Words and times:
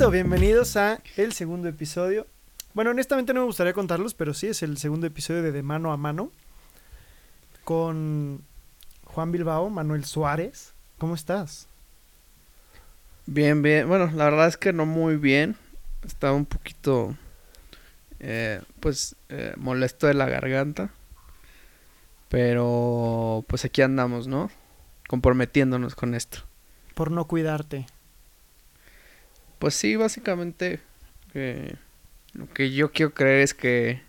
Listo, 0.00 0.12
bienvenidos 0.12 0.78
a 0.78 1.02
el 1.18 1.34
segundo 1.34 1.68
episodio. 1.68 2.26
Bueno, 2.72 2.90
honestamente 2.92 3.34
no 3.34 3.40
me 3.40 3.46
gustaría 3.46 3.74
contarlos, 3.74 4.14
pero 4.14 4.32
sí 4.32 4.46
es 4.46 4.62
el 4.62 4.78
segundo 4.78 5.06
episodio 5.06 5.42
de 5.42 5.52
De 5.52 5.62
Mano 5.62 5.92
a 5.92 5.98
Mano 5.98 6.32
con 7.64 8.42
Juan 9.04 9.30
Bilbao, 9.30 9.68
Manuel 9.68 10.06
Suárez. 10.06 10.72
¿Cómo 10.96 11.14
estás? 11.14 11.68
Bien, 13.26 13.60
bien. 13.60 13.86
Bueno, 13.88 14.10
la 14.14 14.24
verdad 14.24 14.48
es 14.48 14.56
que 14.56 14.72
no 14.72 14.86
muy 14.86 15.16
bien. 15.16 15.54
Estaba 16.06 16.32
un 16.32 16.46
poquito, 16.46 17.14
eh, 18.20 18.62
pues, 18.80 19.16
eh, 19.28 19.52
molesto 19.58 20.06
de 20.06 20.14
la 20.14 20.30
garganta. 20.30 20.88
Pero, 22.30 23.44
pues 23.48 23.66
aquí 23.66 23.82
andamos, 23.82 24.28
¿no? 24.28 24.50
Comprometiéndonos 25.10 25.94
con 25.94 26.14
esto. 26.14 26.38
Por 26.94 27.10
no 27.10 27.26
cuidarte. 27.26 27.84
Pues 29.60 29.74
sí, 29.74 29.94
básicamente 29.94 30.80
eh, 31.34 31.74
lo 32.32 32.48
que 32.48 32.72
yo 32.72 32.90
quiero 32.92 33.12
creer 33.12 33.42
es 33.42 33.52
que 33.52 34.00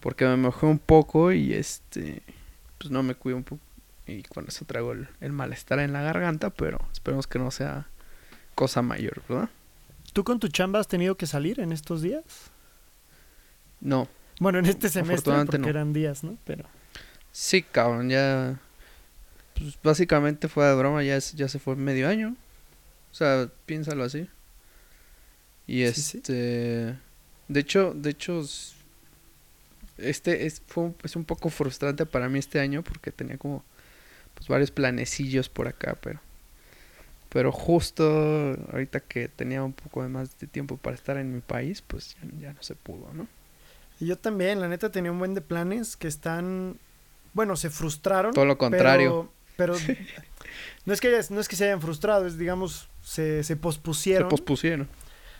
porque 0.00 0.26
me 0.26 0.36
mojé 0.36 0.66
un 0.66 0.80
poco 0.80 1.30
y 1.30 1.54
este 1.54 2.20
pues 2.76 2.90
no 2.90 3.04
me 3.04 3.14
cuido 3.14 3.38
un 3.38 3.44
poco 3.44 3.62
y 4.08 4.24
con 4.24 4.46
eso 4.48 4.64
traigo 4.64 4.92
el, 4.92 5.08
el, 5.20 5.32
malestar 5.32 5.78
en 5.78 5.92
la 5.92 6.02
garganta, 6.02 6.50
pero 6.50 6.78
esperemos 6.92 7.28
que 7.28 7.38
no 7.38 7.52
sea 7.52 7.86
cosa 8.56 8.82
mayor, 8.82 9.22
¿verdad? 9.28 9.48
¿Tú 10.12 10.24
con 10.24 10.40
tu 10.40 10.48
chamba 10.48 10.80
has 10.80 10.88
tenido 10.88 11.16
que 11.16 11.26
salir 11.26 11.60
en 11.60 11.70
estos 11.70 12.02
días? 12.02 12.24
No. 13.80 14.08
Bueno, 14.40 14.58
en 14.58 14.66
este 14.66 14.88
semestre 14.88 15.32
porque 15.46 15.68
eran 15.68 15.92
días, 15.92 16.24
¿no? 16.24 16.36
Pero 16.44 16.66
Sí, 17.30 17.62
cabrón, 17.62 18.10
ya 18.10 18.58
pues 19.54 19.78
básicamente 19.80 20.48
fue 20.48 20.64
de 20.64 20.74
broma, 20.74 21.04
ya 21.04 21.18
ya 21.18 21.46
se 21.46 21.60
fue 21.60 21.76
medio 21.76 22.08
año. 22.08 22.34
O 23.12 23.14
sea, 23.14 23.48
piénsalo 23.64 24.02
así. 24.02 24.28
Y 25.66 25.82
este. 25.82 26.96
De 27.48 27.60
hecho, 27.60 27.92
de 27.94 28.10
hecho. 28.10 28.42
Este 29.98 30.44
es, 30.44 30.62
fue, 30.66 30.92
es 31.04 31.16
un 31.16 31.24
poco 31.24 31.48
frustrante 31.48 32.04
para 32.04 32.28
mí 32.28 32.38
este 32.38 32.60
año 32.60 32.82
porque 32.82 33.10
tenía 33.10 33.38
como 33.38 33.64
pues 34.34 34.48
varios 34.48 34.70
planecillos 34.70 35.48
por 35.48 35.68
acá, 35.68 35.96
pero. 36.00 36.20
Pero 37.30 37.50
justo 37.52 38.56
ahorita 38.72 39.00
que 39.00 39.28
tenía 39.28 39.62
un 39.62 39.72
poco 39.72 40.02
de 40.02 40.08
más 40.08 40.38
de 40.38 40.46
tiempo 40.46 40.76
para 40.76 40.94
estar 40.94 41.16
en 41.16 41.34
mi 41.34 41.40
país, 41.40 41.82
pues 41.82 42.16
ya, 42.40 42.52
no 42.52 42.62
se 42.62 42.74
pudo, 42.76 43.12
¿no? 43.12 43.26
Y 43.98 44.06
yo 44.06 44.16
también, 44.16 44.60
la 44.60 44.68
neta 44.68 44.90
tenía 44.90 45.10
un 45.10 45.18
buen 45.18 45.34
de 45.34 45.40
planes 45.40 45.96
que 45.96 46.08
están. 46.08 46.78
Bueno, 47.32 47.56
se 47.56 47.70
frustraron. 47.70 48.32
Todo 48.32 48.44
lo 48.44 48.56
contrario. 48.56 49.30
Pero. 49.56 49.74
no, 50.86 50.92
es 50.92 51.00
que, 51.00 51.20
no 51.30 51.40
es 51.40 51.48
que 51.48 51.56
se 51.56 51.64
hayan 51.64 51.80
frustrado, 51.80 52.26
es 52.26 52.38
digamos, 52.38 52.88
se, 53.02 53.42
se 53.42 53.56
pospusieron. 53.56 54.28
Se 54.28 54.30
pospusieron. 54.30 54.88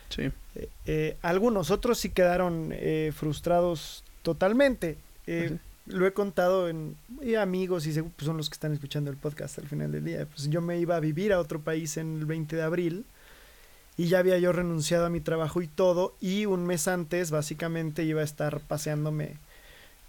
Sí. 0.09 0.31
Eh, 0.55 0.69
eh, 0.85 1.17
algunos 1.21 1.71
otros 1.71 1.99
sí 1.99 2.09
quedaron 2.09 2.69
eh, 2.71 3.11
frustrados 3.15 4.03
totalmente. 4.23 4.97
Lo 5.85 6.05
he 6.05 6.11
contado 6.11 6.67
en 6.67 6.97
y 7.21 7.35
amigos 7.35 7.87
y 7.87 7.93
pues, 8.01 8.25
son 8.25 8.35
los 8.35 8.49
que 8.49 8.55
están 8.55 8.73
escuchando 8.73 9.09
el 9.09 9.15
podcast 9.15 9.57
al 9.59 9.67
final 9.67 9.91
del 9.91 10.03
día. 10.03 10.25
Pues 10.25 10.49
yo 10.49 10.61
me 10.61 10.77
iba 10.79 10.97
a 10.97 10.99
vivir 10.99 11.31
a 11.31 11.39
otro 11.39 11.61
país 11.61 11.95
en 11.97 12.17
el 12.17 12.25
20 12.25 12.57
de 12.57 12.61
abril 12.61 13.05
y 13.95 14.07
ya 14.07 14.19
había 14.19 14.37
yo 14.37 14.51
renunciado 14.51 15.05
a 15.05 15.09
mi 15.09 15.21
trabajo 15.21 15.61
y 15.61 15.67
todo 15.67 16.13
y 16.19 16.45
un 16.45 16.65
mes 16.65 16.87
antes 16.87 17.31
básicamente 17.31 18.03
iba 18.03 18.21
a 18.21 18.25
estar 18.25 18.59
paseándome 18.59 19.37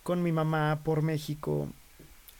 con 0.03 0.23
mi 0.23 0.33
mamá 0.33 0.81
por 0.83 1.03
México 1.03 1.69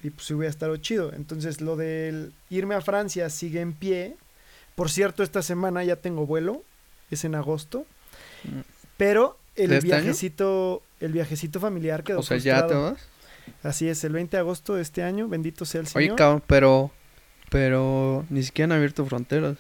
y 0.03 0.11
pues 0.11 0.29
hubiera 0.33 0.51
estado 0.51 0.77
chido. 0.79 1.13
Entonces 1.13 1.61
lo 1.61 1.77
del 1.77 2.33
irme 2.51 2.75
a 2.75 2.81
Francia 2.81 3.31
sigue 3.31 3.61
en 3.61 3.73
pie. 3.73 4.17
Por 4.75 4.91
cierto, 4.91 5.23
esta 5.23 5.43
semana 5.43 5.85
ya 5.85 5.97
tengo 5.97 6.27
vuelo 6.27 6.63
es 7.11 7.25
en 7.25 7.35
agosto. 7.35 7.87
Mm. 8.45 8.61
Pero 8.97 9.39
el 9.57 9.73
este 9.73 9.87
viajecito, 9.87 10.83
el 11.01 11.13
viajecito 11.13 11.61
familiar 11.61 12.03
quedó 12.05 12.21
O 12.21 12.23
sea, 12.23 12.37
¿ya 12.39 12.67
te 12.67 12.75
vas? 12.75 12.99
Así 13.63 13.89
es, 13.89 14.05
el 14.05 14.13
20 14.13 14.37
de 14.37 14.41
agosto 14.41 14.75
de 14.75 14.83
este 14.83 15.03
año, 15.03 15.29
bendito 15.29 15.65
sea 15.65 15.81
el 15.81 15.87
Señor. 15.87 16.11
Oye, 16.11 16.17
cabrón, 16.17 16.43
pero, 16.47 16.91
pero 17.51 18.25
ni 18.31 18.43
siquiera 18.43 18.67
han 18.67 18.73
abierto 18.73 19.05
fronteras. 19.07 19.57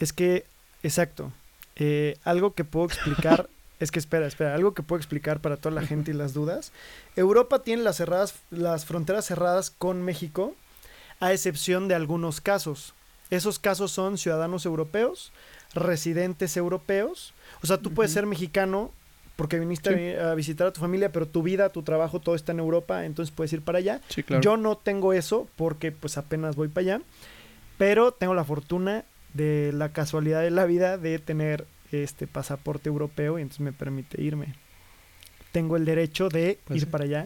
Es 0.00 0.12
que, 0.12 0.44
exacto, 0.82 1.32
eh, 1.76 2.16
algo 2.24 2.54
que 2.54 2.64
puedo 2.64 2.86
explicar, 2.86 3.48
es 3.80 3.90
que 3.90 3.98
espera, 3.98 4.26
espera, 4.26 4.54
algo 4.54 4.74
que 4.74 4.82
puedo 4.82 4.98
explicar 4.98 5.40
para 5.40 5.56
toda 5.56 5.74
la 5.74 5.86
gente 5.86 6.10
y 6.10 6.14
las 6.14 6.34
dudas. 6.34 6.72
Europa 7.16 7.62
tiene 7.62 7.82
las 7.82 7.96
cerradas, 7.96 8.34
las 8.50 8.86
fronteras 8.86 9.26
cerradas 9.26 9.70
con 9.70 10.02
México, 10.02 10.54
a 11.20 11.32
excepción 11.32 11.88
de 11.88 11.94
algunos 11.94 12.40
casos. 12.40 12.94
Esos 13.30 13.58
casos 13.58 13.92
son 13.92 14.16
ciudadanos 14.16 14.64
europeos, 14.64 15.32
residentes 15.74 16.56
europeos. 16.56 17.34
O 17.62 17.66
sea, 17.66 17.78
tú 17.78 17.92
puedes 17.92 18.12
ser 18.12 18.26
mexicano 18.26 18.92
porque 19.36 19.60
viniste 19.60 20.18
a, 20.18 20.34
visitar 20.34 20.66
a 20.66 20.72
tu 20.72 20.80
familia, 20.80 21.12
pero 21.12 21.26
tu 21.26 21.44
vida, 21.44 21.68
tu 21.68 21.84
trabajo, 21.84 22.20
todo 22.20 22.34
está 22.34 22.50
en 22.50 22.58
Europa, 22.58 23.04
entonces 23.04 23.32
puedes 23.32 23.52
ir 23.52 23.62
para 23.62 23.78
allá. 23.78 24.00
Yo 24.40 24.56
no 24.56 24.76
tengo 24.76 25.12
eso 25.12 25.48
porque 25.54 25.92
pues 25.92 26.18
apenas 26.18 26.56
voy 26.56 26.66
para 26.66 26.96
allá, 26.96 27.02
pero 27.76 28.10
tengo 28.10 28.34
la 28.34 28.42
fortuna 28.42 29.04
de 29.34 29.70
la 29.72 29.90
casualidad 29.90 30.42
de 30.42 30.50
la 30.50 30.64
vida 30.64 30.98
de 30.98 31.20
tener 31.20 31.66
este 31.92 32.26
pasaporte 32.26 32.88
europeo 32.88 33.38
y 33.38 33.42
entonces 33.42 33.60
me 33.60 33.72
permite 33.72 34.20
irme. 34.20 34.54
Tengo 35.52 35.76
el 35.76 35.84
derecho 35.84 36.28
de 36.28 36.58
pues 36.64 36.82
ir 36.82 36.90
para 36.90 37.04
allá. 37.04 37.24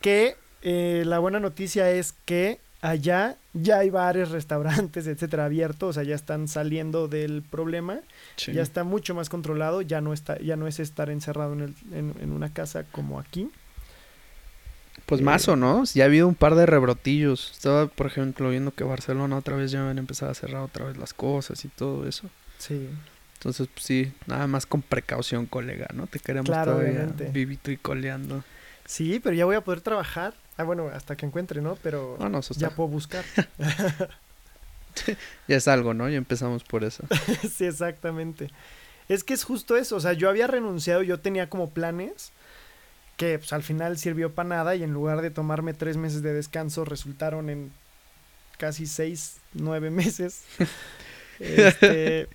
Que 0.00 0.34
eh, 0.62 1.02
la 1.06 1.18
buena 1.18 1.40
noticia 1.40 1.90
es 1.90 2.14
que 2.24 2.58
allá 2.80 3.36
ya 3.52 3.78
hay 3.78 3.90
bares, 3.90 4.30
restaurantes, 4.30 5.06
etcétera, 5.06 5.46
abiertos, 5.46 5.90
o 5.90 5.92
sea, 5.92 6.02
ya 6.02 6.14
están 6.14 6.48
saliendo 6.48 7.08
del 7.08 7.42
problema, 7.42 8.00
ya 8.36 8.62
está 8.62 8.84
mucho 8.84 9.14
más 9.14 9.28
controlado, 9.28 9.82
ya 9.82 10.00
no 10.00 10.12
está, 10.12 10.38
ya 10.38 10.56
no 10.56 10.66
es 10.66 10.78
estar 10.78 11.10
encerrado 11.10 11.54
en, 11.54 11.60
el, 11.60 11.74
en, 11.92 12.32
una 12.32 12.52
casa 12.52 12.84
como 12.84 13.18
aquí. 13.18 13.50
Pues 15.06 15.22
más 15.22 15.48
o 15.48 15.56
no, 15.56 15.84
ya 15.84 16.04
ha 16.04 16.06
habido 16.06 16.28
un 16.28 16.34
par 16.34 16.54
de 16.54 16.66
rebrotillos. 16.66 17.52
Estaba, 17.52 17.86
por 17.86 18.06
ejemplo, 18.06 18.50
viendo 18.50 18.72
que 18.72 18.84
Barcelona 18.84 19.38
otra 19.38 19.56
vez 19.56 19.70
ya 19.70 19.88
han 19.88 19.96
empezado 19.96 20.30
a 20.30 20.34
cerrar 20.34 20.60
otra 20.60 20.84
vez 20.84 20.98
las 20.98 21.14
cosas 21.14 21.64
y 21.64 21.68
todo 21.68 22.06
eso. 22.06 22.28
Sí. 22.58 22.88
Entonces, 23.38 23.68
pues 23.72 23.86
sí, 23.86 24.12
nada 24.26 24.46
más 24.46 24.66
con 24.66 24.82
precaución, 24.82 25.46
colega, 25.46 25.86
¿no? 25.94 26.08
Te 26.08 26.18
queremos 26.18 26.50
todavía 26.50 27.06
vivito 27.32 27.70
y 27.70 27.78
coleando. 27.78 28.44
Sí, 28.88 29.20
pero 29.22 29.36
ya 29.36 29.44
voy 29.44 29.54
a 29.54 29.60
poder 29.60 29.82
trabajar. 29.82 30.32
Ah, 30.56 30.64
bueno, 30.64 30.88
hasta 30.88 31.14
que 31.14 31.26
encuentre, 31.26 31.60
¿no? 31.60 31.76
Pero 31.82 32.16
ah, 32.20 32.40
ya 32.56 32.70
puedo 32.70 32.88
buscar. 32.88 33.22
ya 35.46 35.56
es 35.56 35.68
algo, 35.68 35.92
¿no? 35.92 36.08
Ya 36.08 36.16
empezamos 36.16 36.64
por 36.64 36.84
eso. 36.84 37.04
sí, 37.54 37.66
exactamente. 37.66 38.50
Es 39.10 39.24
que 39.24 39.34
es 39.34 39.44
justo 39.44 39.76
eso. 39.76 39.96
O 39.96 40.00
sea, 40.00 40.14
yo 40.14 40.30
había 40.30 40.46
renunciado, 40.46 41.02
yo 41.02 41.20
tenía 41.20 41.50
como 41.50 41.68
planes 41.68 42.32
que 43.18 43.38
pues, 43.38 43.52
al 43.52 43.62
final 43.62 43.98
sirvió 43.98 44.34
para 44.34 44.48
nada 44.48 44.74
y 44.74 44.82
en 44.82 44.94
lugar 44.94 45.20
de 45.20 45.30
tomarme 45.30 45.74
tres 45.74 45.98
meses 45.98 46.22
de 46.22 46.32
descanso 46.32 46.86
resultaron 46.86 47.50
en 47.50 47.70
casi 48.56 48.86
seis, 48.86 49.36
nueve 49.52 49.90
meses. 49.90 50.44
este, 51.40 52.26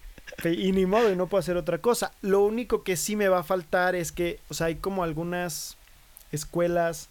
y 0.46 0.72
ni 0.72 0.86
modo, 0.86 1.12
y 1.12 1.16
no 1.16 1.26
puedo 1.26 1.40
hacer 1.40 1.58
otra 1.58 1.80
cosa. 1.80 2.12
Lo 2.22 2.42
único 2.42 2.84
que 2.84 2.96
sí 2.96 3.16
me 3.16 3.28
va 3.28 3.40
a 3.40 3.44
faltar 3.44 3.96
es 3.96 4.12
que, 4.12 4.40
o 4.50 4.54
sea, 4.54 4.68
hay 4.68 4.76
como 4.76 5.04
algunas 5.04 5.78
escuelas 6.34 7.10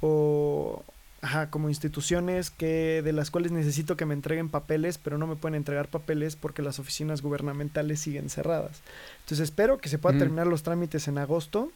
o 0.00 0.84
ajá, 1.20 1.50
como 1.50 1.68
instituciones 1.68 2.50
que 2.50 3.02
de 3.02 3.12
las 3.12 3.30
cuales 3.30 3.50
necesito 3.50 3.96
que 3.96 4.06
me 4.06 4.14
entreguen 4.14 4.48
papeles, 4.48 4.98
pero 4.98 5.18
no 5.18 5.26
me 5.26 5.36
pueden 5.36 5.56
entregar 5.56 5.88
papeles 5.88 6.36
porque 6.36 6.62
las 6.62 6.78
oficinas 6.78 7.22
gubernamentales 7.22 8.00
siguen 8.00 8.30
cerradas. 8.30 8.82
Entonces 9.20 9.40
espero 9.40 9.78
que 9.78 9.88
se 9.88 9.98
puedan 9.98 10.18
terminar 10.18 10.46
los 10.46 10.62
trámites 10.62 11.08
en 11.08 11.18
agosto. 11.18 11.72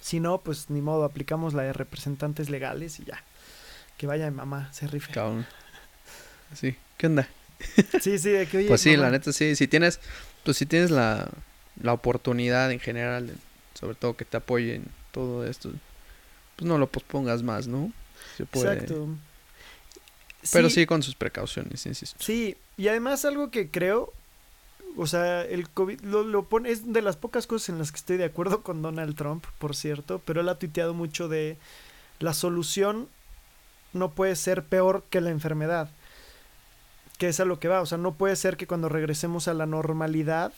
Si 0.00 0.20
no, 0.20 0.38
pues 0.38 0.70
ni 0.70 0.80
modo, 0.80 1.04
aplicamos 1.04 1.54
la 1.54 1.62
de 1.62 1.72
representantes 1.72 2.48
legales 2.48 3.00
y 3.00 3.04
ya. 3.04 3.22
Que 3.96 4.06
vaya 4.06 4.30
mi 4.30 4.36
mamá, 4.36 4.72
se 4.72 4.86
rife. 4.86 5.12
Sí, 6.54 6.76
¿qué 6.96 7.06
onda? 7.06 7.28
Sí, 8.00 8.18
sí, 8.18 8.30
de 8.30 8.46
que 8.46 8.58
oye. 8.58 8.68
Pues 8.68 8.82
sí, 8.82 8.96
la 8.96 9.10
neta 9.10 9.32
sí, 9.32 9.56
si 9.56 9.66
tienes, 9.66 9.98
pues 10.44 10.58
si 10.58 10.66
tienes 10.66 10.90
la, 10.90 11.28
la 11.82 11.94
oportunidad 11.94 12.70
en 12.70 12.78
general, 12.78 13.34
sobre 13.74 13.94
todo 13.94 14.14
que 14.14 14.26
te 14.26 14.36
apoyen 14.36 14.84
todo 15.16 15.46
esto, 15.46 15.70
pues 16.56 16.68
no 16.68 16.76
lo 16.76 16.86
pospongas 16.86 17.42
más, 17.42 17.66
¿no? 17.66 17.90
Se 18.36 18.44
puede. 18.44 18.74
Exacto. 18.74 19.08
Pero 20.52 20.70
sí, 20.70 20.84
con 20.84 21.02
sus 21.02 21.14
precauciones, 21.14 21.86
insisto. 21.86 22.22
Sí, 22.22 22.56
y 22.76 22.88
además 22.88 23.24
algo 23.24 23.50
que 23.50 23.70
creo, 23.70 24.12
o 24.96 25.06
sea, 25.06 25.42
el 25.42 25.68
COVID 25.70 26.02
lo, 26.02 26.22
lo, 26.22 26.44
pone, 26.44 26.70
es 26.70 26.92
de 26.92 27.02
las 27.02 27.16
pocas 27.16 27.46
cosas 27.46 27.70
en 27.70 27.78
las 27.78 27.90
que 27.90 27.96
estoy 27.96 28.16
de 28.18 28.26
acuerdo 28.26 28.62
con 28.62 28.82
Donald 28.82 29.16
Trump, 29.16 29.44
por 29.58 29.74
cierto, 29.74 30.20
pero 30.24 30.42
él 30.42 30.48
ha 30.48 30.58
tuiteado 30.58 30.92
mucho 30.94 31.28
de 31.28 31.56
la 32.20 32.34
solución 32.34 33.08
no 33.92 34.10
puede 34.10 34.36
ser 34.36 34.64
peor 34.64 35.04
que 35.10 35.20
la 35.20 35.30
enfermedad. 35.30 35.90
Que 37.18 37.28
es 37.28 37.40
a 37.40 37.46
lo 37.46 37.58
que 37.58 37.68
va, 37.68 37.80
o 37.80 37.86
sea, 37.86 37.98
no 37.98 38.14
puede 38.14 38.36
ser 38.36 38.56
que 38.56 38.66
cuando 38.66 38.88
regresemos 38.90 39.48
a 39.48 39.54
la 39.54 39.66
normalidad 39.66 40.52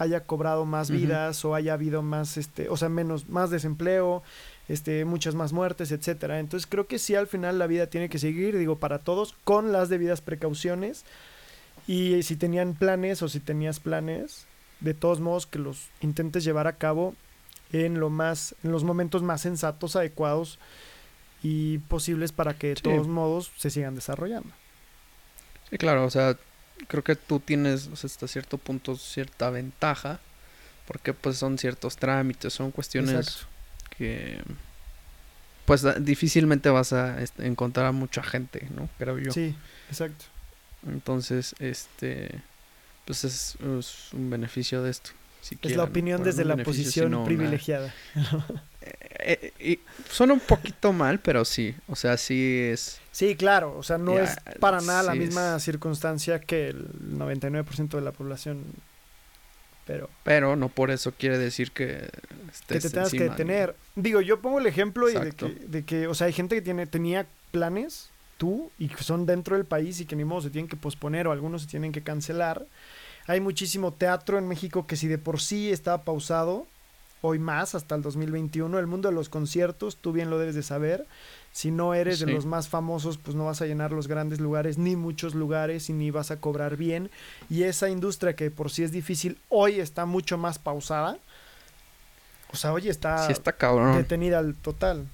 haya 0.00 0.24
cobrado 0.24 0.64
más 0.64 0.90
vidas 0.90 1.44
o 1.44 1.54
haya 1.54 1.74
habido 1.74 2.02
más, 2.02 2.36
este, 2.38 2.68
o 2.68 2.76
sea, 2.76 2.88
menos, 2.88 3.28
más 3.28 3.50
desempleo, 3.50 4.22
este, 4.66 5.04
muchas 5.04 5.34
más 5.34 5.52
muertes, 5.52 5.92
etcétera. 5.92 6.38
Entonces 6.40 6.66
creo 6.66 6.86
que 6.86 6.98
sí 6.98 7.14
al 7.14 7.26
final 7.26 7.58
la 7.58 7.66
vida 7.66 7.86
tiene 7.86 8.08
que 8.08 8.18
seguir, 8.18 8.56
digo, 8.56 8.76
para 8.78 8.98
todos, 8.98 9.34
con 9.44 9.72
las 9.72 9.88
debidas 9.90 10.20
precauciones. 10.22 11.04
Y 11.86 12.22
si 12.22 12.36
tenían 12.36 12.74
planes 12.74 13.22
o 13.22 13.28
si 13.28 13.40
tenías 13.40 13.78
planes, 13.78 14.46
de 14.80 14.94
todos 14.94 15.20
modos 15.20 15.46
que 15.46 15.58
los 15.58 15.88
intentes 16.00 16.44
llevar 16.44 16.66
a 16.66 16.76
cabo 16.76 17.14
en 17.72 18.00
lo 18.00 18.08
más 18.10 18.54
en 18.64 18.72
los 18.72 18.82
momentos 18.82 19.22
más 19.22 19.42
sensatos, 19.42 19.96
adecuados 19.96 20.58
y 21.42 21.78
posibles 21.78 22.32
para 22.32 22.54
que 22.54 22.68
de 22.68 22.76
Sí. 22.76 22.82
todos 22.82 23.06
modos 23.06 23.52
se 23.56 23.70
sigan 23.70 23.94
desarrollando. 23.94 24.50
Sí, 25.68 25.76
claro, 25.78 26.04
o 26.04 26.10
sea, 26.10 26.36
creo 26.88 27.04
que 27.04 27.16
tú 27.16 27.40
tienes 27.40 27.88
o 27.88 27.96
sea, 27.96 28.08
hasta 28.08 28.28
cierto 28.28 28.58
punto 28.58 28.96
cierta 28.96 29.50
ventaja, 29.50 30.20
porque 30.86 31.14
pues 31.14 31.38
son 31.38 31.58
ciertos 31.58 31.96
trámites, 31.96 32.52
son 32.52 32.70
cuestiones 32.70 33.28
Exacto. 33.28 33.46
que 33.96 34.42
pues 35.66 35.84
difícilmente 36.04 36.68
vas 36.68 36.92
a 36.92 37.22
este, 37.22 37.46
encontrar 37.46 37.86
a 37.86 37.92
mucha 37.92 38.22
gente, 38.24 38.66
¿no? 38.74 38.88
Creo 38.98 39.18
yo. 39.18 39.30
Sí, 39.30 39.54
exacto. 39.88 40.24
Entonces, 40.84 41.54
este, 41.60 42.40
pues 43.04 43.22
es, 43.22 43.56
es 43.78 44.12
un 44.12 44.30
beneficio 44.30 44.82
de 44.82 44.90
esto. 44.90 45.10
Es 45.62 45.76
la 45.76 45.84
opinión 45.84 46.22
desde 46.22 46.44
la 46.44 46.56
posición 46.56 47.14
una- 47.14 47.24
privilegiada. 47.24 47.92
Eh, 48.82 49.52
eh, 49.58 49.72
y 49.72 49.78
suena 50.10 50.32
un 50.32 50.40
poquito 50.40 50.92
mal, 50.92 51.18
pero 51.20 51.44
sí, 51.44 51.74
o 51.88 51.96
sea, 51.96 52.16
sí 52.16 52.58
es... 52.72 53.00
Sí, 53.12 53.36
claro, 53.36 53.76
o 53.76 53.82
sea, 53.82 53.98
no 53.98 54.14
Ya, 54.14 54.24
es 54.24 54.36
para 54.58 54.80
nada 54.80 55.02
la 55.02 55.14
misma 55.14 55.56
es- 55.56 55.62
circunstancia 55.62 56.40
que 56.40 56.68
el 56.68 56.88
99% 57.18 57.90
de 57.98 58.00
la 58.00 58.12
población, 58.12 58.64
pero 59.86 60.08
Pero 60.22 60.56
no 60.56 60.68
por 60.68 60.90
eso 60.90 61.12
quiere 61.12 61.36
decir 61.38 61.72
que 61.72 62.08
que 62.08 62.50
estés 62.52 62.82
te 62.84 62.90
tengas 62.90 63.10
que 63.10 63.24
detener. 63.24 63.74
Digo, 63.96 64.20
yo 64.20 64.40
pongo 64.40 64.58
el 64.60 64.66
ejemplo 64.66 65.08
y 65.10 65.14
de 65.14 65.32
que, 65.32 65.46
de 65.48 65.84
que, 65.84 66.06
o 66.06 66.14
sea, 66.14 66.26
hay 66.28 66.32
gente 66.32 66.54
que 66.54 66.62
tiene, 66.62 66.86
tenía 66.86 67.26
planes, 67.50 68.08
tú, 68.38 68.70
y 68.78 68.88
que 68.88 69.02
son 69.02 69.26
dentro 69.26 69.56
del 69.56 69.66
país 69.66 70.00
y 70.00 70.06
que 70.06 70.16
ni 70.16 70.24
modo 70.24 70.40
se 70.42 70.50
tienen 70.50 70.68
que 70.68 70.76
posponer 70.76 71.26
o 71.26 71.32
algunos 71.32 71.62
se 71.62 71.68
tienen 71.68 71.92
que 71.92 72.02
cancelar. 72.02 72.64
Hay 73.30 73.40
muchísimo 73.40 73.92
teatro 73.92 74.38
en 74.38 74.48
México 74.48 74.88
que 74.88 74.96
si 74.96 75.06
de 75.06 75.16
por 75.16 75.40
sí 75.40 75.70
estaba 75.70 76.02
pausado, 76.02 76.66
hoy 77.22 77.38
más, 77.38 77.76
hasta 77.76 77.94
el 77.94 78.02
2021, 78.02 78.76
el 78.76 78.88
mundo 78.88 79.08
de 79.08 79.14
los 79.14 79.28
conciertos, 79.28 79.96
tú 79.96 80.10
bien 80.10 80.30
lo 80.30 80.38
debes 80.40 80.56
de 80.56 80.64
saber. 80.64 81.06
Si 81.52 81.70
no 81.70 81.94
eres 81.94 82.18
de 82.18 82.26
los 82.26 82.44
más 82.44 82.68
famosos, 82.68 83.18
pues 83.18 83.36
no 83.36 83.44
vas 83.44 83.62
a 83.62 83.66
llenar 83.66 83.92
los 83.92 84.08
grandes 84.08 84.40
lugares, 84.40 84.78
ni 84.78 84.96
muchos 84.96 85.36
lugares, 85.36 85.88
y 85.90 85.92
ni 85.92 86.10
vas 86.10 86.32
a 86.32 86.40
cobrar 86.40 86.76
bien. 86.76 87.08
Y 87.48 87.62
esa 87.62 87.88
industria 87.88 88.34
que 88.34 88.44
de 88.44 88.50
por 88.50 88.68
sí 88.72 88.82
es 88.82 88.90
difícil, 88.90 89.38
hoy 89.48 89.78
está 89.78 90.06
mucho 90.06 90.36
más 90.36 90.58
pausada. 90.58 91.16
O 92.52 92.56
sea, 92.56 92.72
hoy 92.72 92.88
está, 92.88 93.26
Sí 93.26 93.32
está 93.32 93.52
cabrón. 93.52 93.96
detenida 93.96 94.40
al 94.40 94.56
total. 94.56 95.06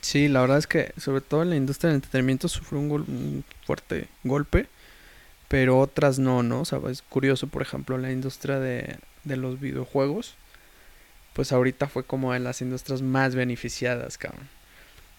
Sí, 0.00 0.28
la 0.28 0.40
verdad 0.40 0.56
es 0.56 0.66
que 0.66 0.94
sobre 0.96 1.20
todo 1.20 1.42
en 1.42 1.50
la 1.50 1.56
industria 1.56 1.88
del 1.88 1.96
entretenimiento 1.96 2.48
sufrió 2.48 2.80
un, 2.80 2.88
gol- 2.88 3.04
un 3.06 3.44
fuerte 3.66 4.08
golpe, 4.24 4.66
pero 5.52 5.78
otras 5.78 6.18
no, 6.18 6.42
¿no? 6.42 6.62
O 6.62 6.64
sea, 6.64 6.80
es 6.88 7.02
curioso, 7.02 7.46
por 7.46 7.60
ejemplo, 7.60 7.98
la 7.98 8.10
industria 8.10 8.58
de, 8.58 8.96
de 9.24 9.36
los 9.36 9.60
videojuegos, 9.60 10.34
pues 11.34 11.52
ahorita 11.52 11.88
fue 11.88 12.04
como 12.04 12.32
de 12.32 12.38
las 12.38 12.62
industrias 12.62 13.02
más 13.02 13.34
beneficiadas, 13.34 14.16
cabrón. 14.16 14.48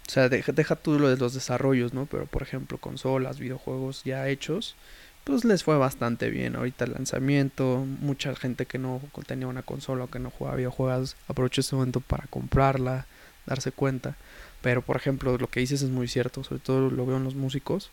O 0.08 0.10
sea, 0.10 0.30
deja, 0.30 0.52
deja 0.52 0.76
tú 0.76 0.98
lo 0.98 1.08
de 1.08 1.18
los 1.18 1.36
desarrollos, 1.36 1.94
¿no? 1.94 2.08
Pero, 2.08 2.26
por 2.26 2.42
ejemplo, 2.42 2.80
consolas, 2.80 3.38
videojuegos 3.38 4.04
ya 4.06 4.28
hechos, 4.28 4.76
pues 5.24 5.46
les 5.46 5.64
fue 5.64 5.78
bastante 5.78 6.32
bien. 6.32 6.56
Ahorita 6.56 6.86
el 6.86 6.94
lanzamiento, 6.94 7.86
mucha 8.02 8.36
gente 8.36 8.66
que 8.66 8.80
no 8.80 9.02
tenía 9.28 9.46
una 9.46 9.62
consola 9.62 10.06
o 10.06 10.10
que 10.10 10.18
no 10.18 10.32
jugaba 10.32 10.58
videojuegos, 10.58 11.16
aprovechó 11.28 11.62
este 11.62 11.76
momento 11.76 12.00
para 12.00 12.26
comprarla, 12.26 13.06
darse 13.46 13.72
cuenta. 13.72 14.16
Pero, 14.64 14.82
por 14.82 14.96
ejemplo, 14.96 15.38
lo 15.38 15.48
que 15.48 15.60
dices 15.60 15.84
es 15.84 15.92
muy 15.92 16.08
cierto, 16.08 16.44
sobre 16.44 16.60
todo 16.60 16.90
lo 16.90 17.06
veo 17.06 17.18
en 17.18 17.24
los 17.24 17.36
músicos. 17.36 17.92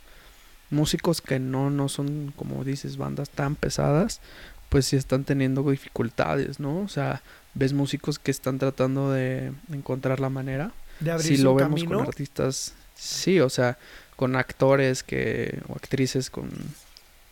Músicos 0.71 1.21
que 1.21 1.39
no, 1.39 1.71
no 1.71 1.89
son, 1.89 2.33
como 2.37 2.65
dices, 2.65 2.97
bandas 2.97 3.31
tan 3.31 3.57
pesadas, 3.57 4.21
pues 4.69 4.87
sí 4.87 4.97
están 4.97 5.25
teniendo 5.25 5.69
dificultades, 5.69 6.61
¿no? 6.61 6.81
O 6.81 6.89
sea, 6.89 7.23
ves 7.55 7.73
músicos 7.73 8.19
que 8.19 8.31
están 8.31 8.59
tratando 8.59 9.11
de 9.11 9.53
encontrar 9.73 10.21
la 10.21 10.31
manera. 10.31 10.73
De 11.01 11.19
Si 11.19 11.39
lo 11.39 11.55
vemos 11.55 11.81
camino. 11.83 11.99
con 11.99 12.07
artistas, 12.07 12.75
sí, 12.95 13.41
o 13.41 13.51
sea, 13.51 13.79
con 14.17 14.37
actores 14.37 15.03
que 15.03 15.61
o 15.69 15.75
actrices 15.75 16.31
con, 16.31 16.51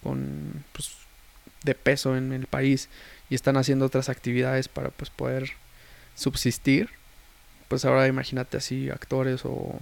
con 0.02 0.64
pues, 0.72 0.92
de 1.62 1.74
peso 1.74 2.16
en 2.16 2.32
el 2.32 2.46
país 2.46 2.88
y 3.30 3.34
están 3.34 3.56
haciendo 3.56 3.86
otras 3.86 4.08
actividades 4.08 4.68
para 4.68 4.90
pues 4.90 5.10
poder 5.10 5.50
subsistir. 6.14 6.90
Pues 7.68 7.84
ahora 7.84 8.08
imagínate 8.08 8.56
así 8.56 8.88
actores 8.90 9.44
o, 9.44 9.78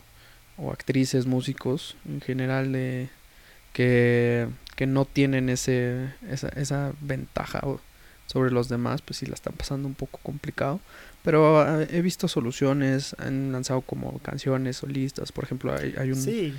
o 0.58 0.72
actrices, 0.72 1.26
músicos 1.26 1.96
en 2.06 2.20
general 2.20 2.72
de 2.72 3.08
que, 3.76 4.48
que 4.74 4.86
no 4.86 5.04
tienen 5.04 5.50
ese 5.50 6.08
esa, 6.30 6.48
esa 6.48 6.92
ventaja 7.02 7.60
sobre 8.26 8.50
los 8.50 8.70
demás, 8.70 9.02
pues 9.02 9.18
sí 9.18 9.26
la 9.26 9.34
están 9.34 9.52
pasando 9.52 9.86
un 9.86 9.94
poco 9.94 10.18
complicado. 10.22 10.80
Pero 11.22 11.60
ah, 11.60 11.82
he 11.90 12.00
visto 12.00 12.26
soluciones, 12.26 13.14
han 13.18 13.52
lanzado 13.52 13.82
como 13.82 14.18
canciones 14.20 14.78
solistas, 14.78 15.30
por 15.30 15.44
ejemplo, 15.44 15.74
hay, 15.76 15.94
hay 15.98 16.10
un 16.10 16.16
Sí, 16.22 16.54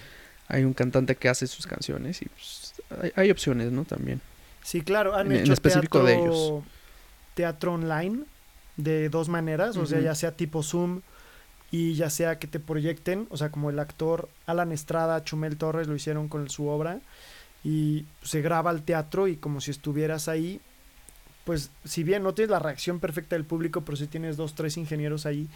hay 0.48 0.64
un 0.64 0.74
cantante 0.74 1.16
que 1.16 1.28
hace 1.28 1.48
sus 1.48 1.66
canciones 1.66 2.22
y 2.22 2.26
pues, 2.26 2.74
hay, 3.02 3.12
hay 3.16 3.32
opciones, 3.32 3.72
¿no? 3.72 3.84
También. 3.84 4.22
sí, 4.64 4.82
claro. 4.82 5.16
Han 5.16 5.28
En- 5.28 5.38
en 5.38 5.42
hecho 5.42 5.54
específico 5.54 6.04
teatro, 6.04 6.06
de 6.06 6.20
ellos. 6.20 6.64
teatro 7.34 7.74
online 7.74 8.20
de 8.76 9.10
dos 9.10 9.28
maneras, 9.28 9.76
o 9.78 9.88
sea, 9.88 10.00
ya 10.02 10.14
sea 10.14 10.34
tipo 10.34 10.62
Zoom 10.62 11.02
y 11.72 11.96
ya 11.96 12.10
sea 12.10 12.40
que 12.40 12.48
te 12.48 12.60
proyecten, 12.60 13.28
o 13.30 13.38
sea, 13.38 13.50
como 13.50 13.70
el 13.70 13.80
actor 13.80 14.30
Alan 14.46 14.72
Estrada, 14.72 15.24
Chumel 15.24 15.58
Torres 15.58 15.88
lo 15.88 15.96
hicieron 15.96 16.28
con 16.28 16.50
su 16.50 16.68
obra 16.68 17.00
y 17.64 18.06
se 18.24 18.42
graba 18.42 18.72
el 18.72 18.84
teatro 18.84 19.28
y 19.28 19.36
como 19.36 19.60
si 19.60 19.72
estuvieras 19.72 20.28
ahí, 20.30 20.62
pues 21.44 21.72
si 21.84 22.04
bien 22.04 22.24
no 22.24 22.34
tienes 22.34 22.52
la 22.52 22.60
reacción 22.60 23.00
perfecta 23.00 23.36
del 23.36 23.46
público, 23.46 23.82
pero 23.82 23.98
sí 23.98 24.08
tienes 24.08 24.38
dos, 24.38 24.54
tres 24.54 24.78
ingenieros 24.78 25.26
ahí 25.26 25.48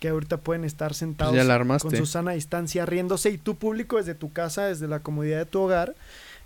que 0.00 0.08
ahorita 0.08 0.38
pueden 0.38 0.64
estar 0.64 0.90
Pues 0.90 0.98
sentados 0.98 1.80
con 1.80 1.96
su 1.96 2.06
sana 2.06 2.32
distancia 2.32 2.84
riéndose 2.84 3.30
y 3.30 3.38
tu 3.38 3.54
público 3.54 3.98
desde 3.98 4.16
tu 4.16 4.32
casa, 4.32 4.66
desde 4.66 4.88
la 4.88 4.98
comodidad 4.98 5.38
de 5.38 5.46
tu 5.46 5.60
hogar 5.60 5.94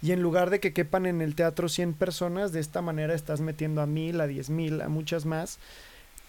y 0.02 0.12
en 0.12 0.20
lugar 0.20 0.50
de 0.50 0.60
que 0.60 0.74
quepan 0.74 1.06
en 1.06 1.22
el 1.22 1.34
teatro 1.34 1.70
100 1.70 1.94
personas, 1.94 2.52
de 2.52 2.60
esta 2.60 2.82
manera 2.82 3.14
estás 3.14 3.40
metiendo 3.40 3.80
a 3.80 3.86
mil, 3.86 4.20
a 4.20 4.26
diez 4.26 4.50
mil, 4.50 4.82
a 4.82 4.90
muchas 4.90 5.24
más. 5.24 5.58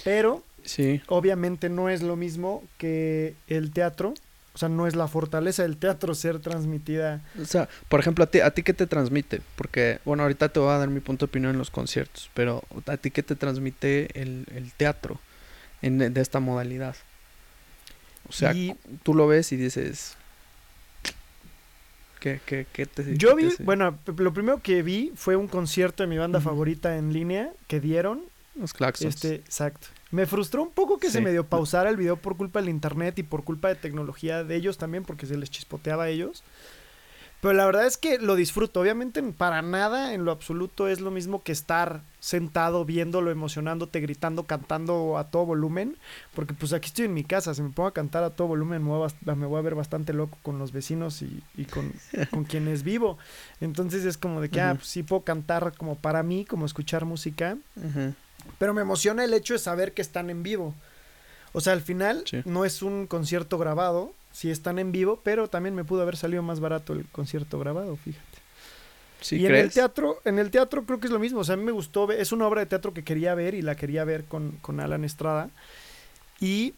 Pero 0.06 0.44
Sí, 0.68 1.02
obviamente 1.08 1.69
no 1.69 1.90
es 1.90 2.04
lo 2.04 2.16
mismo 2.16 2.62
que 2.78 3.36
el 3.48 3.72
teatro, 3.72 4.14
o 4.54 4.58
sea, 4.58 4.68
no 4.69 4.86
es 4.86 4.96
la 4.96 5.08
fortaleza 5.08 5.64
del 5.64 5.78
teatro 5.78 6.14
ser 6.14 6.40
transmitida. 6.40 7.22
o 7.42 7.46
sea, 7.46 7.69
por 7.88 8.00
ejemplo, 8.02 8.24
a 8.26 8.28
ti, 8.28 8.42
¿a 8.42 8.52
ti 8.52 8.64
qué 8.64 8.74
te 8.74 8.86
transmite? 8.86 9.42
Porque, 9.56 10.00
bueno, 10.04 10.24
ahorita 10.24 10.50
te 10.50 10.59
voy 10.59 10.69
a 10.71 10.78
dar 10.78 10.90
mi 10.90 11.00
punto 11.00 11.26
de 11.26 11.30
opinión 11.30 11.52
en 11.54 11.57
los 11.57 11.71
conciertos, 11.71 12.30
pero 12.33 12.64
¿a 12.86 12.97
ti 12.97 13.12
qué 13.12 13.24
te 13.24 13.36
transmite 13.36 14.09
el, 14.21 14.45
el 14.54 14.74
teatro 14.74 15.19
en, 15.81 15.97
de 16.00 16.21
esta 16.21 16.40
modalidad? 16.40 16.95
O 18.28 18.33
sea, 18.33 18.54
Y- 18.54 18.76
tú 19.04 19.14
lo 19.14 19.26
ves 19.28 19.52
y 19.54 19.56
dices... 19.56 20.16
¿Qué, 22.19 22.42
qué, 22.45 22.66
qué 22.74 22.88
te 22.88 23.16
Yo 23.16 23.36
vi, 23.36 23.56
te 23.56 23.64
bueno, 23.64 23.97
lo 24.18 24.33
primero 24.33 24.62
que 24.62 24.81
vi 24.81 25.14
fue 25.16 25.36
un 25.36 25.47
concierto 25.47 26.02
de 26.04 26.07
mi 26.07 26.18
banda 26.18 26.42
favorita 26.42 26.97
en 26.97 27.14
línea 27.14 27.52
que 27.68 27.80
dieron. 27.80 28.24
Los 28.56 28.74
claxons. 28.74 29.16
Este, 29.16 29.36
exacto. 29.36 29.88
Me 30.11 30.26
frustró 30.26 30.64
un 30.64 30.71
poco 30.71 30.97
que 30.99 31.07
se 31.11 31.18
Sí. 31.19 31.23
medio 31.23 31.45
pausara 31.45 31.90
el 31.90 31.97
video 31.97 32.16
por 32.18 32.37
culpa 32.37 32.59
del 32.59 32.69
internet 32.69 33.19
y 33.19 33.23
por 33.23 33.44
culpa 33.44 33.68
de 33.68 33.76
tecnología 33.76 34.44
de 34.44 34.56
ellos 34.56 34.78
también, 34.78 35.04
porque 35.04 35.26
se 35.26 35.37
les 35.37 35.49
chispoteaba 35.52 36.04
a 36.06 36.09
ellos. 36.09 36.44
Pero 37.40 37.54
la 37.54 37.66
verdad 37.68 37.86
es 37.86 37.98
que 37.98 38.18
lo 38.18 38.36
disfruto. 38.36 38.82
Obviamente, 38.82 39.22
para 39.22 39.62
nada, 39.62 40.14
en 40.16 40.26
lo 40.26 40.32
absoluto, 40.32 40.88
es 40.88 41.02
lo 41.02 41.12
mismo 41.12 41.44
que 41.44 41.52
estar 41.52 42.02
sentado, 42.20 42.84
viéndolo, 42.84 43.30
emocionándote, 43.30 44.00
gritando, 44.00 44.44
cantando 44.44 45.18
a 45.20 45.26
todo 45.26 45.46
volumen. 45.46 45.98
Porque 46.34 46.56
pues 46.56 46.74
aquí 46.74 46.88
estoy 46.88 47.06
en 47.06 47.14
mi 47.14 47.24
casa, 47.24 47.54
si 47.54 47.62
me 47.62 47.70
pongo 47.70 47.90
a 47.90 47.94
cantar 47.94 48.24
a 48.24 48.32
todo 48.32 48.48
volumen, 48.48 48.82
me 48.84 48.90
voy 48.90 49.04
a, 49.04 49.06
bast- 49.08 49.36
me 49.36 49.46
voy 49.46 49.60
a 49.60 49.62
ver 49.62 49.76
bastante 49.76 50.14
loco 50.14 50.38
con 50.42 50.58
los 50.58 50.72
vecinos 50.72 51.22
y, 51.22 51.44
y 51.56 51.66
con, 51.66 51.94
con 52.32 52.44
quienes 52.44 52.82
vivo. 52.82 53.20
Entonces 53.62 54.04
es 54.04 54.18
como 54.18 54.42
de 54.42 54.50
que, 54.50 54.60
ah, 54.60 54.70
Ujú. 54.72 54.78
pues 54.80 54.90
sí 54.90 55.04
puedo 55.04 55.22
cantar 55.22 55.74
como 55.78 55.96
para 55.96 56.24
mí, 56.24 56.44
como 56.44 56.66
escuchar 56.66 57.06
música. 57.06 57.56
Pero 58.58 58.74
me 58.74 58.82
emociona 58.82 59.24
el 59.24 59.34
hecho 59.34 59.54
de 59.54 59.60
saber 59.60 59.94
que 59.94 60.02
están 60.02 60.32
en 60.32 60.42
vivo. 60.42 60.74
O 61.54 61.62
sea, 61.62 61.74
al 61.74 61.82
final 61.82 62.24
Sí. 62.26 62.42
no 62.46 62.66
es 62.66 62.82
un 62.82 63.06
concierto 63.08 63.58
grabado, 63.58 64.12
sí 64.38 64.52
están 64.52 64.78
en 64.78 64.92
vivo, 64.92 65.20
pero 65.24 65.50
también 65.50 65.74
me 65.74 65.84
pudo 65.84 66.04
haber 66.04 66.16
salido 66.16 66.44
más 66.44 66.60
barato 66.60 66.94
el 66.94 67.06
concierto 67.08 67.58
grabado, 67.58 67.96
fíjate. 67.96 68.38
¿Sí 69.20 69.38
y 69.38 69.48
en 69.48 69.56
el 69.56 69.62
crees? 69.62 69.74
teatro, 69.74 70.22
en 70.26 70.38
el 70.38 70.52
teatro 70.52 70.84
creo 70.84 71.00
que 71.00 71.08
es 71.08 71.12
lo 71.12 71.18
mismo. 71.18 71.40
O 71.40 71.44
sea, 71.44 71.56
a 71.56 71.58
mí 71.58 71.64
me 71.64 71.72
gustó, 71.72 72.12
es 72.12 72.32
una 72.32 72.46
obra 72.46 72.62
de 72.62 72.68
teatro 72.68 72.94
que 72.94 73.04
quería 73.04 73.34
ver 73.34 73.56
y 73.56 73.64
la 73.64 73.76
quería 73.76 74.04
ver 74.04 74.26
con, 74.26 74.52
con 74.62 74.80
Alan 74.80 75.04
Estrada. 75.04 75.50
Y 76.40 76.76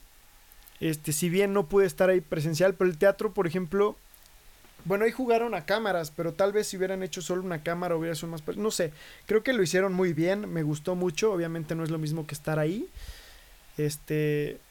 este, 0.80 1.12
si 1.12 1.28
bien 1.28 1.52
no 1.52 1.68
pude 1.68 1.86
estar 1.86 2.10
ahí 2.10 2.22
presencial, 2.22 2.76
pero 2.76 2.90
el 2.90 2.98
teatro, 2.98 3.34
por 3.34 3.46
ejemplo, 3.46 3.98
bueno, 4.86 5.04
ahí 5.04 5.12
jugaron 5.12 5.54
a 5.54 5.66
cámaras, 5.66 6.12
pero 6.12 6.32
tal 6.32 6.54
vez 6.54 6.68
si 6.68 6.78
hubieran 6.78 7.04
hecho 7.04 7.22
solo 7.22 7.44
una 7.44 7.62
cámara 7.62 7.98
hubiera 7.98 8.16
sido 8.16 8.30
más... 8.30 8.42
No 8.56 8.72
sé, 8.72 8.94
creo 9.26 9.44
que 9.44 9.52
lo 9.52 9.62
hicieron 9.62 9.92
muy 9.92 10.14
bien, 10.14 10.50
me 10.50 10.64
gustó 10.64 10.96
mucho, 10.96 11.34
obviamente 11.34 11.76
no 11.76 11.84
es 11.84 11.90
lo 11.90 11.98
mismo 11.98 12.26
que 12.26 12.36
estar 12.36 12.58
ahí. 12.58 12.88
Este... 13.78 14.62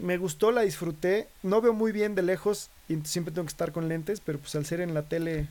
Me 0.00 0.16
gustó, 0.16 0.52
la 0.52 0.62
disfruté. 0.62 1.28
No 1.42 1.60
veo 1.60 1.72
muy 1.72 1.92
bien 1.92 2.14
de 2.14 2.22
lejos 2.22 2.70
y 2.88 2.96
siempre 3.04 3.32
tengo 3.34 3.44
que 3.46 3.50
estar 3.52 3.72
con 3.72 3.88
lentes, 3.88 4.20
pero 4.24 4.38
pues 4.38 4.54
al 4.54 4.64
ser 4.66 4.80
en 4.80 4.94
la 4.94 5.02
tele 5.02 5.48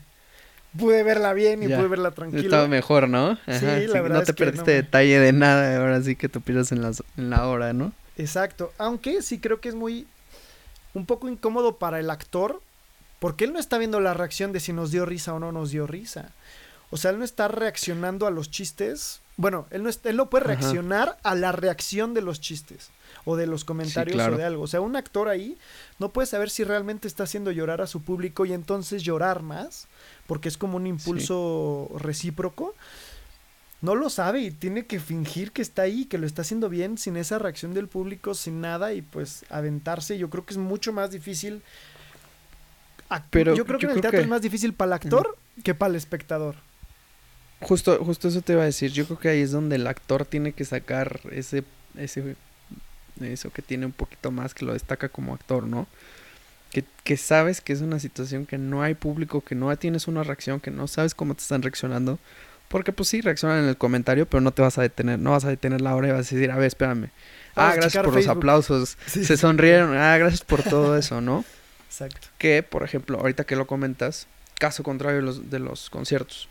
pude 0.78 1.02
verla 1.02 1.32
bien 1.32 1.62
y 1.62 1.68
Ya. 1.68 1.78
pude 1.78 1.88
verla 1.88 2.10
tranquilo. 2.10 2.42
Estaba 2.42 2.68
mejor, 2.68 3.08
¿no? 3.08 3.36
Sí, 3.46 3.86
la 3.86 4.00
verdad 4.00 4.16
No 4.16 4.20
es 4.20 4.26
te 4.26 4.34
que 4.34 4.44
no 4.44 4.50
perdiste 4.50 4.72
detalle 4.72 5.18
de 5.18 5.32
nada, 5.32 5.76
ahora 5.78 6.02
sí 6.02 6.16
que 6.16 6.28
te 6.28 6.40
pierdas 6.40 6.72
en, 6.72 6.82
las, 6.82 7.02
en 7.16 7.30
la 7.30 7.46
hora, 7.46 7.72
¿no? 7.72 7.92
Exacto, 8.16 8.72
aunque 8.78 9.22
sí 9.22 9.38
creo 9.38 9.60
que 9.60 9.68
es 9.68 9.74
muy 9.74 10.06
un 10.94 11.06
poco 11.06 11.28
incómodo 11.28 11.76
para 11.78 12.00
el 12.00 12.10
actor, 12.10 12.60
porque 13.20 13.44
él 13.44 13.52
no 13.52 13.58
está 13.60 13.78
viendo 13.78 14.00
la 14.00 14.14
reacción 14.14 14.52
de 14.52 14.60
si 14.60 14.72
nos 14.72 14.90
dio 14.90 15.06
risa 15.06 15.34
o 15.34 15.38
no 15.38 15.52
nos 15.52 15.70
dio 15.70 15.86
risa. 15.86 16.32
O 16.90 16.96
sea, 16.96 17.10
él 17.12 17.18
no 17.18 17.24
está 17.24 17.48
reaccionando 17.48 18.26
a 18.26 18.30
los 18.30 18.50
chistes. 18.50 19.20
Bueno, 19.40 19.66
él 19.70 19.84
no, 19.84 19.90
él 20.02 20.16
no 20.16 20.28
puede 20.28 20.44
Ajá. 20.44 20.54
reaccionar 20.56 21.16
a 21.22 21.34
la 21.36 21.52
reacción 21.52 22.12
de 22.12 22.20
los 22.22 22.40
chistes 22.40 22.90
o 23.24 23.36
de 23.36 23.46
los 23.46 23.64
comentarios 23.64 24.16
claro. 24.16 24.34
o 24.34 24.36
de 24.38 24.44
algo. 24.44 24.62
O 24.64 24.66
sea, 24.66 24.80
un 24.80 24.96
actor 24.96 25.28
ahí 25.28 25.56
no 26.00 26.08
puede 26.10 26.26
saber 26.26 26.50
si 26.50 26.64
realmente 26.64 27.06
está 27.06 27.22
haciendo 27.22 27.52
llorar 27.52 27.80
a 27.80 27.86
su 27.86 28.02
público 28.02 28.44
y 28.46 28.52
entonces 28.52 29.04
llorar 29.04 29.42
más, 29.42 29.86
porque 30.26 30.48
es 30.48 30.58
como 30.58 30.76
un 30.76 30.88
impulso 30.88 31.88
recíproco. 31.98 32.74
No 33.80 33.94
lo 33.94 34.10
sabe 34.10 34.40
y 34.40 34.50
tiene 34.50 34.86
que 34.86 34.98
fingir 34.98 35.52
que 35.52 35.62
está 35.62 35.82
ahí, 35.82 36.06
que 36.06 36.18
lo 36.18 36.26
está 36.26 36.42
haciendo 36.42 36.68
bien, 36.68 36.98
sin 36.98 37.16
esa 37.16 37.38
reacción 37.38 37.74
del 37.74 37.86
público, 37.86 38.34
sin 38.34 38.60
nada 38.60 38.92
y 38.92 39.02
pues 39.02 39.44
aventarse. 39.50 40.18
Yo 40.18 40.30
creo 40.30 40.44
que 40.44 40.54
es 40.54 40.58
mucho 40.58 40.92
más 40.92 41.12
difícil. 41.12 41.62
Pero 43.30 43.54
yo 43.54 43.64
creo 43.64 43.78
que 43.78 43.84
yo 43.86 43.90
en 43.90 43.96
el 43.96 44.00
teatro 44.02 44.18
que- 44.18 44.24
es 44.24 44.28
más 44.28 44.42
difícil 44.42 44.74
para 44.74 44.88
el 44.88 44.92
actor 44.94 45.38
que 45.62 45.74
para 45.76 45.90
el 45.90 45.96
espectador. 45.96 46.56
Justo, 47.60 48.02
justo 48.04 48.28
eso 48.28 48.40
te 48.42 48.52
iba 48.52 48.62
a 48.62 48.66
decir. 48.66 48.92
Yo 48.92 49.04
creo 49.06 49.18
que 49.18 49.28
ahí 49.28 49.40
es 49.40 49.50
donde 49.50 49.76
el 49.76 49.86
actor 49.86 50.24
tiene 50.24 50.52
que 50.52 50.64
sacar 50.64 51.20
ese, 51.32 51.64
ese, 51.96 52.36
eso 53.20 53.50
que 53.50 53.62
tiene 53.62 53.86
un 53.86 53.92
poquito 53.92 54.30
más 54.30 54.54
que 54.54 54.64
lo 54.64 54.72
destaca 54.72 55.08
como 55.08 55.34
actor, 55.34 55.64
¿no? 55.64 55.86
Que, 56.70 56.84
que 57.02 57.16
sabes 57.16 57.60
que 57.60 57.72
es 57.72 57.80
una 57.80 57.98
situación 57.98 58.46
que 58.46 58.58
no 58.58 58.82
hay 58.82 58.94
público, 58.94 59.40
que 59.40 59.54
no 59.54 59.74
tienes 59.76 60.06
una 60.06 60.22
reacción, 60.22 60.60
que 60.60 60.70
no 60.70 60.86
sabes 60.86 61.14
cómo 61.14 61.34
te 61.34 61.42
están 61.42 61.62
reaccionando. 61.62 62.18
Porque 62.68 62.92
pues 62.92 63.08
sí, 63.08 63.22
reaccionan 63.22 63.60
en 63.64 63.68
el 63.70 63.78
comentario, 63.78 64.26
pero 64.26 64.42
no 64.42 64.52
te 64.52 64.60
vas 64.60 64.76
a 64.76 64.82
detener, 64.82 65.18
no 65.18 65.30
vas 65.30 65.44
a 65.46 65.48
detener 65.48 65.80
la 65.80 65.96
hora 65.96 66.08
y 66.08 66.10
vas 66.10 66.30
a 66.30 66.34
decir, 66.34 66.50
a 66.50 66.56
ver, 66.56 66.66
espérame. 66.66 67.08
Vamos 67.56 67.72
Ah, 67.72 67.74
gracias 67.74 68.04
por 68.04 68.12
Facebook". 68.12 68.26
los 68.28 68.36
aplausos. 68.36 68.98
Sí, 69.06 69.24
Se 69.24 69.36
sí. 69.36 69.40
sonrieron. 69.40 69.96
Ah, 69.96 70.16
gracias 70.18 70.42
por 70.42 70.62
todo 70.62 70.96
eso, 70.96 71.20
¿no? 71.22 71.44
Exacto. 71.88 72.28
que, 72.36 72.62
por 72.62 72.82
ejemplo, 72.84 73.18
ahorita 73.18 73.44
que 73.44 73.56
lo 73.56 73.66
comentas, 73.66 74.26
caso 74.58 74.82
contrario 74.82 75.20
de 75.20 75.24
los, 75.26 75.48
de 75.50 75.58
los 75.58 75.88
conciertos. 75.88 76.48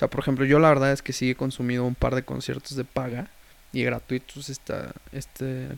Sea, 0.00 0.08
por 0.08 0.20
ejemplo, 0.20 0.46
yo 0.46 0.58
la 0.58 0.70
verdad 0.70 0.92
es 0.92 1.02
que 1.02 1.12
sí 1.12 1.30
he 1.30 1.34
consumido 1.34 1.84
un 1.84 1.94
par 1.94 2.14
de 2.14 2.22
conciertos 2.22 2.74
de 2.74 2.84
paga 2.84 3.28
y 3.70 3.82
gratuitos 3.84 4.48
esta, 4.48 4.92
este, 5.12 5.68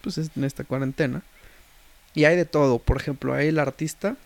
pues 0.00 0.16
es- 0.16 0.30
en 0.36 0.44
esta 0.44 0.62
cuarentena. 0.62 1.22
Y 2.14 2.24
hay 2.24 2.36
de 2.36 2.44
todo. 2.44 2.78
Por 2.78 2.96
ejemplo, 2.98 3.34
hay 3.34 3.48
el 3.48 3.58
artista 3.58 4.16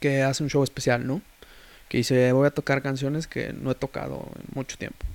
que 0.00 0.22
hace 0.24 0.42
un 0.42 0.50
show 0.50 0.64
especial, 0.64 1.06
¿no? 1.06 1.22
Que 1.88 1.98
dice, 1.98 2.32
voy 2.32 2.48
a 2.48 2.50
tocar 2.50 2.82
canciones 2.82 3.28
que 3.28 3.52
no 3.52 3.70
he 3.70 3.74
tocado 3.76 4.28
en 4.34 4.46
mucho 4.56 4.76
tiempo. 4.76 5.06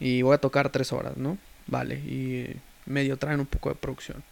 Y 0.00 0.22
voy 0.22 0.34
a 0.34 0.38
tocar 0.38 0.70
tres 0.70 0.94
horas, 0.94 1.18
¿no? 1.18 1.36
Vale. 1.66 1.96
Y 1.96 2.56
medio 2.86 3.18
traen 3.18 3.40
un 3.40 3.46
poco 3.46 3.68
de 3.68 3.74
producción. 3.74 4.24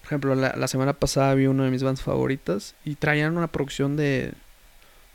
Por 0.00 0.06
ejemplo, 0.06 0.34
la, 0.34 0.56
la 0.56 0.66
semana 0.66 0.94
pasada 0.94 1.34
vi 1.34 1.46
una 1.46 1.64
de 1.66 1.70
mis 1.70 1.82
bandas 1.82 2.02
favoritas 2.02 2.74
y 2.86 2.94
traían 2.94 3.36
una 3.36 3.48
producción 3.48 3.96
de, 3.98 4.32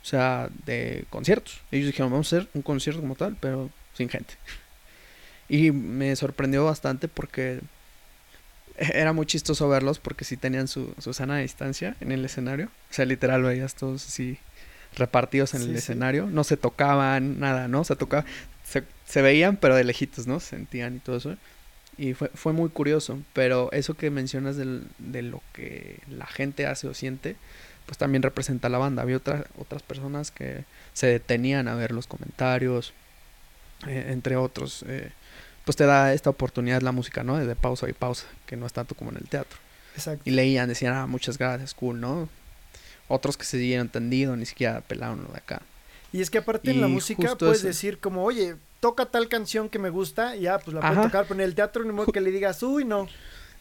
o 0.06 0.08
sea, 0.08 0.48
de 0.64 1.04
conciertos. 1.10 1.60
Ellos 1.72 1.88
dijeron, 1.88 2.12
vamos 2.12 2.32
a 2.32 2.36
hacer 2.36 2.48
un 2.54 2.62
concierto 2.62 3.00
como 3.00 3.16
tal, 3.16 3.36
pero 3.40 3.70
sin 3.94 4.08
gente. 4.08 4.34
Y 5.48 5.70
me 5.70 6.14
sorprendió 6.16 6.64
bastante 6.64 7.06
porque 7.08 7.60
era 8.76 9.12
muy 9.12 9.26
chistoso 9.26 9.68
verlos 9.68 9.98
porque 9.98 10.24
sí 10.24 10.36
tenían 10.36 10.68
su, 10.68 10.94
su 10.98 11.12
sana 11.12 11.38
distancia 11.38 11.96
en 12.00 12.12
el 12.12 12.24
escenario. 12.24 12.66
O 12.90 12.94
sea, 12.94 13.04
literal 13.04 13.42
veías 13.42 13.74
todos 13.74 14.06
así 14.06 14.38
repartidos 14.96 15.54
en 15.54 15.60
Sí, 15.62 15.66
el 15.66 15.72
sí. 15.74 15.78
escenario. 15.78 16.26
No 16.26 16.44
se 16.44 16.56
tocaban, 16.56 17.38
nada, 17.40 17.68
¿no? 17.68 17.84
Se 17.84 17.96
tocaba, 17.96 18.24
se, 18.64 18.82
se 19.06 19.22
veían, 19.22 19.56
pero 19.56 19.74
de 19.76 19.84
lejitos, 19.84 20.26
¿no? 20.26 20.40
Se 20.40 20.50
sentían 20.50 20.96
y 20.96 20.98
todo 20.98 21.16
eso. 21.16 21.36
Y 21.98 22.14
fue, 22.14 22.28
fue 22.34 22.52
muy 22.52 22.68
curioso, 22.68 23.18
pero 23.32 23.70
eso 23.72 23.94
que 23.94 24.10
mencionas 24.10 24.56
del- 24.56 24.86
de 24.98 25.22
lo 25.22 25.42
que 25.52 26.00
la 26.10 26.26
gente 26.26 26.66
hace 26.66 26.86
o 26.88 26.94
siente, 26.94 27.36
pues 27.86 27.98
también 27.98 28.22
representa 28.22 28.68
a 28.68 28.70
la 28.70 28.78
banda. 28.78 29.02
Había 29.02 29.16
otras 29.16 29.44
otras 29.58 29.82
personas 29.82 30.30
que 30.30 30.64
se 30.92 31.06
detenían 31.06 31.68
a 31.68 31.74
ver 31.74 31.92
los 31.92 32.06
comentarios, 32.06 32.92
eh, 33.86 34.08
entre 34.08 34.36
otros. 34.36 34.84
eh, 34.86 35.10
pues 35.64 35.74
te 35.74 35.84
da 35.84 36.14
esta 36.14 36.30
oportunidad 36.30 36.80
la 36.82 36.92
música, 36.92 37.24
¿no? 37.24 37.36
De 37.38 37.56
pausa 37.56 37.88
y 37.88 37.92
pausa, 37.92 38.26
que 38.46 38.56
no 38.56 38.66
es 38.66 38.72
tanto 38.72 38.94
como 38.94 39.10
en 39.10 39.16
el 39.16 39.28
teatro. 39.28 39.58
Exacto. 39.96 40.22
Y 40.24 40.30
leían, 40.30 40.68
decían, 40.68 40.94
ah, 40.94 41.08
muchas 41.08 41.38
gracias, 41.38 41.74
cool, 41.74 42.00
¿no? 42.00 42.28
Otros 43.08 43.36
que 43.36 43.44
se 43.44 43.58
siguieron 43.58 43.88
tendido, 43.88 44.36
ni 44.36 44.46
siquiera 44.46 44.80
pelaron 44.82 45.24
lo 45.24 45.32
de 45.32 45.38
acá. 45.38 45.62
Y 46.12 46.20
es 46.20 46.30
que 46.30 46.38
aparte 46.38 46.70
en 46.70 46.80
la 46.80 46.86
música 46.86 47.34
puedes 47.36 47.62
decir 47.62 47.98
como, 47.98 48.22
oye, 48.22 48.54
toca 48.78 49.06
tal 49.06 49.28
canción 49.28 49.68
que 49.68 49.80
me 49.80 49.90
gusta 49.90 50.36
y 50.36 50.42
ya, 50.42 50.60
pues 50.60 50.72
la 50.72 50.80
puedes 50.80 51.02
tocar, 51.02 51.24
pero 51.26 51.40
en 51.40 51.46
el 51.46 51.56
teatro 51.56 51.82
ni 51.82 51.92
modo 51.92 52.12
que 52.12 52.20
le 52.20 52.30
digas, 52.30 52.62
uy, 52.62 52.84
no. 52.84 53.08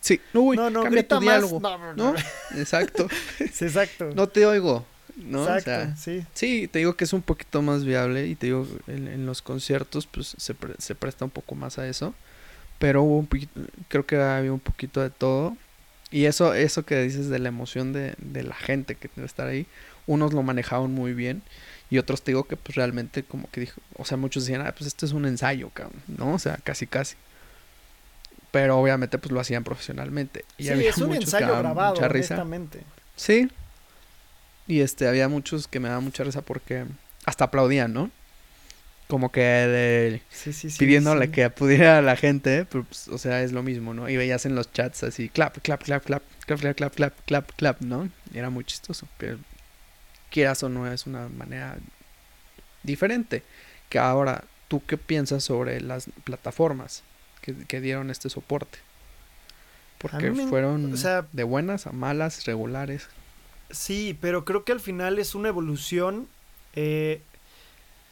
Sí, 0.05 0.21
uy, 0.35 0.55
no, 0.55 0.69
no, 0.69 0.83
cambia 0.83 1.01
grita 1.01 1.15
tu 1.19 1.25
más. 1.25 1.33
diálogo, 1.33 1.59
No, 1.59 1.77
no, 1.79 1.93
¿no? 1.95 2.13
no. 2.13 2.19
Exacto. 2.59 3.07
Sí, 3.51 3.65
exacto. 3.65 4.11
No 4.13 4.27
te 4.27 4.45
oigo, 4.45 4.85
¿no? 5.17 5.41
O 5.41 5.43
exacto, 5.57 5.63
sea, 5.63 5.95
sí. 5.97 6.23
Sí, 6.35 6.67
te 6.67 6.77
digo 6.79 6.95
que 6.95 7.05
es 7.05 7.13
un 7.13 7.23
poquito 7.23 7.61
más 7.63 7.83
viable 7.85 8.27
y 8.27 8.35
te 8.35 8.45
digo, 8.47 8.67
en, 8.85 9.07
en 9.07 9.25
los 9.25 9.41
conciertos 9.41 10.05
pues 10.05 10.35
se, 10.37 10.53
pre- 10.53 10.75
se 10.77 10.93
presta 10.93 11.25
un 11.25 11.31
poco 11.31 11.55
más 11.55 11.79
a 11.79 11.87
eso, 11.87 12.13
pero 12.77 13.01
hubo 13.01 13.17
un 13.17 13.25
poquito, 13.25 13.59
creo 13.87 14.05
que 14.05 14.17
había 14.17 14.53
un 14.53 14.59
poquito 14.59 15.01
de 15.01 15.09
todo 15.09 15.57
y 16.11 16.25
eso, 16.25 16.53
eso 16.53 16.85
que 16.85 17.01
dices 17.01 17.29
de 17.29 17.39
la 17.39 17.49
emoción 17.49 17.91
de, 17.91 18.13
de 18.19 18.43
la 18.43 18.53
gente 18.55 18.93
que 18.93 19.09
debe 19.15 19.25
estar 19.25 19.47
ahí, 19.47 19.65
unos 20.05 20.33
lo 20.33 20.43
manejaban 20.43 20.91
muy 20.91 21.13
bien 21.15 21.41
y 21.89 21.97
otros 21.97 22.21
te 22.21 22.29
digo 22.31 22.43
que 22.43 22.57
pues 22.57 22.75
realmente 22.75 23.23
como 23.23 23.49
que 23.49 23.61
dijo, 23.61 23.81
o 23.97 24.05
sea, 24.05 24.17
muchos 24.17 24.45
decían, 24.45 24.65
ah, 24.67 24.71
pues 24.77 24.85
esto 24.87 25.05
es 25.07 25.13
un 25.13 25.25
ensayo, 25.25 25.69
cabrón, 25.73 25.99
¿no? 26.07 26.33
O 26.35 26.39
sea, 26.39 26.57
casi 26.63 26.85
casi. 26.85 27.15
Pero 28.55 28.77
obviamente 28.79 29.17
pues 29.17 29.33
lo 29.33 29.41
hacían 29.41 29.65
profesionalmente. 29.65 30.45
Y 30.57 30.63
Sí, 30.63 30.69
había 30.69 30.89
es 30.91 30.97
un 30.99 31.09
muchos 31.09 31.25
ensayo 31.25 31.57
grabado, 31.57 31.95
mucha 31.95 32.07
risa. 32.07 32.41
Sí. 33.17 33.49
Y 34.65 34.79
este, 34.79 35.09
había 35.09 35.27
muchos 35.27 35.67
que 35.67 35.81
me 35.81 35.89
daban 35.89 36.05
mucha 36.05 36.23
risa 36.23 36.41
porque 36.41 36.85
hasta 37.25 37.43
aplaudían, 37.43 37.91
¿no? 37.91 38.09
Como 39.09 39.29
que 39.29 39.41
de- 39.41 40.21
Sí, 40.29 40.53
sí, 40.53 40.69
sí. 40.69 40.77
pidiéndole 40.79 41.31
que 41.31 41.43
apudiera 41.43 41.97
a 41.97 42.01
la 42.01 42.15
gente, 42.15 42.63
pero, 42.63 42.85
pues, 42.85 43.09
o 43.09 43.17
sea, 43.17 43.41
es 43.41 43.51
lo 43.51 43.61
mismo, 43.61 43.93
¿no? 43.93 44.07
Y 44.07 44.15
veías 44.15 44.45
en 44.45 44.55
los 44.55 44.71
chats 44.71 45.03
así, 45.03 45.27
clap, 45.27 45.57
clap, 45.61 45.83
clap, 45.83 46.05
clap, 46.05 46.23
clap, 46.45 46.59
clap, 46.61 46.75
clap, 46.77 46.95
clap, 46.95 47.13
clap, 47.25 47.51
clap, 47.57 47.81
¿no? 47.81 48.09
Y 48.33 48.37
era 48.37 48.49
muy 48.49 48.63
chistoso, 48.63 49.05
pero 49.17 49.37
quieras 50.31 50.63
o 50.63 50.69
no 50.69 50.89
es 50.89 51.05
una 51.07 51.27
manera 51.27 51.75
diferente. 52.83 53.43
Que 53.89 53.99
ahora, 53.99 54.45
¿tú 54.69 54.81
qué 54.87 54.95
piensas 54.97 55.43
sobre 55.43 55.81
las 55.81 56.07
plataformas 56.23 57.03
que, 57.45 57.53
que 57.65 57.79
dieron 57.81 58.09
este 58.09 58.29
soporte? 58.29 58.79
Porque 59.99 60.31
me- 60.31 60.47
fueron 60.47 60.93
o 60.93 60.97
sea- 60.97 61.25
de 61.31 61.43
buenas 61.43 61.87
a 61.87 61.91
malas, 61.91 62.45
regulares. 62.45 63.07
Sí, 63.71 64.17
pero 64.19 64.43
creo 64.45 64.63
que 64.65 64.71
al 64.71 64.79
final 64.79 65.17
es 65.19 65.35
una 65.35 65.47
evolución 65.49 66.27
eh, 66.73 67.21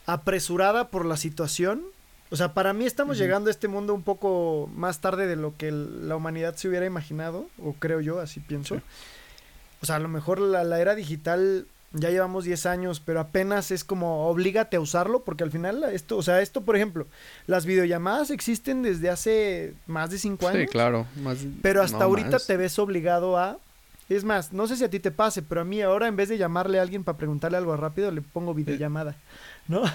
apresurada 0.06 0.90
por 0.90 1.06
la 1.06 1.18
situación. 1.18 1.84
O 2.30 2.36
sea, 2.36 2.54
para 2.54 2.74
mí 2.74 2.86
estamos 2.86 3.18
llegando 3.18 3.50
a 3.50 3.52
este 3.52 3.68
mundo 3.68 3.94
un 3.94 4.02
poco 4.02 4.70
más 4.74 5.02
tarde 5.02 5.28
de 5.28 5.36
lo 5.36 5.56
que 5.56 5.68
el- 5.68 6.08
la 6.10 6.16
humanidad 6.16 6.56
se 6.56 6.68
hubiera 6.68 6.86
imaginado, 6.86 7.48
o 7.60 7.74
creo 7.74 8.02
yo, 8.02 8.20
así 8.20 8.40
pienso. 8.40 8.76
Sí. 8.78 8.82
O 9.82 9.86
sea, 9.86 9.98
a 9.98 10.00
lo 10.00 10.08
mejor 10.10 10.40
la, 10.40 10.64
la 10.64 10.80
era 10.80 10.96
digital 10.96 11.68
ya 11.94 12.10
llevamos 12.10 12.44
10 12.44 12.66
años, 12.66 13.00
pero 13.00 13.20
apenas 13.20 13.70
es 13.72 13.84
como 13.84 14.28
oblígate 14.28 14.78
a 14.78 14.80
usarlo, 14.80 15.24
porque 15.24 15.44
al 15.44 15.52
final 15.52 15.84
esto, 15.86 16.18
o 16.18 16.24
sea, 16.24 16.42
esto, 16.42 16.62
por 16.62 16.76
ejemplo, 16.76 17.06
las 17.48 17.66
videollamadas 17.66 18.32
existen 18.32 18.82
desde 18.82 19.10
hace 19.10 19.74
más 19.88 20.10
de 20.10 20.18
5 20.18 20.48
años. 20.48 20.62
Sí, 20.64 20.68
claro. 20.68 21.06
Más, 21.22 21.38
Pero 21.62 21.82
hasta 21.84 22.00
no 22.00 22.06
ahorita 22.06 22.32
más. 22.32 22.48
te 22.48 22.58
ves 22.58 22.78
obligado 22.80 23.38
a... 23.38 23.58
Es 24.10 24.24
más, 24.26 24.52
no 24.52 24.68
sé 24.68 24.76
si 24.76 24.84
a 24.84 24.90
ti 24.90 25.00
te 25.00 25.12
pase, 25.12 25.42
pero 25.42 25.62
a 25.62 25.64
mí 25.64 25.82
ahora 25.82 26.08
en 26.08 26.16
vez 26.16 26.28
de 26.30 26.38
llamarle 26.38 26.78
a 26.78 26.82
alguien 26.82 27.04
para 27.04 27.18
preguntarle 27.18 27.58
algo 27.58 27.76
rápido, 27.78 28.12
le 28.12 28.22
pongo 28.22 28.54
videollamada, 28.54 29.16
¿no? 29.68 29.84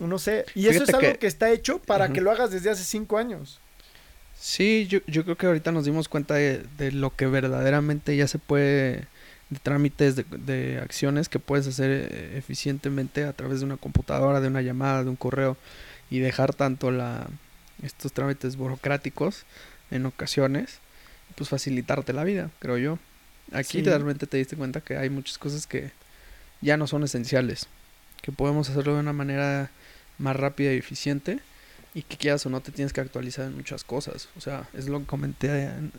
No 0.00 0.18
sé. 0.18 0.44
Y 0.56 0.66
eso 0.66 0.82
es 0.82 0.88
algo 0.90 1.12
que... 1.12 1.18
que- 1.20 1.26
está 1.28 1.50
hecho 1.52 1.78
para 1.78 2.12
que 2.12 2.20
lo 2.20 2.32
hagas 2.32 2.50
desde 2.50 2.68
hace 2.70 2.82
cinco 2.82 3.16
años. 3.16 3.60
Sí, 4.36 4.86
yo, 4.88 4.98
yo 5.06 5.22
creo 5.24 5.36
que 5.36 5.46
ahorita 5.46 5.70
nos 5.70 5.84
dimos 5.84 6.08
cuenta 6.08 6.34
de, 6.34 6.64
de 6.76 6.90
lo 6.90 7.14
que 7.14 7.26
verdaderamente 7.26 8.16
ya 8.16 8.26
se 8.26 8.38
puede, 8.40 9.06
de 9.50 9.58
trámites, 9.58 10.16
de, 10.16 10.24
de 10.24 10.78
acciones 10.80 11.28
que 11.28 11.38
puedes 11.38 11.66
hacer 11.66 11.90
eh, 12.10 12.38
eficientemente 12.38 13.24
a 13.24 13.32
través 13.32 13.60
de 13.60 13.66
una 13.66 13.76
computadora, 13.76 14.40
de 14.40 14.48
una 14.48 14.62
llamada, 14.62 15.04
de 15.04 15.10
un 15.10 15.16
correo 15.16 15.56
y 16.10 16.18
dejar 16.18 16.54
tanto 16.54 16.90
la 16.90 17.26
estos 17.82 18.12
trámites 18.12 18.56
burocráticos 18.56 19.44
en 19.90 20.06
ocasiones, 20.06 20.78
pues 21.34 21.50
facilitarte 21.50 22.12
la 22.12 22.24
vida, 22.24 22.50
creo 22.60 22.78
yo. 22.78 22.98
Aquí 23.52 23.78
Sí. 23.78 23.82
realmente 23.82 24.26
te 24.26 24.36
diste 24.38 24.56
cuenta 24.56 24.80
que 24.80 24.96
hay 24.96 25.10
muchas 25.10 25.38
cosas 25.38 25.66
que 25.66 25.90
ya 26.60 26.76
no 26.76 26.86
son 26.86 27.02
esenciales, 27.02 27.66
que 28.22 28.32
podemos 28.32 28.70
hacerlo 28.70 28.94
de 28.94 29.00
una 29.00 29.12
manera 29.12 29.70
más 30.18 30.36
rápida 30.36 30.72
y 30.72 30.76
eficiente 30.78 31.40
y 31.94 32.02
que 32.02 32.16
quieras 32.16 32.46
o 32.46 32.50
no 32.50 32.60
te 32.60 32.72
tienes 32.72 32.92
que 32.92 33.00
actualizar 33.00 33.44
en 33.46 33.56
muchas 33.56 33.84
cosas. 33.84 34.28
O 34.36 34.40
sea, 34.40 34.66
es 34.72 34.88
lo 34.88 35.00
que 35.00 35.06
comenté, 35.06 35.64
en- 35.64 35.92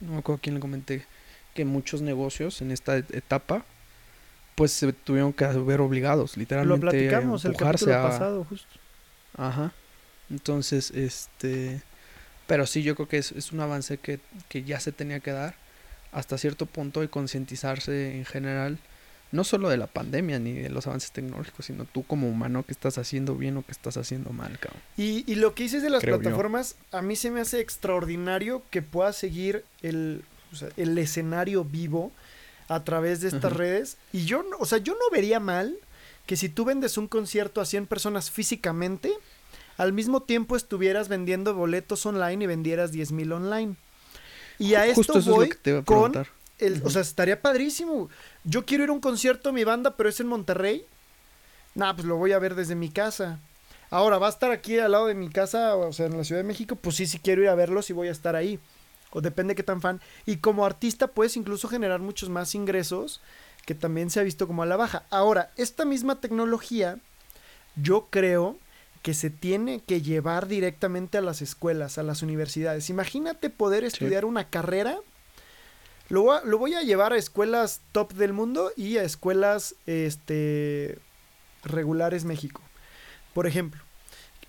no 0.00 0.12
me 0.12 0.18
acuerdo 0.18 0.40
quién 0.42 0.54
le 0.54 0.60
comenté, 0.60 1.04
que 1.54 1.64
muchos 1.64 2.02
negocios 2.02 2.60
en 2.60 2.70
esta 2.70 2.96
et- 2.98 3.14
etapa 3.14 3.64
pues 4.54 4.70
se 4.72 4.92
tuvieron 4.92 5.32
que 5.32 5.46
ver 5.46 5.80
obligados, 5.80 6.36
literalmente. 6.36 6.84
Lo 6.84 6.90
platicamos 6.90 7.44
a 7.44 7.48
el 7.48 7.56
capítulo 7.56 7.94
a- 7.96 8.02
pasado, 8.08 8.44
justo. 8.44 8.68
Ajá. 9.36 9.72
Entonces, 10.30 10.90
este. 10.92 11.80
Pero 12.46 12.66
sí, 12.66 12.82
yo 12.82 12.94
creo 12.94 13.08
que 13.08 13.18
es, 13.18 13.32
es 13.32 13.52
un 13.52 13.60
avance 13.60 13.98
que, 13.98 14.20
que 14.48 14.62
ya 14.64 14.78
se 14.78 14.92
tenía 14.92 15.18
que 15.20 15.32
dar 15.32 15.54
hasta 16.12 16.38
cierto 16.38 16.66
punto 16.66 17.02
y 17.02 17.08
concientizarse 17.08 18.16
en 18.16 18.24
general, 18.26 18.78
no 19.32 19.42
solo 19.42 19.68
de 19.70 19.76
la 19.78 19.86
pandemia 19.88 20.38
ni 20.38 20.52
de 20.52 20.68
los 20.68 20.86
avances 20.86 21.10
tecnológicos, 21.10 21.66
sino 21.66 21.84
tú 21.86 22.04
como 22.04 22.28
humano 22.28 22.62
que 22.62 22.72
estás 22.72 22.98
haciendo 22.98 23.34
bien 23.34 23.56
o 23.56 23.64
que 23.64 23.72
estás 23.72 23.96
haciendo 23.96 24.30
mal, 24.30 24.56
cabrón. 24.60 24.80
Y, 24.96 25.24
y 25.30 25.34
lo 25.36 25.54
que 25.54 25.64
dices 25.64 25.82
de 25.82 25.90
las 25.90 26.02
Creo 26.02 26.16
yo. 26.16 26.20
plataformas, 26.22 26.76
a 26.92 27.02
mí 27.02 27.16
se 27.16 27.30
me 27.32 27.40
hace 27.40 27.58
extraordinario 27.60 28.62
que 28.70 28.82
pueda 28.82 29.12
seguir 29.12 29.64
el, 29.82 30.22
o 30.54 30.58
sea, 30.58 30.68
el 30.76 30.96
escenario 30.98 31.64
vivo 31.64 32.12
a 32.68 32.82
través 32.84 33.20
de 33.20 33.28
estas 33.28 33.52
redes. 33.52 33.96
Y 34.12 34.24
yo, 34.24 34.44
o 34.58 34.64
sea, 34.66 34.78
yo 34.78 34.94
no 34.94 35.10
vería 35.12 35.38
mal 35.40 35.76
que 36.26 36.36
si 36.36 36.48
tú 36.48 36.64
vendes 36.64 36.96
un 36.96 37.08
concierto 37.08 37.60
a 37.60 37.66
100 37.66 37.86
personas 37.86 38.30
físicamente, 38.30 39.12
al 39.76 39.92
mismo 39.92 40.22
tiempo 40.22 40.56
estuvieras 40.56 41.08
vendiendo 41.08 41.54
boletos 41.54 42.06
online 42.06 42.44
y 42.44 42.46
vendieras 42.46 42.92
10 42.92 43.12
mil 43.12 43.32
online. 43.32 43.74
Y 44.58 44.74
a 44.74 44.86
esto 44.86 44.94
Justo 44.96 45.18
eso 45.18 45.30
voy 45.32 45.48
es 45.48 45.58
te 45.60 45.76
a 45.76 45.82
con 45.82 46.12
el- 46.60 46.80
o 46.84 46.90
sea, 46.90 47.02
estaría 47.02 47.42
padrísimo. 47.42 48.08
Yo 48.44 48.64
quiero 48.64 48.84
ir 48.84 48.90
a 48.90 48.92
un 48.92 49.00
concierto 49.00 49.48
de 49.50 49.52
mi 49.54 49.64
banda, 49.64 49.96
pero 49.96 50.08
es 50.08 50.20
en 50.20 50.28
Monterrey. 50.28 50.86
Nah, 51.74 51.92
pues 51.94 52.06
lo 52.06 52.16
voy 52.16 52.32
a 52.32 52.38
ver 52.38 52.54
desde 52.54 52.74
mi 52.76 52.88
casa. 52.88 53.40
Ahora, 53.90 54.18
va 54.18 54.28
a 54.28 54.30
estar 54.30 54.50
aquí 54.52 54.78
al 54.78 54.92
lado 54.92 55.06
de 55.06 55.14
mi 55.14 55.28
casa, 55.28 55.76
o 55.76 55.92
sea, 55.92 56.06
en 56.06 56.16
la 56.16 56.24
Ciudad 56.24 56.40
de 56.40 56.46
México, 56.48 56.76
pues 56.76 56.96
sí, 56.96 57.06
sí 57.06 57.18
quiero 57.18 57.42
ir 57.42 57.48
a 57.48 57.54
verlos 57.54 57.90
y 57.90 57.92
voy 57.92 58.08
a 58.08 58.12
estar 58.12 58.34
ahí. 58.36 58.58
O 59.14 59.22
depende 59.22 59.54
qué 59.54 59.62
tan 59.62 59.80
fan. 59.80 60.02
Y 60.26 60.36
como 60.36 60.66
artista 60.66 61.06
puedes 61.06 61.38
incluso 61.38 61.68
generar 61.68 62.00
muchos 62.00 62.28
más 62.28 62.54
ingresos, 62.54 63.22
que 63.64 63.74
también 63.74 64.10
se 64.10 64.20
ha 64.20 64.24
visto 64.24 64.46
como 64.46 64.62
a 64.62 64.66
la 64.66 64.76
baja. 64.76 65.04
Ahora, 65.08 65.50
esta 65.56 65.86
misma 65.86 66.20
tecnología, 66.20 66.98
yo 67.76 68.08
creo 68.10 68.58
que 69.00 69.14
se 69.14 69.30
tiene 69.30 69.80
que 69.80 70.02
llevar 70.02 70.46
directamente 70.48 71.16
a 71.16 71.22
las 71.22 71.40
escuelas, 71.40 71.96
a 71.96 72.02
las 72.02 72.22
universidades. 72.22 72.90
Imagínate 72.90 73.48
poder 73.48 73.84
estudiar 73.84 74.26
una 74.26 74.50
carrera 74.50 74.98
lo 76.08 76.22
voy, 76.22 76.36
a, 76.36 76.44
lo 76.44 76.58
voy 76.58 76.74
a 76.74 76.82
llevar 76.82 77.12
a 77.12 77.16
escuelas 77.16 77.80
top 77.92 78.12
del 78.12 78.32
mundo 78.32 78.72
y 78.76 78.98
a 78.98 79.04
escuelas 79.04 79.74
este, 79.86 80.98
regulares 81.62 82.24
México. 82.24 82.60
Por 83.32 83.46
ejemplo, 83.46 83.80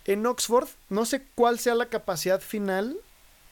en 0.05 0.25
Oxford, 0.25 0.67
no 0.89 1.05
sé 1.05 1.23
cuál 1.35 1.57
sea 1.59 1.75
la 1.75 1.87
capacidad 1.87 2.41
final, 2.41 2.97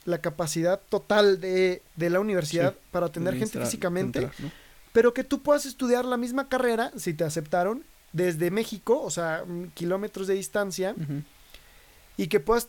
la 0.06 0.20
capacidad 0.20 0.80
total 0.90 1.40
de, 1.40 1.82
de 1.96 2.10
la 2.10 2.20
universidad 2.20 2.74
Sí, 2.74 2.80
para 2.92 3.06
atender 3.08 3.36
gente 3.38 3.60
físicamente, 3.60 4.20
entrar, 4.20 4.36
¿no? 4.42 4.52
pero 4.92 5.14
que 5.14 5.24
tú 5.24 5.42
puedas 5.42 5.66
estudiar 5.66 6.06
la 6.06 6.18
misma 6.18 6.50
carrera, 6.50 6.92
si 6.98 7.14
te 7.14 7.24
aceptaron, 7.24 7.84
desde 8.12 8.52
México, 8.52 9.02
o 9.02 9.10
sea, 9.10 9.44
mm, 9.48 9.70
kilómetros 9.74 10.28
de 10.28 10.36
distancia, 10.36 10.96
y 12.18 12.28
que 12.28 12.40
puedas 12.40 12.68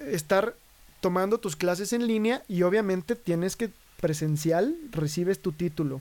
estar 0.00 0.54
tomando 1.00 1.38
tus 1.38 1.54
clases 1.56 1.92
en 1.92 2.06
línea 2.06 2.42
y 2.48 2.62
obviamente 2.62 3.14
tienes 3.16 3.54
que 3.56 3.70
presencial 4.00 4.76
recibes 4.90 5.40
tu 5.40 5.52
título. 5.52 6.00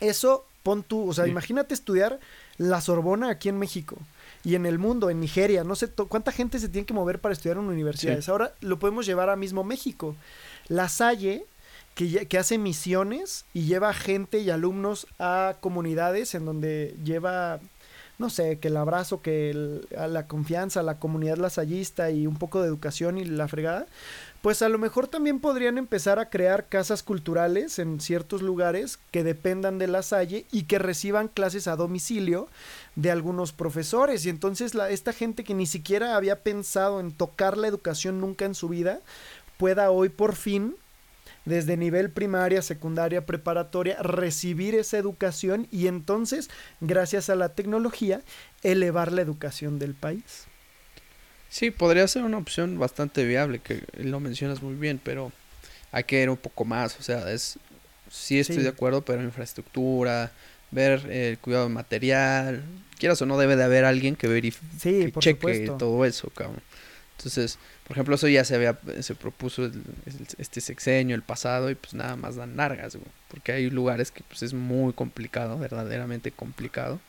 Eso 0.00 0.44
pon 0.62 0.82
tú, 0.84 1.08
o 1.08 1.12
sea, 1.14 1.24
Sí. 1.24 1.30
imagínate 1.30 1.74
estudiar 1.74 2.20
la 2.58 2.80
Sorbona 2.80 3.30
aquí 3.30 3.48
en 3.48 3.58
México 3.58 3.96
y 4.44 4.54
en 4.54 4.66
el 4.66 4.78
mundo, 4.78 5.10
en 5.10 5.20
Nigeria, 5.20 5.64
no 5.64 5.74
sé 5.74 5.88
cuánta 6.08 6.32
gente 6.32 6.58
se 6.58 6.68
tiene 6.68 6.86
que 6.86 6.94
mover 6.94 7.20
para 7.20 7.32
estudiar 7.32 7.56
en 7.58 7.64
universidades. 7.64 8.24
Sí. 8.24 8.30
Ahora 8.30 8.52
lo 8.60 8.78
podemos 8.78 9.04
llevar 9.06 9.30
a 9.30 9.36
mismo 9.36 9.64
México. 9.64 10.14
La 10.68 10.88
Salle 10.88 11.44
que, 11.94 12.26
que 12.26 12.38
hace 12.38 12.58
misiones 12.58 13.44
y 13.52 13.62
lleva 13.62 13.92
gente 13.92 14.38
y 14.38 14.50
alumnos 14.50 15.06
a 15.18 15.56
comunidades 15.60 16.34
en 16.34 16.44
donde 16.44 16.94
lleva 17.04 17.58
no 18.18 18.30
sé, 18.30 18.58
que 18.58 18.66
el 18.66 18.76
abrazo, 18.76 19.22
que 19.22 19.50
el- 19.50 19.86
a 19.96 20.08
la 20.08 20.26
confianza, 20.26 20.82
la 20.82 20.98
comunidad 20.98 21.36
lasallista 21.36 22.10
y 22.10 22.26
un 22.26 22.36
poco 22.36 22.60
de 22.60 22.66
educación 22.66 23.16
y 23.16 23.24
la 23.24 23.46
fregada, 23.46 23.86
pues 24.42 24.62
a 24.62 24.68
lo 24.68 24.78
mejor 24.78 25.08
también 25.08 25.40
podrían 25.40 25.78
empezar 25.78 26.18
a 26.18 26.30
crear 26.30 26.68
casas 26.68 27.02
culturales 27.02 27.78
en 27.78 28.00
ciertos 28.00 28.40
lugares 28.40 28.98
que 29.10 29.24
dependan 29.24 29.78
de 29.78 29.88
la 29.88 30.02
Salle 30.02 30.46
y 30.52 30.64
que 30.64 30.78
reciban 30.78 31.28
clases 31.28 31.66
a 31.66 31.76
domicilio 31.76 32.48
de 32.94 33.10
algunos 33.10 33.52
profesores. 33.52 34.24
Y 34.26 34.30
entonces 34.30 34.74
la, 34.74 34.90
esta 34.90 35.12
gente 35.12 35.42
que 35.42 35.54
ni 35.54 35.66
siquiera 35.66 36.16
había 36.16 36.42
pensado 36.42 37.00
en 37.00 37.12
tocar 37.12 37.58
la 37.58 37.66
educación 37.66 38.20
nunca 38.20 38.44
en 38.44 38.54
su 38.54 38.68
vida, 38.68 39.00
pueda 39.56 39.90
hoy 39.90 40.08
por 40.08 40.36
fin 40.36 40.76
desde 41.44 41.76
nivel 41.76 42.10
primaria, 42.10 42.62
secundaria, 42.62 43.26
preparatoria, 43.26 44.00
recibir 44.02 44.74
esa 44.74 44.98
educación 44.98 45.66
y 45.72 45.86
entonces, 45.86 46.50
gracias 46.80 47.30
a 47.30 47.36
la 47.36 47.50
tecnología, 47.50 48.20
elevar 48.62 49.12
la 49.12 49.22
educación 49.22 49.78
del 49.78 49.94
país. 49.94 50.46
Sí, 51.48 51.70
podría 51.70 52.06
ser 52.08 52.24
una 52.24 52.38
opción 52.38 52.78
bastante 52.78 53.24
viable, 53.24 53.58
que 53.60 53.82
lo 53.96 54.20
mencionas 54.20 54.62
muy 54.62 54.74
bien, 54.74 55.00
pero 55.02 55.32
hay 55.92 56.04
que 56.04 56.22
ir 56.22 56.28
un 56.30 56.36
poco 56.36 56.64
más, 56.64 56.98
o 56.98 57.02
sea, 57.02 57.30
es 57.32 57.58
sí 58.10 58.38
estoy 58.38 58.56
Sí. 58.56 58.62
de 58.62 58.68
acuerdo, 58.68 59.02
pero 59.02 59.22
infraestructura, 59.22 60.30
ver 60.70 61.06
eh, 61.08 61.30
el 61.30 61.38
cuidado 61.38 61.68
material, 61.68 62.62
quieras 62.98 63.20
o 63.22 63.26
no 63.26 63.38
debe 63.38 63.56
de 63.56 63.64
haber 63.64 63.84
alguien 63.84 64.16
que 64.16 64.28
verifique, 64.28 64.66
Sí, 64.78 65.00
que 65.06 65.08
por 65.10 65.22
cheque 65.22 65.36
supuesto. 65.38 65.76
todo 65.76 66.04
eso, 66.04 66.28
cabrón. 66.30 66.60
Entonces, 67.16 67.58
por 67.86 67.96
ejemplo, 67.96 68.14
eso 68.14 68.28
ya 68.28 68.44
se 68.44 68.54
había, 68.54 68.78
se 69.00 69.14
propuso 69.14 69.64
el- 69.64 69.72
el- 70.06 70.26
este 70.38 70.60
sexenio, 70.60 71.16
el 71.16 71.22
pasado, 71.22 71.70
y 71.70 71.74
pues 71.74 71.94
nada 71.94 72.14
más 72.16 72.36
dan 72.36 72.56
largas, 72.56 72.94
güey, 72.94 73.08
porque 73.28 73.52
hay 73.52 73.70
lugares 73.70 74.10
que 74.10 74.22
pues 74.28 74.42
es 74.42 74.52
muy 74.54 74.92
complicado, 74.92 75.58
verdaderamente 75.58 76.30
complicado, 76.30 77.00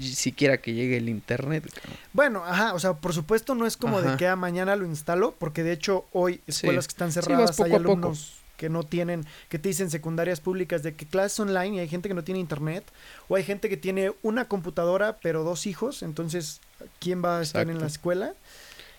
siquiera 0.00 0.58
que 0.58 0.72
llegue 0.74 0.96
el 0.96 1.08
internet, 1.08 1.64
cabrón. 1.72 1.96
Bueno, 2.12 2.44
ajá, 2.44 2.74
o 2.74 2.78
sea, 2.78 2.94
por 2.94 3.12
supuesto 3.12 3.54
no 3.54 3.66
es 3.66 3.76
como 3.76 4.02
de 4.02 4.16
que 4.16 4.26
a 4.26 4.36
mañana 4.36 4.76
lo 4.76 4.84
instalo, 4.86 5.34
porque 5.38 5.62
de 5.62 5.72
hecho 5.72 6.06
hoy 6.12 6.40
escuelas 6.46 6.84
Sí. 6.84 6.88
que 6.88 6.92
están 6.92 7.12
Sí, 7.12 7.20
cerradas, 7.20 7.58
hay 7.60 7.70
poco. 7.72 7.76
alumnos 7.76 8.32
que 8.56 8.68
no 8.70 8.84
tienen, 8.84 9.26
que 9.50 9.58
te 9.58 9.68
dicen 9.68 9.90
secundarias 9.90 10.40
públicas 10.40 10.82
de 10.82 10.94
que 10.94 11.04
clases 11.06 11.38
online 11.40 11.76
y 11.76 11.78
hay 11.80 11.88
gente 11.88 12.08
que 12.08 12.14
no 12.14 12.24
tiene 12.24 12.40
internet, 12.40 12.84
o 13.28 13.36
hay 13.36 13.44
gente 13.44 13.68
que 13.68 13.76
tiene 13.76 14.12
una 14.22 14.46
computadora 14.48 15.18
pero 15.22 15.44
dos 15.44 15.66
hijos, 15.66 16.02
entonces, 16.02 16.60
¿quién 16.98 17.22
va 17.22 17.38
a 17.38 17.42
estar 17.42 17.68
en 17.68 17.78
la 17.78 17.86
escuela? 17.86 18.32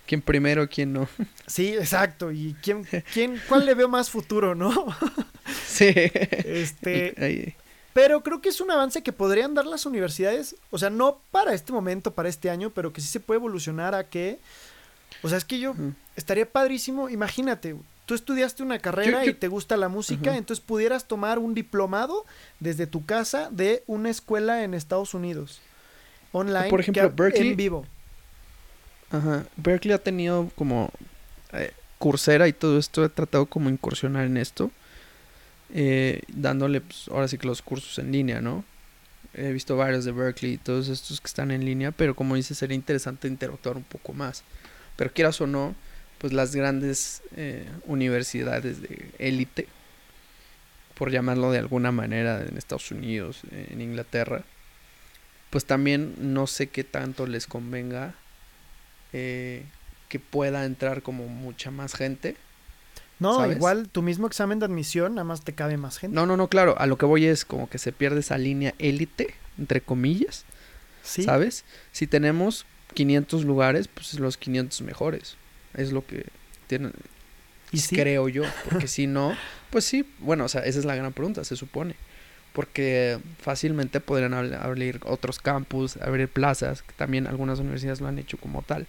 ¿Quién 0.06 0.21
primero, 0.21 0.69
quién 0.69 0.93
no? 0.93 1.10
Sí, 1.47 1.69
exacto, 1.73 2.32
y 2.32 2.56
quién, 2.62 2.86
quién, 3.13 3.41
cuál 3.50 3.65
le 3.65 3.73
veo 3.73 3.89
más 3.89 4.10
futuro, 4.12 4.54
¿no? 4.56 4.71
Sí. 5.65 5.86
Este, 6.45 7.15
Ahí- 7.17 7.56
Pero 7.93 8.21
creo 8.21 8.41
que 8.41 8.50
es 8.50 8.62
un 8.62 8.69
avance 8.69 9.02
que 9.02 9.12
podrían 9.12 9.56
dar 9.56 9.65
las 9.65 9.86
universidades, 9.86 10.56
o 10.69 10.78
sea, 10.78 10.89
no 10.89 11.19
para 11.32 11.54
este 11.54 11.73
momento, 11.73 12.13
para 12.13 12.30
este 12.30 12.50
año, 12.50 12.69
pero 12.69 12.93
que 12.93 13.02
sí 13.02 13.08
se 13.08 13.19
puede 13.19 13.39
evolucionar 13.39 13.95
a 13.95 14.04
que, 14.08 14.39
o 15.23 15.30
sea, 15.30 15.38
es 15.39 15.45
que 15.45 15.60
yo 15.60 15.73
estaría 16.15 16.47
padrísimo, 16.47 17.10
imagínate, 17.10 17.76
tú 18.06 18.13
estudiaste 18.13 18.62
una 18.62 18.78
carrera 18.80 19.26
yo- 19.26 19.32
y 19.32 19.34
te 19.34 19.47
gusta 19.47 19.78
la 19.78 19.89
música, 19.89 20.38
entonces 20.38 20.63
pudieras 20.63 21.06
tomar 21.06 21.39
un 21.39 21.56
diplomado 21.56 22.26
desde 22.60 22.86
tu 22.86 23.04
casa 23.06 23.50
de 23.52 23.84
una 23.88 24.12
escuela 24.12 24.63
en 24.63 24.76
Estados 24.76 25.13
Unidos, 25.15 25.60
online, 26.34 26.69
por 26.69 26.82
ejemplo, 26.82 27.04
ha- 27.04 27.10
Berkeley- 27.10 27.52
en 27.52 27.58
vivo. 27.58 27.86
Ajá. 29.10 29.45
Berkeley 29.56 29.93
ha 29.95 29.97
tenido 30.04 30.50
como 30.56 30.91
eh, 31.54 31.71
Coursera 31.97 32.47
y 32.47 32.54
todo 32.54 32.78
esto, 32.78 33.04
he 33.06 33.10
tratado 33.10 33.45
como 33.47 33.69
incursionar 33.69 34.26
en 34.26 34.38
esto, 34.38 34.69
eh, 35.73 36.21
dándole 36.30 36.82
pues, 36.82 37.08
ahora 37.10 37.27
sí 37.27 37.38
que 37.38 37.47
los 37.47 37.62
cursos 37.62 37.99
en 37.99 38.12
línea, 38.12 38.41
¿no? 38.41 38.63
He 39.34 39.51
visto 39.51 39.77
varios 39.77 40.06
de 40.06 40.12
Berkeley 40.12 40.53
y 40.53 40.58
todos 40.58 40.89
estos 40.89 41.21
que 41.21 41.27
están 41.27 41.51
en 41.51 41.63
línea, 41.63 41.91
pero 41.91 42.15
como 42.15 42.36
dices, 42.36 42.58
sería 42.58 42.75
interesante 42.75 43.27
interactuar 43.27 43.77
un 43.77 43.84
poco 43.84 44.13
más. 44.13 44.43
Pero 44.95 45.13
quieras 45.13 45.39
o 45.41 45.47
no, 45.47 45.75
pues 46.17 46.34
las 46.34 46.56
grandes 46.56 47.21
eh, 47.36 47.69
universidades 47.86 48.82
de 48.82 49.12
élite, 49.19 49.67
por 50.95 51.12
llamarlo 51.12 51.51
de 51.51 51.60
alguna 51.60 51.91
manera, 51.91 52.43
en 52.43 52.58
Estados 52.58 52.89
Unidos, 52.91 53.41
en 53.51 53.82
Inglaterra, 53.82 54.43
pues 55.49 55.65
también 55.65 56.15
no 56.17 56.47
sé 56.47 56.67
qué 56.67 56.84
tanto 56.84 57.27
les 57.27 57.47
convenga 57.47 58.15
eh, 59.13 59.63
que 60.10 60.19
pueda 60.19 60.65
entrar 60.65 61.01
como 61.01 61.27
mucha 61.27 61.71
más 61.71 61.93
gente. 61.93 62.36
No, 63.19 63.36
¿sabes? 63.38 63.58
igual 63.58 63.89
tu 63.89 64.01
mismo 64.01 64.27
examen 64.27 64.60
de 64.60 64.65
admisión, 64.65 65.15
nada 65.15 65.23
más 65.25 65.43
te 65.43 65.53
cabe 65.53 65.77
más 65.77 65.97
gente. 65.97 66.15
No, 66.15 66.25
no, 66.25 66.38
no, 66.38 66.47
claro, 66.47 66.75
a 66.77 66.86
lo 66.86 66.97
que 66.97 67.06
voy 67.06 67.25
es 67.25 67.45
como 67.45 67.69
que 67.69 67.77
se 67.80 67.91
pierde 67.91 68.19
esa 68.19 68.38
línea 68.38 68.73
élite, 68.80 69.34
entre 69.58 69.82
comillas, 69.82 70.45
sí, 71.03 71.23
¿sabes? 71.23 71.65
Si 71.91 72.06
tenemos 72.08 72.65
500 72.93 73.43
lugares, 73.43 73.88
pues 73.88 74.19
los 74.19 74.38
500 74.38 74.82
mejores. 74.82 75.36
Es 75.73 75.91
lo 75.91 76.06
que 76.06 76.25
tienen, 76.67 76.93
y 77.71 77.80
sí, 77.80 77.95
creo 77.95 78.30
yo, 78.30 78.43
porque 78.69 78.88
si 78.88 79.08
no, 79.08 79.36
pues 79.71 79.84
sí, 79.86 80.06
bueno, 80.19 80.45
o 80.45 80.47
sea, 80.49 80.62
esa 80.62 80.80
es 80.80 80.86
la 80.86 80.95
gran 80.95 81.13
pregunta, 81.13 81.43
se 81.43 81.56
supone. 81.56 81.95
Porque 82.53 83.19
fácilmente 83.39 83.99
podrían 83.99 84.32
abri- 84.34 84.60
abrir 84.60 84.99
otros 85.06 85.38
campus, 85.39 85.97
abrir 85.97 86.27
plazas, 86.27 86.82
que 86.82 86.93
también 86.93 87.27
algunas 87.27 87.60
universidades 87.60 88.01
lo 88.01 88.08
han 88.08 88.17
hecho 88.17 88.38
como 88.38 88.63
tal. 88.63 88.88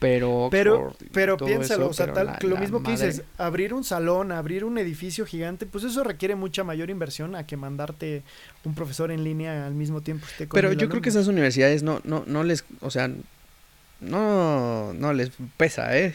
Pero 0.00 0.48
Pero, 0.50 0.92
pero 1.12 1.36
piénsalo, 1.36 1.82
eso, 1.84 1.90
o 1.90 1.92
sea, 1.94 2.06
pero 2.06 2.14
tal, 2.14 2.26
la- 2.26 2.38
lo 2.48 2.56
mismo 2.56 2.82
que 2.82 2.90
madre- 2.90 3.06
dices, 3.08 3.22
abrir 3.38 3.72
un 3.74 3.84
salón, 3.84 4.32
abrir 4.32 4.64
un 4.64 4.78
edificio 4.78 5.24
gigante, 5.26 5.66
pues 5.66 5.84
eso 5.84 6.02
requiere 6.02 6.34
mucha 6.34 6.64
mayor 6.64 6.90
inversión 6.90 7.36
a 7.36 7.46
que 7.46 7.56
mandarte 7.56 8.22
un 8.64 8.74
profesor 8.74 9.10
en 9.12 9.22
línea 9.22 9.66
al 9.66 9.74
mismo 9.74 10.00
tiempo 10.00 10.26
esté 10.26 10.48
con 10.48 10.56
Pero 10.58 10.72
yo 10.72 10.88
creo 10.88 11.00
que 11.02 11.10
esas 11.10 11.28
universidades 11.28 11.82
no, 11.84 12.00
no, 12.04 12.24
no 12.26 12.42
les, 12.42 12.64
o 12.80 12.90
sea, 12.90 13.10
no, 14.00 14.92
no 14.94 15.12
les 15.12 15.30
pesa, 15.56 15.96
¿eh? 15.96 16.14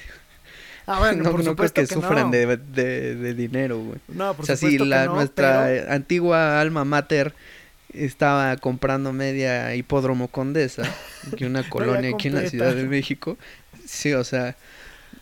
Ah, 0.88 1.00
bueno, 1.00 1.24
no 1.24 1.32
por 1.32 1.44
no 1.44 1.56
creo 1.56 1.72
que, 1.72 1.82
que 1.82 1.88
sufran 1.88 2.26
no. 2.26 2.32
de, 2.32 2.58
de, 2.58 3.16
de 3.16 3.34
dinero, 3.34 3.80
güey. 3.80 4.00
No, 4.08 4.34
por 4.34 4.44
o 4.44 4.46
sea, 4.46 4.56
si 4.56 4.78
la, 4.78 5.06
no, 5.06 5.16
nuestra 5.16 5.66
pero- 5.66 5.92
antigua 5.92 6.60
alma 6.60 6.86
mater 6.86 7.34
estaba 7.94 8.58
comprando 8.58 9.14
media 9.14 9.74
hipódromo 9.76 10.28
Condesa, 10.28 10.84
que 11.38 11.46
una 11.46 11.68
colonia 11.70 12.12
aquí 12.14 12.28
en 12.28 12.36
la. 12.36 12.50
Ciudad 12.50 12.76
de 12.76 12.84
México, 12.84 13.38
sí, 13.86 14.14
o 14.14 14.24
sea, 14.24 14.56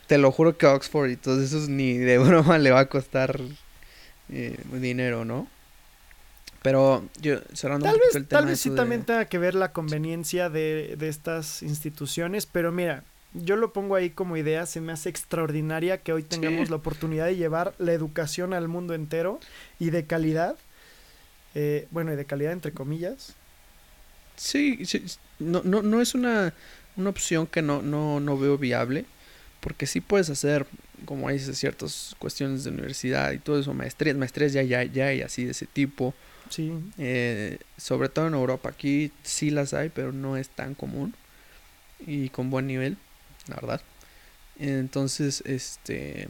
te 0.07 0.17
lo 0.17 0.31
juro 0.31 0.57
que 0.57 0.65
Oxford 0.65 1.09
y 1.09 1.15
todos 1.17 1.41
esos 1.43 1.69
ni 1.69 1.97
de 1.97 2.17
broma 2.19 2.57
le 2.57 2.71
va 2.71 2.81
a 2.81 2.89
costar 2.89 3.39
eh, 4.29 4.57
dinero, 4.73 5.25
¿no? 5.25 5.47
Pero 6.61 7.03
yo 7.21 7.39
cerrando 7.53 7.85
Tal 7.87 7.95
un 7.95 7.99
vez, 7.99 8.15
el 8.15 8.25
tema 8.25 8.41
tal 8.41 8.49
vez 8.49 8.59
sí 8.61 8.69
de- 8.69 8.75
también 8.77 9.03
tenga 9.03 9.25
que 9.25 9.37
ver 9.37 9.53
la 9.53 9.73
conveniencia 9.73 10.49
de, 10.49 10.95
de 10.97 11.09
estas 11.09 11.61
instituciones, 11.61 12.45
pero 12.45 12.71
mira, 12.71 13.03
yo 13.33 13.57
lo 13.57 13.73
pongo 13.73 13.95
ahí 13.95 14.11
como 14.11 14.37
idea, 14.37 14.65
se 14.65 14.79
me 14.79 14.93
hace 14.93 15.09
extraordinaria 15.09 15.97
que 15.97 16.13
hoy 16.13 16.23
tengamos 16.23 16.67
Sí. 16.67 16.71
la 16.71 16.77
oportunidad 16.77 17.25
de 17.25 17.35
llevar 17.35 17.73
la 17.79 17.91
educación 17.91 18.53
al 18.53 18.69
mundo 18.69 18.93
entero 18.93 19.39
y 19.77 19.89
de 19.89 20.05
calidad, 20.05 20.55
eh, 21.53 21.87
bueno, 21.91 22.13
y 22.13 22.15
de 22.15 22.25
calidad 22.25 22.53
entre 22.53 22.71
comillas. 22.71 23.33
Sí, 24.37 24.85
sí, 24.85 25.03
no, 25.39 25.61
no, 25.63 25.81
no 25.81 26.01
es 26.01 26.15
una, 26.15 26.53
una 26.95 27.09
opción 27.09 27.47
que 27.47 27.61
no, 27.61 27.81
no, 27.81 28.19
no 28.19 28.37
veo 28.37 28.57
viable, 28.57 29.05
porque 29.59 29.87
sí 29.87 30.01
puedes 30.01 30.29
hacer, 30.29 30.67
como 31.05 31.29
dices, 31.29 31.57
ciertas 31.57 32.15
cuestiones 32.19 32.63
de 32.63 32.71
universidad 32.71 33.31
y 33.31 33.39
todo 33.39 33.59
eso, 33.59 33.73
maestrías, 33.73 34.15
maestrías 34.15 34.53
ya, 34.53 34.63
ya, 34.63 34.83
ya 34.83 35.07
hay 35.07 35.21
así 35.21 35.45
de 35.45 35.51
ese 35.51 35.65
tipo, 35.65 36.13
Sí, 36.49 36.71
eh, 36.97 37.57
sobre 37.77 38.09
todo 38.09 38.27
en 38.27 38.33
Europa, 38.33 38.69
aquí 38.69 39.11
sí 39.23 39.49
las 39.49 39.73
hay, 39.73 39.89
pero 39.89 40.11
no 40.11 40.37
es 40.37 40.49
tan 40.49 40.75
común 40.75 41.15
y 41.99 42.29
con 42.29 42.49
buen 42.49 42.67
nivel, 42.67 42.97
la 43.47 43.55
verdad. 43.55 43.81
Entonces, 44.59 45.41
este, 45.45 46.27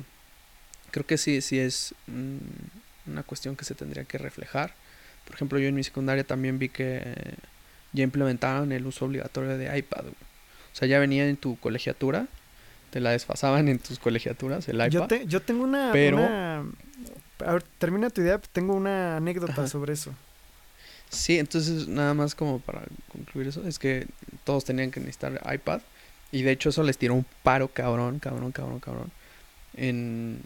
creo 0.91 1.06
que 1.06 1.17
sí, 1.17 1.41
sí 1.41 1.60
es 1.60 1.93
mm, 2.08 3.12
una 3.12 3.23
cuestión 3.23 3.56
que 3.56 3.65
se 3.65 3.76
tendría 3.76 4.06
que 4.06 4.17
reflejar. 4.17 4.76
Por 5.26 5.36
ejemplo, 5.36 5.60
yo 5.60 5.67
en 5.67 5.76
mi 5.76 5.84
secundaria 5.84 6.23
también 6.23 6.60
vi 6.60 6.69
que 6.69 7.15
ya 7.91 8.04
implementaron 8.04 8.71
el 8.71 8.86
uso 8.86 9.06
obligatorio 9.06 9.58
de 9.58 9.78
iPad. 9.78 10.04
güey. 10.04 10.33
O 10.74 10.76
sea, 10.76 10.88
ya 10.88 11.00
venía 11.00 11.28
en 11.28 11.38
tu 11.38 11.58
colegiatura, 11.60 12.28
te 12.90 13.00
la 13.00 13.12
desfasaban 13.12 13.68
en 13.68 13.80
tus 13.80 14.00
colegiaturas, 14.00 14.68
el 14.68 14.76
iPad. 14.78 14.90
yo, 14.90 15.08
te- 15.08 15.26
yo 15.28 15.42
tengo 15.42 15.64
una, 15.64 15.92
pero- 15.94 16.18
una- 16.18 16.66
a 17.46 17.54
ver, 17.54 17.64
termina 17.78 18.10
tu 18.10 18.22
idea, 18.22 18.40
tengo 18.52 18.74
una 18.74 19.18
anécdota 19.18 19.54
Ajá. 19.54 19.68
sobre 19.68 19.94
eso. 19.94 20.14
Sí, 21.10 21.38
entonces 21.38 21.88
nada 21.88 22.14
más 22.16 22.34
como 22.36 22.60
para 22.60 22.82
concluir 23.12 23.48
eso, 23.48 23.68
es 23.68 23.78
que 23.78 24.08
todos 24.46 24.66
tenían 24.66 24.90
que 24.92 25.00
necesitar 25.00 25.40
iPad 25.54 25.82
y 26.32 26.42
de 26.42 26.52
hecho 26.52 26.70
eso 26.70 26.82
les 26.84 26.98
tiró 26.98 27.14
un 27.14 27.26
paro 27.44 27.68
cabrón, 27.68 28.18
cabrón, 28.20 28.52
cabrón, 28.52 28.80
cabrón 28.80 29.12
en, 29.76 30.40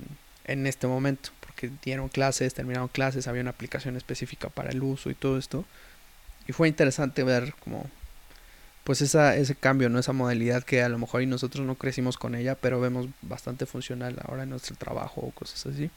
en 0.46 0.68
este 0.68 0.88
momento, 0.88 1.30
porque 1.40 1.70
dieron 1.84 2.10
clases, 2.10 2.54
terminaron 2.54 2.90
clases, 2.90 3.28
había 3.28 3.42
una 3.42 3.52
aplicación 3.52 3.96
específica 3.96 4.50
para 4.50 4.70
el 4.72 4.84
uso 4.84 5.10
y 5.10 5.16
todo 5.16 5.38
esto 5.38 5.64
y 6.48 6.54
fue 6.54 6.68
interesante 6.68 7.24
ver 7.24 7.54
como 7.62 7.86
pues 8.88 9.02
esa, 9.02 9.36
ese 9.36 9.54
cambio, 9.54 9.90
¿no? 9.90 10.00
Esa 10.00 10.14
modalidad 10.14 10.64
que 10.64 10.82
a 10.82 10.88
lo 10.88 10.98
mejor 10.98 11.22
y 11.22 11.26
nosotros 11.26 11.66
no 11.66 11.76
crecimos 11.76 12.16
con 12.18 12.36
ella, 12.36 12.56
pero 12.56 12.80
vemos 12.80 13.08
bastante 13.22 13.66
funcional 13.66 14.16
ahora 14.26 14.44
en 14.44 14.50
nuestro 14.50 14.78
trabajo 14.78 15.20
o 15.20 15.32
cosas 15.32 15.66
así. 15.66 15.92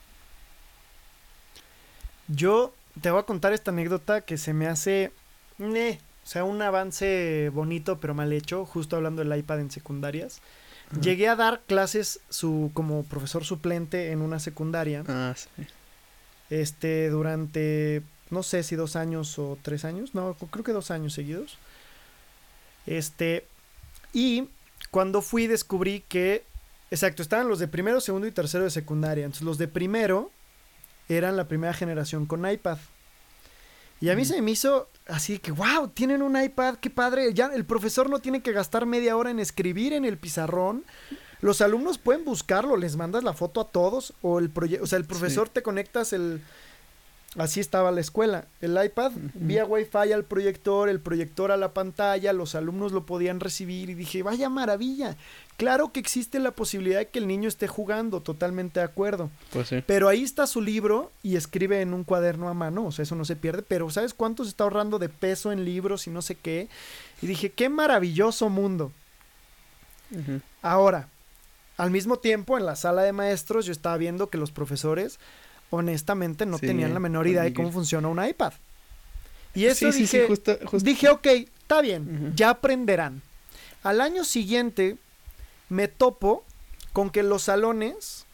Yo 2.27 2.75
te 3.01 3.13
voy 3.13 3.21
a 3.21 3.25
contar 3.27 3.53
esta 3.53 3.71
anécdota 3.71 4.23
que 4.23 4.37
se 4.39 4.53
me 4.55 4.67
hace, 4.67 5.13
meh, 5.59 6.01
o 6.25 6.27
sea, 6.27 6.43
un 6.43 6.61
avance 6.63 7.49
bonito 7.55 8.01
pero 8.01 8.13
mal 8.13 8.33
hecho, 8.33 8.65
justo 8.67 8.97
hablando 8.97 9.23
del 9.25 9.39
iPad 9.39 9.61
en 9.61 9.71
secundarias. 9.71 10.41
Ajá. 10.91 11.01
Llegué 11.01 11.29
a 11.29 11.37
dar 11.37 11.61
clases 11.69 12.19
su, 12.29 12.73
como 12.75 13.05
profesor 13.05 13.45
suplente 13.45 14.11
en 14.11 14.21
una 14.21 14.41
secundaria, 14.41 15.05
Ah, 15.07 15.33
sí. 15.37 15.65
este, 16.51 17.09
durante, 17.11 18.03
no 18.31 18.43
sé 18.43 18.65
si 18.65 18.75
dos 18.75 18.97
años 18.97 19.39
o 19.39 19.57
tres 19.63 19.85
años, 19.85 20.13
no, 20.17 20.35
creo 20.35 20.65
que 20.65 20.73
dos 20.73 20.91
años 20.91 21.13
seguidos. 21.13 21.57
Este, 22.91 23.47
y 24.13 24.49
cuando 24.91 25.23
fui 25.23 25.47
descubrí 25.47 26.05
que, 26.09 26.43
exacto, 26.91 27.23
estaban 27.23 27.49
los 27.49 27.61
de 27.61 27.69
primero, 27.69 28.01
segundo 28.01 28.27
y 28.27 28.33
tercero 28.33 28.65
de 28.65 28.71
secundaria. 28.71 29.25
Entonces 29.25 29.47
los 29.47 29.59
de 29.59 29.69
primero 29.69 30.33
eran 31.09 31.37
la 31.37 31.47
primera 31.47 31.73
generación 31.73 32.27
con 32.27 32.51
iPad. 32.51 32.79
Y 34.01 34.09
a 34.09 34.17
mí 34.17 34.25
se 34.25 34.43
me 34.43 34.51
hizo 34.51 34.89
así 35.07 35.39
que, 35.39 35.53
wow, 35.53 35.89
tienen 35.89 36.21
un 36.21 36.41
iPad, 36.41 36.77
qué 36.77 36.91
padre. 36.91 37.33
Ya 37.33 37.47
el 37.55 37.65
profesor 37.65 38.11
no 38.11 38.19
tiene 38.19 38.43
que 38.43 38.51
gastar 38.51 38.87
media 38.87 39.17
hora 39.17 39.31
en 39.31 39.39
escribir 39.39 39.93
en 39.93 40.05
el 40.05 40.19
pizarrón. 40.19 40.85
Los 41.43 41.61
alumnos 41.61 41.99
pueden 41.99 42.25
buscarlo, 42.25 42.77
les 42.77 42.97
mandas 42.97 43.23
la 43.23 43.35
foto 43.35 43.61
a 43.61 43.69
todos 43.69 44.15
o 44.21 44.41
el 44.41 44.51
proyecto, 44.51 44.85
o 44.85 44.87
sea, 44.89 44.99
el 44.99 45.05
profesor 45.05 45.49
te 45.49 45.63
conectas 45.63 46.13
el 46.13 46.43
así 47.37 47.61
estaba 47.61 47.93
la 47.93 48.01
escuela, 48.01 48.47
el 48.61 48.83
iPad 48.83 49.13
vía 49.35 49.65
Wi-Fi 49.65 50.13
al 50.13 50.25
proyector, 50.25 50.89
el 50.89 51.01
proyector 51.01 51.53
a 51.53 51.57
la 51.57 51.73
pantalla, 51.73 52.33
los 52.33 52.55
alumnos 52.55 52.93
lo 52.93 53.07
podían 53.07 53.41
recibir 53.41 53.91
y 53.91 53.95
dije, 53.95 54.23
"Vaya 54.23 54.49
maravilla." 54.49 55.17
Claro 55.57 55.93
que 55.93 56.01
existe 56.01 56.39
la 56.39 56.53
posibilidad 56.53 57.01
de 57.01 57.09
que 57.09 57.19
el 57.19 57.29
niño 57.29 57.47
esté 57.49 57.69
jugando, 57.69 58.21
totalmente 58.21 58.81
de 58.81 58.87
acuerdo. 58.87 59.31
Pues 59.53 59.69
sí. 59.69 59.85
Pero 59.87 60.09
ahí 60.09 60.23
está 60.23 60.47
su 60.47 60.63
libro 60.63 61.13
y 61.23 61.37
escribe 61.37 61.83
en 61.83 61.93
un 61.93 62.03
cuaderno 62.03 62.49
a 62.49 62.55
mano, 62.55 62.87
o 62.87 62.93
sea, 62.93 63.03
eso 63.03 63.15
no 63.15 63.25
se 63.25 63.37
pierde, 63.37 63.63
pero 63.63 63.91
¿sabes 63.91 64.15
cuánto 64.15 64.43
se 64.45 64.51
está 64.51 64.65
ahorrando 64.65 64.99
de 64.99 65.11
peso 65.11 65.53
en 65.53 65.65
libros 65.65 66.07
y 66.07 66.11
no 66.11 66.23
sé 66.23 66.35
qué? 66.35 66.69
Y 67.21 67.27
dije, 67.27 67.51
qué 67.51 67.69
maravilloso 67.69 68.49
mundo. 68.49 68.91
Ahora, 70.63 71.09
al 71.77 71.91
mismo 71.91 72.19
tiempo, 72.19 72.59
en 72.59 72.67
la 72.67 72.77
sala 72.77 73.03
de 73.03 73.13
maestros, 73.13 73.67
yo 73.67 73.73
estaba 73.73 73.97
viendo 73.97 74.29
que 74.29 74.39
los 74.39 74.51
profesores, 74.51 75.19
honestamente, 75.71 76.47
no 76.47 76.59
Sí, 76.59 76.67
tenían 76.67 76.93
la 76.95 77.01
menor 77.01 77.27
idea 77.27 77.43
de 77.43 77.53
cómo 77.53 77.71
funciona 77.73 78.09
un 78.09 78.25
iPad. 78.25 78.53
Y 79.55 79.65
eso 79.67 79.91
sí, 79.93 80.01
sí, 80.01 80.07
sí, 80.07 80.17
dije, 80.19 80.29
justo, 80.29 80.59
justo. 80.65 80.85
dije, 80.85 81.09
ok, 81.09 81.27
está 81.27 81.81
bien, 81.81 82.33
ya 82.37 82.51
aprenderán. 82.51 83.23
Al 83.83 84.01
año 84.01 84.25
siguiente 84.25 84.97
me 85.69 85.89
topo 85.89 86.45
con 86.93 87.11
que 87.11 87.23
los 87.23 87.43
salones, 87.45 88.27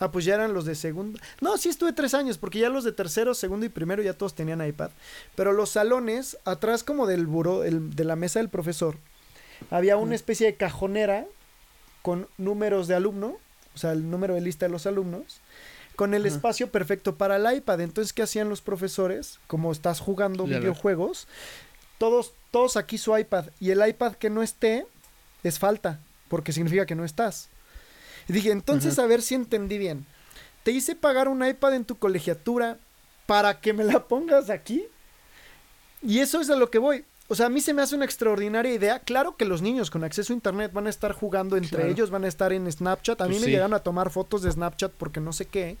ah, 0.00 0.10
pues 0.10 0.24
ya 0.24 0.34
eran 0.34 0.52
los 0.54 0.64
de 0.64 0.74
segundo. 0.74 1.18
No, 1.40 1.56
sí 1.58 1.68
estuve 1.68 1.92
tres 1.92 2.14
años, 2.14 2.38
porque 2.38 2.58
ya 2.58 2.68
los 2.70 2.84
de 2.84 2.92
tercero, 2.92 3.34
segundo 3.34 3.66
y 3.66 3.68
primero 3.68 4.02
ya 4.02 4.14
todos 4.14 4.34
tenían 4.34 4.66
iPad. 4.66 4.90
Pero 5.34 5.52
los 5.52 5.70
salones, 5.70 6.38
atrás 6.44 6.82
como 6.82 7.06
del 7.06 7.26
buró, 7.26 7.64
el- 7.64 7.94
de 7.94 8.04
la 8.04 8.16
mesa 8.16 8.38
del 8.40 8.48
profesor, 8.48 8.96
había 9.70 9.96
una 9.96 10.14
especie 10.14 10.46
de 10.46 10.54
cajonera 10.56 11.26
con 12.02 12.26
números 12.38 12.88
de 12.88 12.94
alumno, 12.96 13.36
o 13.74 13.78
sea, 13.78 13.92
el 13.92 14.10
número 14.10 14.34
de 14.34 14.40
lista 14.40 14.66
de 14.66 14.72
los 14.72 14.86
alumnos, 14.86 15.40
con 15.96 16.14
el 16.14 16.26
Ajá. 16.26 16.34
espacio 16.34 16.70
perfecto 16.70 17.16
para 17.16 17.36
el 17.36 17.56
iPad. 17.56 17.80
Entonces, 17.80 18.12
¿qué 18.12 18.22
hacían 18.22 18.48
los 18.48 18.60
profesores? 18.60 19.38
Como 19.46 19.72
estás 19.72 20.00
jugando 20.00 20.46
Ya 20.46 20.58
videojuegos, 20.58 21.26
todos, 21.98 22.32
todos 22.50 22.76
aquí 22.76 22.98
su 22.98 23.16
iPad, 23.16 23.46
y 23.60 23.70
el 23.70 23.86
iPad 23.86 24.14
que 24.14 24.30
no 24.30 24.42
esté 24.42 24.86
es 25.42 25.58
falta, 25.58 26.00
porque 26.28 26.52
significa 26.52 26.86
que 26.86 26.94
no 26.94 27.04
estás. 27.04 27.48
Y 28.28 28.32
dije, 28.32 28.50
entonces 28.50 28.94
Ajá. 28.94 29.02
a 29.02 29.06
ver 29.06 29.22
si 29.22 29.34
entendí 29.34 29.78
bien. 29.78 30.06
Te 30.62 30.70
hice 30.72 30.96
pagar 30.96 31.28
un 31.28 31.46
iPad 31.46 31.74
en 31.74 31.84
tu 31.84 31.96
colegiatura 31.96 32.78
para 33.26 33.60
que 33.60 33.72
me 33.72 33.84
la 33.84 34.08
pongas 34.08 34.50
aquí. 34.50 34.86
Y 36.02 36.20
eso 36.20 36.40
es 36.40 36.50
a 36.50 36.56
lo 36.56 36.70
que 36.70 36.78
voy. 36.78 37.04
O 37.28 37.34
sea, 37.34 37.46
a 37.46 37.48
mí 37.48 37.60
se 37.60 37.72
me 37.72 37.80
hace 37.82 37.94
una 37.94 38.04
extraordinaria 38.04 38.72
idea. 38.74 38.98
Claro 38.98 39.36
que 39.36 39.46
los 39.46 39.62
niños 39.62 39.90
con 39.90 40.04
acceso 40.04 40.32
a 40.32 40.36
internet 40.36 40.72
van 40.74 40.86
a 40.86 40.90
estar 40.90 41.12
jugando 41.12 41.56
entre 41.56 41.78
Claro. 41.78 41.90
ellos, 41.90 42.10
van 42.10 42.24
a 42.24 42.28
estar 42.28 42.52
en 42.52 42.70
Snapchat. 42.70 43.20
A 43.20 43.24
mí 43.24 43.30
Pues 43.30 43.40
me 43.40 43.46
sí. 43.46 43.52
llegaron 43.52 43.72
a 43.74 43.78
tomar 43.80 44.10
fotos 44.10 44.42
de 44.42 44.52
Snapchat 44.52 44.92
porque 44.92 45.20
no 45.20 45.32
sé 45.32 45.46
qué. 45.46 45.78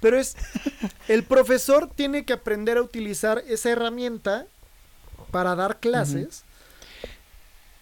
Pero 0.00 0.18
es. 0.18 0.36
el 1.08 1.22
profesor 1.22 1.88
tiene 1.94 2.24
que 2.24 2.32
aprender 2.32 2.78
a 2.78 2.82
utilizar 2.82 3.42
esa 3.46 3.70
herramienta 3.70 4.46
para 5.30 5.54
dar 5.54 5.78
clases. 5.78 6.42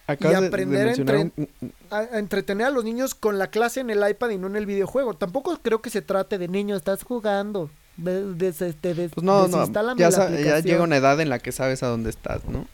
De 0.07 0.35
aprender 0.35 0.99
un- 1.01 1.49
a 1.89 2.03
entretener 2.19 2.67
a 2.67 2.69
los 2.69 2.83
niños 2.83 3.15
con 3.15 3.39
la 3.39 3.47
clase 3.47 3.79
en 3.79 3.89
el 3.89 4.07
iPad 4.07 4.29
y 4.29 4.37
no 4.37 4.45
en 4.45 4.55
el 4.55 4.67
videojuego. 4.67 5.15
Tampoco 5.15 5.57
creo 5.63 5.81
que 5.81 5.89
se 5.89 6.03
trate 6.03 6.37
de 6.37 6.47
niño, 6.47 6.75
estás 6.75 7.01
jugando. 7.03 7.71
Des- 7.97 8.37
des- 8.37 8.61
este, 8.61 8.93
des- 8.93 9.11
Pues 9.13 9.23
no, 9.23 9.47
no, 9.47 9.65
ya, 9.65 10.09
la 10.09 10.11
sa- 10.11 10.17
ya 10.29 10.33
aplicación". 10.33 10.63
llega 10.63 10.83
una 10.83 10.97
edad 10.97 11.19
en 11.21 11.29
la 11.29 11.39
que 11.39 11.51
sabes 11.51 11.81
a 11.83 11.87
dónde 11.87 12.09
estás, 12.09 12.43
¿no? 12.45 12.67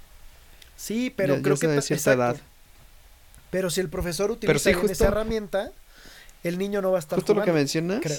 Sí, 0.76 1.14
pero 1.16 1.36
ya- 1.36 1.42
creo 1.44 1.56
ya 1.56 1.62
que 1.62 1.68
de 1.68 1.76
ta- 1.76 1.82
cierta 1.82 2.14
edad. 2.14 2.36
Pero 3.52 3.70
si 3.70 3.82
el 3.82 3.90
profesor 3.90 4.32
utiliza 4.32 4.70
sí, 4.70 4.74
justo- 4.74 4.92
esa 4.94 5.08
herramienta, 5.10 5.72
el 6.44 6.58
niño 6.58 6.82
no 6.82 6.92
va 6.92 6.98
a 6.98 7.00
estar 7.00 7.18
Justo 7.20 7.34
lo 7.36 7.44
que 7.44 7.52
mencionas, 7.52 8.00
creo. 8.02 8.18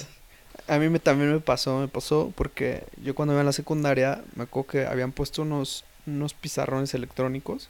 a 0.67 0.77
mí 0.77 0.87
me, 0.87 0.99
también 0.99 1.33
me 1.33 1.39
pasó, 1.41 1.79
me 1.79 1.87
pasó 1.89 2.31
porque 2.35 2.83
yo 3.03 3.15
cuando 3.15 3.33
iba 3.33 3.41
en 3.41 3.47
la 3.47 3.51
secundaria 3.53 4.21
me 4.35 4.43
acuerdo 4.43 4.69
que 4.69 4.85
habían 4.85 5.11
puesto 5.11 5.41
unos, 5.41 5.83
unos 6.05 6.33
pizarrones 6.33 6.93
electrónicos 6.93 7.69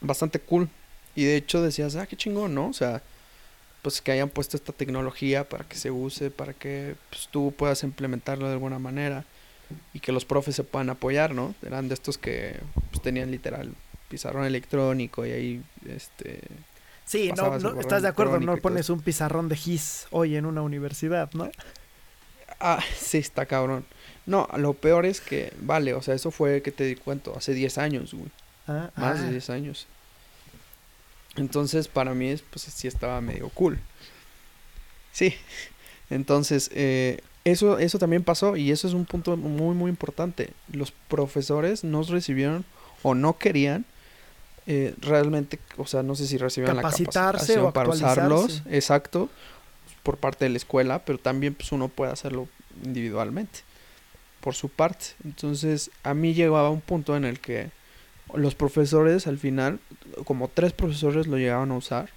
bastante 0.00 0.40
cool. 0.40 0.68
Y 1.14 1.24
de 1.24 1.36
hecho 1.36 1.62
decías, 1.62 1.94
ah, 1.96 2.06
qué 2.06 2.16
chingón, 2.16 2.54
¿no? 2.54 2.68
O 2.68 2.72
sea, 2.72 3.02
pues 3.82 4.00
que 4.00 4.12
hayan 4.12 4.28
puesto 4.28 4.56
esta 4.56 4.72
tecnología 4.72 5.48
para 5.48 5.64
que 5.64 5.76
se 5.76 5.90
use, 5.90 6.30
para 6.30 6.54
que 6.54 6.94
pues, 7.10 7.28
tú 7.30 7.52
puedas 7.56 7.82
implementarlo 7.82 8.46
de 8.46 8.52
alguna 8.52 8.78
manera 8.78 9.24
y 9.92 10.00
que 10.00 10.12
los 10.12 10.24
profes 10.24 10.54
se 10.54 10.64
puedan 10.64 10.90
apoyar, 10.90 11.34
¿no? 11.34 11.54
Eran 11.66 11.88
de 11.88 11.94
estos 11.94 12.16
que 12.16 12.60
pues, 12.90 13.02
tenían 13.02 13.30
literal 13.30 13.74
pizarrón 14.08 14.44
electrónico 14.44 15.26
y 15.26 15.32
ahí, 15.32 15.62
este... 15.88 16.40
Sí, 17.04 17.32
no, 17.36 17.58
no 17.58 17.80
estás 17.80 18.02
de 18.02 18.08
acuerdo, 18.08 18.38
no 18.38 18.56
pones 18.58 18.88
un 18.88 19.00
pizarrón 19.00 19.48
de 19.48 19.56
GIS 19.56 20.06
hoy 20.10 20.36
en 20.36 20.46
una 20.46 20.62
universidad, 20.62 21.30
¿no? 21.32 21.50
Ah, 22.60 22.82
sí, 22.96 23.18
está 23.18 23.44
cabrón. 23.46 23.84
No, 24.24 24.48
lo 24.56 24.74
peor 24.74 25.04
es 25.04 25.20
que, 25.20 25.52
vale, 25.60 25.94
o 25.94 26.02
sea, 26.02 26.14
eso 26.14 26.30
fue, 26.30 26.62
que 26.62 26.70
te 26.70 26.84
di 26.84 26.94
cuento, 26.94 27.34
hace 27.36 27.54
10 27.54 27.78
años, 27.78 28.14
güey. 28.14 28.30
Ah, 28.68 28.90
Más 28.94 29.18
ah, 29.18 29.22
de 29.22 29.30
10 29.32 29.50
años. 29.50 29.88
Entonces, 31.36 31.88
para 31.88 32.14
mí, 32.14 32.28
es, 32.28 32.42
pues 32.42 32.62
sí 32.62 32.88
estaba 32.88 33.20
medio 33.20 33.48
cool. 33.50 33.78
Sí. 35.12 35.34
Entonces, 36.10 36.70
eh, 36.74 37.20
eso, 37.44 37.78
eso 37.78 37.98
también 37.98 38.22
pasó 38.22 38.56
y 38.56 38.70
eso 38.70 38.86
es 38.86 38.94
un 38.94 39.04
punto 39.04 39.36
muy, 39.36 39.74
muy 39.74 39.90
importante. 39.90 40.50
Los 40.70 40.92
profesores 40.92 41.84
no 41.84 42.02
recibieron 42.02 42.64
o 43.02 43.14
no 43.14 43.38
querían 43.38 43.84
eh, 44.66 44.94
realmente, 45.00 45.58
o 45.76 45.86
sea, 45.86 46.02
no 46.02 46.14
sé 46.14 46.26
si 46.26 46.38
recibieron 46.38 46.76
la 46.76 46.82
Capacitarse 46.82 47.54
capacitación 47.54 47.66
o 47.66 47.72
para 47.72 47.88
usarlos, 47.88 48.62
exacto, 48.70 49.28
por 50.04 50.18
parte 50.18 50.44
de 50.44 50.50
la 50.50 50.56
escuela, 50.56 51.04
pero 51.04 51.18
también 51.18 51.54
pues 51.54 51.72
uno 51.72 51.88
puede 51.88 52.12
hacerlo 52.12 52.46
individualmente, 52.84 53.60
por 54.40 54.54
su 54.54 54.68
parte. 54.68 55.06
Entonces, 55.24 55.90
a 56.04 56.14
mí 56.14 56.32
llegaba 56.34 56.70
un 56.70 56.80
punto 56.80 57.16
en 57.16 57.24
el 57.24 57.40
que 57.40 57.70
los 58.34 58.54
profesores 58.54 59.26
al 59.26 59.38
final, 59.38 59.80
como 60.24 60.48
tres 60.48 60.72
profesores 60.72 61.26
lo 61.26 61.36
llegaban 61.38 61.70
a 61.70 61.76
usar. 61.76 62.10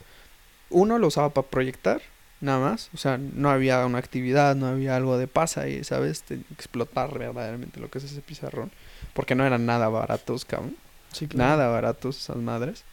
Uno 0.70 0.98
lo 0.98 1.08
usaba 1.08 1.30
para 1.30 1.48
proyectar, 1.48 2.02
nada 2.42 2.60
más. 2.60 2.90
O 2.94 2.98
sea, 2.98 3.18
no 3.18 3.50
había 3.50 3.86
una 3.86 4.00
actividad, 4.00 4.56
no 4.56 4.68
había 4.68 4.96
algo 4.96 5.18
de 5.18 5.28
pasa 5.28 5.68
y, 5.68 5.84
¿sabes? 5.84 6.24
Explotar 6.52 7.18
verdaderamente 7.18 7.80
lo 7.80 7.90
que 7.90 8.00
es 8.00 8.04
ese 8.06 8.22
pizarrón. 8.22 8.72
Porque 9.14 9.36
no 9.36 9.46
eran 9.46 9.66
nada 9.66 9.90
baratos, 9.90 10.46
cabrón. 10.46 10.76
sí, 11.12 11.28
claro. 11.28 11.52
Nada 11.52 11.68
baratos 11.70 12.20
esas 12.20 12.38
madres. 12.38 12.84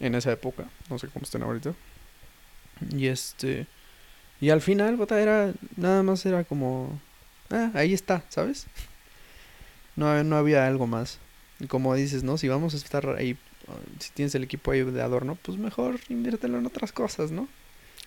En 0.00 0.14
esa 0.14 0.30
época. 0.30 0.64
No 0.90 0.98
sé 0.98 1.08
cómo 1.08 1.24
estén 1.24 1.42
ahorita. 1.42 1.74
Y 2.90 3.08
este... 3.08 3.66
Y 4.40 4.50
al 4.50 4.60
final, 4.60 4.96
puta, 4.96 5.20
era... 5.20 5.52
Nada 5.76 6.02
más 6.02 6.24
era 6.24 6.44
como... 6.44 7.00
Ah, 7.50 7.70
ahí 7.74 7.92
está, 7.92 8.22
¿sabes? 8.28 8.66
No, 9.96 10.22
no 10.22 10.36
había 10.36 10.64
algo 10.64 10.86
más. 10.86 11.18
Y 11.60 11.66
como 11.66 11.94
dices, 11.94 12.22
¿no? 12.22 12.38
Si 12.38 12.48
vamos 12.48 12.74
a 12.74 12.76
estar 12.76 13.08
ahí... 13.16 13.32
uh, 13.68 13.72
Si 13.98 14.10
tienes 14.12 14.34
el 14.34 14.44
equipo 14.44 14.70
ahí 14.70 14.82
de 14.82 15.02
adorno, 15.02 15.36
pues 15.42 15.58
mejor 15.58 15.98
inviértelo 16.08 16.58
en 16.58 16.66
otras 16.66 16.92
cosas, 16.92 17.30
¿no? 17.30 17.48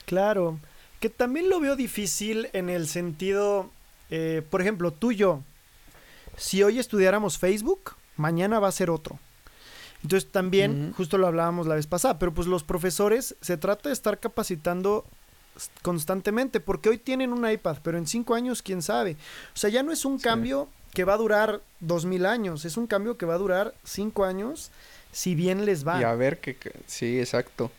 Claro, 0.06 0.58
que 1.00 1.10
también 1.10 1.50
lo 1.50 1.60
veo 1.60 1.76
difícil 1.76 2.48
en 2.54 2.70
el 2.70 2.88
sentido, 2.88 3.70
eh, 4.10 4.42
por 4.50 4.62
ejemplo, 4.62 4.92
tú 4.92 5.12
y 5.12 5.18
yo, 5.18 5.42
si 6.38 6.64
hoy 6.64 6.80
estudiáramos 6.80 7.38
Facebook, 7.38 7.96
mañana 8.18 8.60
va 8.60 8.68
a 8.70 8.72
ser 8.72 8.90
otro. 8.90 9.20
Entonces 10.04 10.32
también, 10.32 10.94
justo 10.98 11.18
lo 11.20 11.28
hablábamos 11.28 11.68
la 11.68 11.76
vez 11.76 11.86
pasada, 11.88 12.18
pero 12.18 12.34
pues 12.34 12.48
los 12.48 12.64
profesores 12.64 13.36
se 13.42 13.58
trata 13.58 13.90
de 13.90 13.94
estar 13.94 14.20
capacitando 14.20 15.06
constantemente, 15.82 16.60
porque 16.60 16.90
hoy 16.90 16.98
tienen 16.98 17.32
un 17.34 17.48
iPad, 17.50 17.78
pero 17.84 17.98
en 17.98 18.08
cinco 18.08 18.34
años, 18.34 18.62
quién 18.62 18.82
sabe. 18.82 19.18
O 19.54 19.58
sea, 19.58 19.70
ya 19.70 19.84
no 19.84 19.92
es 19.92 20.06
un 20.06 20.18
Sí. 20.18 20.24
cambio 20.24 20.70
que 20.94 21.04
va 21.06 21.14
a 21.14 21.18
durar 21.18 21.62
dos 21.80 22.06
mil 22.06 22.26
años, 22.26 22.66
es 22.66 22.78
un 22.78 22.88
cambio 22.88 23.18
que 23.18 23.26
va 23.26 23.36
a 23.36 23.38
durar 23.38 23.74
cinco 23.84 24.26
años, 24.26 24.72
si 25.12 25.36
bien 25.36 25.66
les 25.66 25.88
va. 25.88 26.00
Y 26.00 26.04
a 26.04 26.14
ver 26.16 26.40
que... 26.40 26.58
Sí, 26.88 27.20
exacto. 27.20 27.72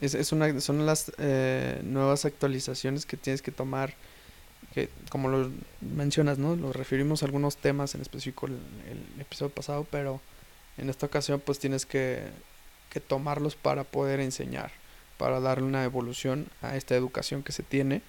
Es, 0.00 0.14
es 0.14 0.32
una, 0.32 0.60
son 0.60 0.84
las 0.86 1.12
eh, 1.18 1.80
nuevas 1.84 2.24
actualizaciones 2.24 3.06
que 3.06 3.16
tienes 3.16 3.42
que 3.42 3.52
tomar. 3.52 3.94
Que, 4.74 4.88
como 5.10 5.28
lo 5.28 5.50
mencionas, 5.80 6.38
¿no? 6.38 6.56
Lo 6.56 6.72
referimos 6.72 7.22
a 7.22 7.26
algunos 7.26 7.58
temas, 7.58 7.94
en 7.94 8.00
específico 8.00 8.46
el, 8.46 8.54
el 8.88 9.20
episodio 9.20 9.50
pasado, 9.50 9.86
pero 9.90 10.20
en 10.78 10.88
esta 10.88 11.04
ocasión 11.04 11.40
pues 11.40 11.58
tienes 11.58 11.84
que, 11.84 12.22
que 12.90 13.00
tomarlos 13.00 13.54
para 13.54 13.84
poder 13.84 14.20
enseñar, 14.20 14.72
para 15.18 15.40
darle 15.40 15.64
una 15.64 15.84
evolución 15.84 16.46
a 16.62 16.76
esta 16.76 16.94
educación 16.94 17.42
que 17.42 17.52
se 17.52 17.62
tiene. 17.62 18.00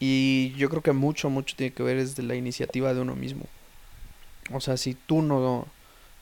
Y 0.00 0.52
yo 0.56 0.68
creo 0.68 0.82
que 0.82 0.92
mucho, 0.92 1.30
mucho 1.30 1.56
tiene 1.56 1.72
que 1.72 1.82
ver 1.82 1.96
desde 1.96 2.22
la 2.22 2.34
iniciativa 2.34 2.92
de 2.92 3.00
uno 3.00 3.14
mismo. 3.14 3.46
O 4.52 4.60
sea, 4.60 4.76
si 4.76 4.94
tú 4.94 5.22
no, 5.22 5.66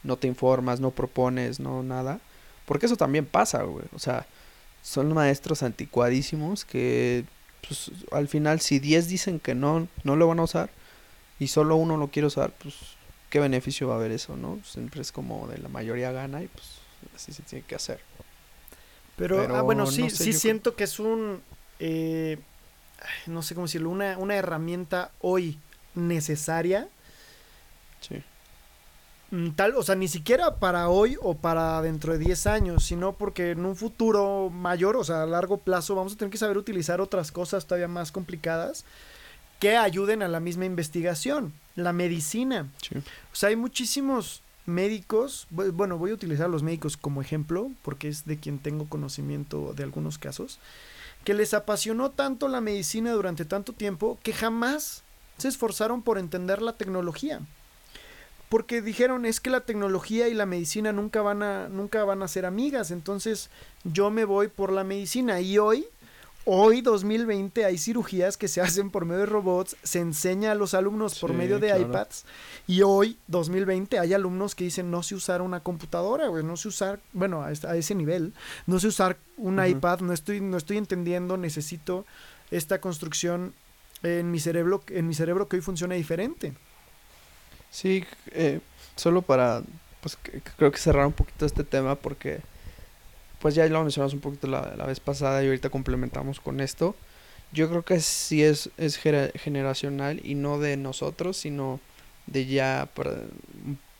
no 0.02 0.16
te 0.16 0.28
informas, 0.28 0.80
no 0.80 0.90
propones, 0.90 1.58
no 1.58 1.82
nada. 1.82 2.20
Porque 2.66 2.86
eso 2.86 2.96
también 2.96 3.26
pasa, 3.26 3.62
güey. 3.62 3.86
O 3.94 3.98
sea, 3.98 4.26
son 4.82 5.12
maestros 5.12 5.62
anticuadísimos 5.62 6.64
que 6.64 7.24
pues, 7.66 7.90
al 8.10 8.28
final 8.28 8.60
si 8.60 8.78
10 8.78 9.08
dicen 9.08 9.40
que 9.40 9.54
no, 9.54 9.88
no 10.04 10.16
lo 10.16 10.26
van 10.26 10.40
a 10.40 10.44
usar 10.44 10.70
y 11.38 11.48
solo 11.48 11.76
uno 11.76 11.96
lo 11.96 12.08
quiere 12.08 12.26
usar, 12.26 12.52
pues 12.62 12.74
qué 13.30 13.40
beneficio 13.40 13.88
va 13.88 13.94
a 13.94 13.96
haber 13.96 14.12
eso, 14.12 14.36
¿no? 14.36 14.60
Siempre 14.64 15.00
es 15.00 15.12
como 15.12 15.46
de 15.48 15.58
la 15.58 15.68
mayoría 15.68 16.12
gana 16.12 16.42
y 16.42 16.48
pues 16.48 16.66
así 17.14 17.32
se 17.32 17.42
tiene 17.42 17.64
que 17.64 17.74
hacer. 17.74 18.00
Pero, 19.16 19.38
Pero 19.38 19.56
ah, 19.56 19.62
bueno, 19.62 19.84
no 19.84 19.90
sí, 19.90 20.10
sé, 20.10 20.24
sí 20.24 20.32
yo 20.32 20.38
siento 20.38 20.76
que 20.76 20.84
es 20.84 20.98
un, 20.98 21.40
eh, 21.78 22.38
no 23.26 23.42
sé 23.42 23.54
cómo 23.54 23.66
decirlo, 23.66 23.90
una, 23.90 24.18
una 24.18 24.36
herramienta 24.36 25.10
hoy 25.20 25.58
necesaria, 25.94 26.88
Sí. 28.00 28.22
mm, 29.30 29.50
tal, 29.50 29.74
o 29.76 29.82
sea, 29.82 29.94
ni 29.94 30.08
siquiera 30.08 30.56
para 30.56 30.88
hoy 30.88 31.16
o 31.20 31.34
para 31.36 31.80
dentro 31.82 32.12
de 32.12 32.18
10 32.18 32.46
años, 32.46 32.84
sino 32.84 33.12
porque 33.12 33.50
en 33.52 33.64
un 33.64 33.76
futuro 33.76 34.50
mayor, 34.50 34.96
o 34.96 35.04
sea, 35.04 35.22
a 35.22 35.26
largo 35.26 35.58
plazo, 35.58 35.94
vamos 35.94 36.14
a 36.14 36.16
tener 36.16 36.30
que 36.32 36.38
saber 36.38 36.58
utilizar 36.58 37.00
otras 37.00 37.30
cosas 37.32 37.66
todavía 37.66 37.88
más 37.88 38.10
complicadas 38.12 38.84
que 39.60 39.76
ayuden 39.76 40.22
a 40.22 40.28
la 40.28 40.40
misma 40.40 40.64
investigación, 40.64 41.52
la 41.76 41.92
medicina. 41.92 42.68
Sí. 42.82 42.96
O 42.98 43.36
sea, 43.36 43.50
hay 43.50 43.56
muchísimos 43.56 44.42
médicos, 44.66 45.46
bu- 45.54 45.70
bueno, 45.72 45.98
voy 45.98 46.10
a 46.10 46.14
utilizar 46.14 46.46
a 46.46 46.48
los 46.48 46.62
médicos 46.64 46.96
como 46.96 47.20
ejemplo, 47.22 47.70
porque 47.82 48.08
es 48.08 48.24
de 48.24 48.38
quien 48.38 48.58
tengo 48.58 48.86
conocimiento 48.88 49.72
de 49.74 49.84
algunos 49.84 50.18
casos, 50.18 50.58
que 51.24 51.34
les 51.34 51.54
apasionó 51.54 52.10
tanto 52.10 52.48
la 52.48 52.60
medicina 52.60 53.12
durante 53.12 53.44
tanto 53.44 53.72
tiempo 53.72 54.18
que 54.22 54.32
jamás 54.32 55.02
se 55.38 55.48
esforzaron 55.48 56.02
por 56.02 56.18
entender 56.18 56.62
la 56.62 56.74
tecnología. 56.74 57.40
Porque 58.48 58.82
dijeron, 58.82 59.24
es 59.24 59.40
que 59.40 59.50
la 59.50 59.60
tecnología 59.60 60.28
y 60.28 60.34
la 60.34 60.46
medicina 60.46 60.92
nunca 60.92 61.22
van 61.22 61.42
a, 61.42 61.68
nunca 61.68 62.04
van 62.04 62.22
a 62.22 62.28
ser 62.28 62.44
amigas, 62.44 62.90
entonces 62.90 63.48
yo 63.84 64.10
me 64.10 64.24
voy 64.24 64.48
por 64.48 64.72
la 64.72 64.84
medicina. 64.84 65.40
Y 65.40 65.58
hoy, 65.58 65.86
hoy 66.44 66.80
2020, 66.80 67.64
hay 67.64 67.78
cirugías 67.78 68.36
que 68.36 68.48
se 68.48 68.60
hacen 68.60 68.90
por 68.90 69.04
medio 69.04 69.20
de 69.20 69.26
robots, 69.26 69.76
se 69.82 70.00
enseña 70.00 70.52
a 70.52 70.54
los 70.54 70.74
alumnos 70.74 71.18
por 71.18 71.30
Sí, 71.30 71.36
medio 71.36 71.58
de 71.58 71.68
claro. 71.68 71.82
iPads. 71.82 72.24
Y 72.66 72.82
hoy, 72.82 73.18
2020, 73.28 73.98
hay 73.98 74.14
alumnos 74.14 74.54
que 74.54 74.64
dicen 74.64 74.90
no 74.90 75.02
sé 75.02 75.14
usar 75.14 75.42
una 75.42 75.60
computadora, 75.60 76.28
güey, 76.28 76.44
no 76.44 76.56
sé 76.56 76.68
usar, 76.68 77.00
bueno, 77.12 77.42
a, 77.42 77.52
ese 77.52 77.94
nivel, 77.94 78.32
no 78.66 78.78
sé 78.80 78.88
usar 78.88 79.16
un 79.36 79.64
iPad, 79.64 80.00
no 80.00 80.12
estoy, 80.12 80.40
no 80.40 80.56
estoy 80.56 80.78
entendiendo, 80.78 81.36
necesito 81.36 82.04
esta 82.50 82.80
construcción 82.80 83.54
en 84.02 84.30
mi 84.30 84.40
cerebro, 84.40 84.82
en 84.88 85.06
mi 85.06 85.14
cerebro 85.14 85.48
que 85.48 85.56
hoy 85.56 85.62
funciona 85.62 85.94
diferente. 85.94 86.54
Sí, 87.70 88.04
eh, 88.32 88.60
solo 88.96 89.22
para, 89.22 89.62
pues 90.00 90.18
creo 90.56 90.70
que 90.70 90.78
cerrar 90.78 91.06
un 91.06 91.12
poquito 91.12 91.46
este 91.46 91.64
tema 91.64 91.94
porque, 91.94 92.40
pues 93.42 93.56
ya 93.56 93.66
lo 93.66 93.82
mencionamos 93.82 94.14
un 94.14 94.20
poquito 94.20 94.46
la, 94.46 94.74
la 94.76 94.86
vez 94.86 95.00
pasada 95.00 95.42
y 95.42 95.46
ahorita 95.48 95.68
complementamos 95.68 96.38
con 96.38 96.60
esto. 96.60 96.94
Yo 97.52 97.68
creo 97.68 97.84
que 97.84 98.00
sí 98.00 98.42
es, 98.42 98.70
es 98.78 98.96
generacional 98.96 100.20
y 100.24 100.36
no 100.36 100.60
de 100.60 100.76
nosotros, 100.76 101.36
sino 101.36 101.80
de 102.26 102.46
ya 102.46 102.88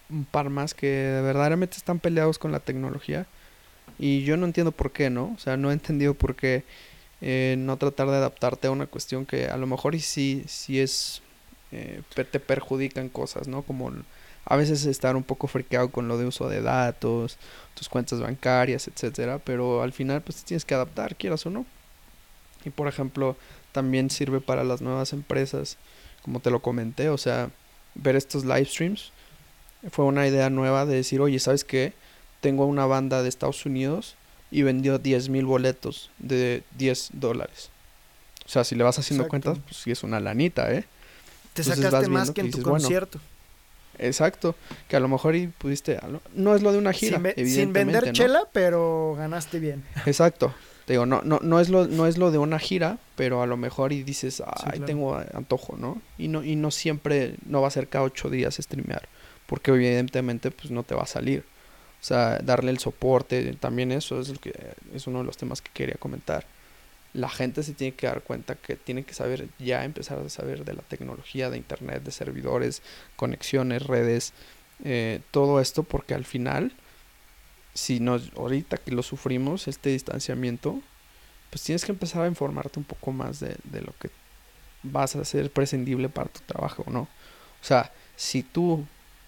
un, 0.09 0.25
par 0.31 0.49
más 0.49 0.75
que 0.75 1.21
verdaderamente 1.23 1.77
están 1.77 1.99
peleados 1.99 2.39
con 2.39 2.53
la 2.53 2.61
tecnología. 2.61 3.27
Y 3.99 4.23
yo 4.23 4.37
no 4.37 4.47
entiendo 4.47 4.71
por 4.71 4.93
qué, 4.93 5.11
¿no? 5.11 5.35
O 5.37 5.39
sea, 5.41 5.57
no 5.57 5.71
he 5.71 5.75
entendido 5.75 6.15
por 6.15 6.37
qué 6.37 6.63
eh, 7.21 7.57
no 7.59 7.77
tratar 7.79 8.09
de 8.09 8.17
adaptarte 8.17 8.69
a 8.69 8.71
una 8.71 8.87
cuestión 8.87 9.27
que 9.27 9.47
a 9.47 9.57
lo 9.57 9.67
mejor 9.67 9.97
y 9.97 10.01
sí, 10.01 10.45
sí 10.47 10.81
es 10.81 11.21
eh, 11.73 12.03
te 12.15 12.41
perjudican 12.41 13.09
cosas, 13.09 13.49
¿no? 13.49 13.63
Como 13.63 13.91
a 14.45 14.57
veces 14.57 14.85
estar 14.87 15.17
un 15.17 15.23
poco 15.23 15.47
friqueado 15.47 15.91
con 15.91 16.09
lo 16.09 16.19
de 16.19 16.27
uso 16.27 16.49
de 16.49 16.63
datos, 16.63 17.37
tus 17.75 17.89
cuentas 17.89 18.21
bancarias, 18.21 18.89
etcétera, 18.89 19.39
pero 19.39 19.83
al 19.83 19.93
final 19.93 20.21
pues 20.23 20.39
te 20.39 20.45
tienes 20.45 20.65
que 20.65 20.75
adaptar, 20.75 21.17
quieras 21.17 21.47
o 21.47 21.51
no. 21.51 21.65
Y 22.65 22.71
por 22.71 22.89
ejemplo, 22.89 23.37
también 23.73 24.11
sirve 24.11 24.41
para 24.41 24.65
las 24.65 24.81
nuevas 24.83 25.13
empresas, 25.13 25.77
como 26.23 26.41
te 26.41 26.51
lo 26.51 26.61
comenté, 26.61 27.09
o 27.09 27.19
sea, 27.19 27.51
ver 27.95 28.17
estos 28.17 28.45
live 28.45 28.65
streams 28.65 29.13
fue 29.91 30.05
una 30.05 30.27
idea 30.27 30.51
nueva 30.51 30.87
de 30.87 30.95
decir, 30.97 31.21
oye, 31.21 31.39
¿sabes 31.39 31.65
qué? 31.65 31.93
Tengo 32.41 32.67
una 32.67 32.87
banda 32.87 33.23
de 33.23 33.29
Estados 33.29 33.67
Unidos 33.67 34.15
y 34.51 34.63
vendió 34.63 34.99
10 34.99 35.29
mil 35.29 35.45
boletos 35.45 36.11
de 36.19 36.63
10 36.79 37.11
dólares. 37.15 37.71
O 38.45 38.49
sea, 38.49 38.65
si 38.65 38.75
le 38.75 38.85
vas 38.85 38.99
haciendo 38.99 39.25
Exacto. 39.25 39.51
cuentas, 39.51 39.65
pues 39.65 39.77
sí 39.83 39.91
es 39.91 40.03
una 40.03 40.21
lanita, 40.21 40.73
¿eh? 40.73 40.85
Te 41.55 41.63
Entonces 41.63 41.85
sacaste 41.85 42.09
más 42.09 42.31
que 42.31 42.43
en 42.43 42.51
tu 42.51 42.59
dices, 42.59 42.65
bueno, 42.65 42.83
concierto. 42.83 43.21
Exacto, 44.07 44.55
que 44.89 44.97
a 44.97 45.01
lo 45.01 45.09
mejor 45.09 45.37
y 45.37 45.47
pudiste, 45.47 45.99
lo- 46.09 46.21
no 46.35 46.55
es 46.55 46.63
lo 46.63 46.73
de 46.73 46.79
una 46.79 46.93
gira, 46.93 47.21
sin, 47.37 47.73
vender 47.73 48.07
¿no? 48.07 48.13
chela, 48.13 48.43
pero 48.53 49.15
ganaste 49.17 49.59
bien. 49.59 49.83
Exacto, 50.07 50.55
Te 50.87 50.95
digo, 50.95 51.07
no, 51.07 51.23
no, 51.23 51.39
no, 51.43 51.61
es 51.61 51.69
lo, 51.69 51.87
no 51.87 52.07
es 52.07 52.19
lo 52.19 52.31
de 52.31 52.39
una 52.39 52.59
gira, 52.59 52.99
pero 53.17 53.41
a 53.43 53.47
lo 53.47 53.57
mejor 53.57 53.93
y 53.93 54.03
dices, 54.03 54.43
ay, 54.45 54.73
claro. 54.73 54.85
tengo 54.87 55.17
antojo, 55.35 55.77
¿no? 55.77 56.03
Y 56.19 56.29
no, 56.29 56.43
y 56.43 56.57
no 56.57 56.71
siempre, 56.71 57.37
no 57.47 57.61
va 57.63 57.69
a 57.69 57.71
ser 57.71 57.89
cada 57.89 58.05
ocho 58.05 58.29
días 58.31 58.57
streamear, 58.61 59.09
porque 59.47 59.71
evidentemente 59.71 60.51
pues 60.51 60.71
no 60.73 60.83
te 60.83 60.95
va 60.95 61.03
a 61.03 61.07
salir. 61.07 61.45
O 62.01 62.05
sea, 62.05 62.41
darle 62.43 62.73
el 62.73 62.79
soporte, 62.81 63.55
también 63.61 63.93
eso 63.93 64.21
es, 64.21 64.29
el 64.29 64.41
que, 64.41 64.53
es 64.93 65.07
uno 65.07 65.21
de 65.21 65.25
los 65.25 65.37
temas 65.37 65.63
que 65.63 65.71
quería 65.73 65.95
comentar. 66.01 66.45
La 67.15 67.29
gente 67.29 67.63
se 67.63 67.75
tiene 67.75 67.95
que 67.95 68.07
dar 68.07 68.23
cuenta 68.23 68.55
que 68.55 68.77
tiene 68.77 69.05
que 69.05 69.15
saber, 69.15 69.49
ya 69.59 69.85
empezar 69.85 70.19
a 70.19 70.29
saber 70.29 70.65
de 70.65 70.75
la 70.75 70.83
tecnología, 70.83 71.51
de 71.51 71.59
internet, 71.59 72.03
de 72.03 72.11
servidores, 72.11 72.83
conexiones, 73.17 73.87
redes, 73.87 74.33
eh, 74.85 75.21
todo 75.31 75.61
esto, 75.61 75.83
porque 75.83 76.15
al 76.15 76.25
final, 76.25 76.73
si 77.75 78.01
nos, 78.01 78.33
ahorita 78.37 78.79
que 78.79 78.93
lo 78.93 79.03
sufrimos, 79.03 79.69
este 79.69 79.91
distanciamiento, 79.91 80.81
pues 81.51 81.63
tienes 81.63 81.85
que 81.85 81.93
empezar 81.93 82.23
a 82.23 82.29
informarte 82.29 82.79
un 82.79 82.85
poco 82.85 83.13
más 83.13 83.41
de, 83.41 83.57
de 83.65 83.83
lo 83.83 83.93
que 84.01 84.11
vas 84.83 85.15
a 85.15 85.21
hacer 85.21 85.51
prescindible 85.51 86.09
para 86.09 86.31
tu 86.31 86.41
trabajo, 86.41 86.85
¿no? 86.89 87.03
O 87.03 87.65
sea, 87.65 87.93
si 88.17 88.43
tú, 88.43 88.85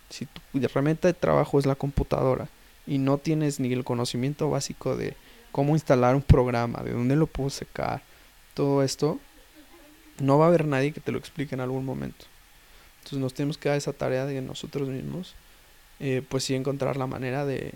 si 0.08 0.26
tu 0.26 0.40
herramienta 0.54 1.08
de 1.08 1.14
trabajo 1.14 1.58
es 1.58 1.66
la 1.66 1.74
computadora 1.74 2.48
y 2.86 2.98
no 2.98 3.18
tienes 3.18 3.60
ni 3.60 3.72
el 3.72 3.84
conocimiento 3.84 4.50
básico 4.50 4.96
de 4.96 5.16
cómo 5.54 5.74
instalar 5.74 6.16
un 6.16 6.22
programa, 6.22 6.82
de 6.82 6.90
dónde 6.90 7.14
lo 7.14 7.28
puedo 7.28 7.48
secar, 7.48 8.02
todo 8.54 8.82
esto, 8.82 9.20
no 10.18 10.36
va 10.36 10.46
a 10.46 10.48
haber 10.48 10.66
nadie 10.66 10.90
que 10.90 10.98
te 10.98 11.12
lo 11.12 11.18
explique 11.18 11.54
en 11.54 11.60
algún 11.60 11.84
momento. 11.84 12.26
Entonces 12.98 13.20
nos 13.20 13.34
tenemos 13.34 13.56
que 13.56 13.68
dar 13.68 13.78
esa 13.78 13.92
tarea 13.92 14.26
de 14.26 14.42
nosotros 14.42 14.88
mismos, 14.88 15.36
eh, 16.00 16.22
pues 16.28 16.42
sí 16.42 16.56
encontrar 16.56 16.96
la 16.96 17.06
manera 17.06 17.46
de, 17.46 17.72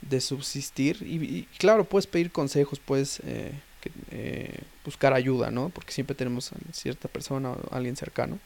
de 0.00 0.20
subsistir. 0.20 1.02
Y, 1.02 1.44
claro, 1.56 1.84
puedes 1.84 2.08
pedir 2.08 2.32
consejos, 2.32 2.80
puedes 2.80 3.20
eh, 3.20 3.52
eh, 4.10 4.58
buscar 4.84 5.12
ayuda, 5.12 5.52
¿no? 5.52 5.68
Porque 5.68 5.92
siempre 5.92 6.16
tenemos 6.16 6.52
a 6.52 6.56
cierta 6.72 7.06
persona 7.06 7.52
o 7.52 7.72
alguien 7.72 7.94
cercano, 7.94 8.40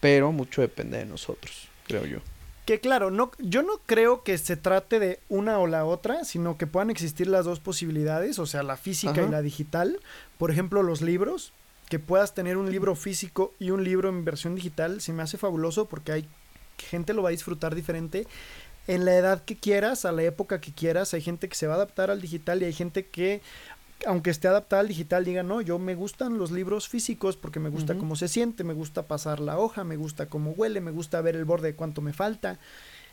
pero 0.00 0.30
mucho 0.30 0.60
depende 0.60 0.98
de 0.98 1.06
nosotros, 1.06 1.68
creo 1.86 2.04
yo. 2.04 2.18
Que 2.64 2.80
claro, 2.80 3.10
no, 3.10 3.30
yo 3.38 3.62
no 3.62 3.74
creo 3.84 4.22
que 4.22 4.38
se 4.38 4.56
trate 4.56 4.98
de 4.98 5.20
una 5.28 5.58
o 5.58 5.66
la 5.66 5.84
otra, 5.84 6.24
sino 6.24 6.56
que 6.56 6.66
puedan 6.66 6.90
existir 6.90 7.26
las 7.26 7.44
dos 7.44 7.60
posibilidades, 7.60 8.38
o 8.38 8.46
sea, 8.46 8.62
la 8.62 8.78
física 8.78 9.12
Ajá. 9.12 9.26
y 9.26 9.30
la 9.30 9.42
digital. 9.42 10.00
Por 10.38 10.50
ejemplo, 10.50 10.82
los 10.82 11.02
libros, 11.02 11.52
que 11.90 11.98
puedas 11.98 12.34
tener 12.34 12.56
un 12.56 12.70
libro 12.70 12.94
físico 12.96 13.52
y 13.58 13.70
un 13.70 13.84
libro 13.84 14.08
en 14.08 14.24
versión 14.24 14.54
digital, 14.54 15.02
se 15.02 15.12
me 15.12 15.22
hace 15.22 15.36
fabuloso 15.36 15.86
porque 15.86 16.12
hay 16.12 16.28
gente 16.78 17.12
lo 17.12 17.22
va 17.22 17.28
a 17.28 17.32
disfrutar 17.32 17.74
diferente 17.74 18.26
en 18.86 19.04
la 19.04 19.14
edad 19.14 19.44
que 19.44 19.56
quieras, 19.56 20.04
a 20.04 20.12
la 20.12 20.22
época 20.22 20.60
que 20.60 20.72
quieras. 20.72 21.14
Hay 21.14 21.22
gente 21.22 21.48
que 21.48 21.54
se 21.54 21.66
va 21.66 21.74
a 21.74 21.76
adaptar 21.76 22.10
al 22.10 22.20
digital 22.20 22.62
y 22.62 22.66
hay 22.66 22.72
gente 22.72 23.06
que 23.06 23.40
aunque 24.06 24.30
esté 24.30 24.48
adaptada 24.48 24.80
al 24.80 24.88
digital, 24.88 25.24
diga, 25.24 25.42
no, 25.42 25.60
yo 25.60 25.78
me 25.78 25.94
gustan 25.94 26.38
los 26.38 26.50
libros 26.50 26.88
físicos 26.88 27.36
porque 27.36 27.60
me 27.60 27.68
gusta 27.70 27.94
cómo 27.96 28.16
se 28.16 28.28
siente, 28.28 28.64
me 28.64 28.74
gusta 28.74 29.02
pasar 29.02 29.40
la 29.40 29.58
hoja, 29.58 29.84
me 29.84 29.96
gusta 29.96 30.26
cómo 30.26 30.50
huele, 30.52 30.80
me 30.80 30.90
gusta 30.90 31.20
ver 31.20 31.36
el 31.36 31.44
borde 31.44 31.68
de 31.68 31.74
cuánto 31.74 32.00
me 32.00 32.12
falta, 32.12 32.58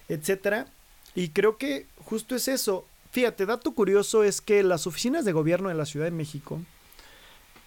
etcétera. 0.10 0.68
Y 1.16 1.30
creo 1.30 1.58
que 1.58 1.88
justo 2.06 2.36
es 2.36 2.48
eso. 2.48 2.86
Fíjate, 3.12 3.46
dato 3.46 3.72
curioso 3.74 4.24
es 4.24 4.42
que 4.42 4.64
las 4.64 4.88
oficinas 4.88 5.26
de 5.26 5.32
gobierno 5.34 5.70
de 5.70 5.76
la 5.76 5.86
Ciudad 5.86 6.06
de 6.06 6.12
México, 6.12 6.62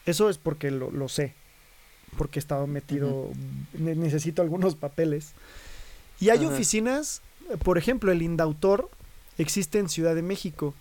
eso 0.06 0.28
es 0.30 0.38
porque 0.38 0.70
lo, 0.70 0.90
lo 0.90 1.08
sé, 1.08 1.34
porque 2.16 2.38
he 2.38 2.42
estado 2.42 2.66
metido, 2.66 3.30
ne- 3.74 3.94
necesito 3.94 4.42
algunos 4.42 4.74
papeles. 4.74 5.32
Y 6.20 6.30
hay 6.30 6.38
oficinas, 6.46 7.20
por 7.62 7.76
ejemplo, 7.78 8.12
el 8.12 8.22
Indautor 8.22 8.88
existe 9.38 9.78
en 9.78 9.88
Ciudad 9.88 10.14
de 10.14 10.22
México. 10.22 10.74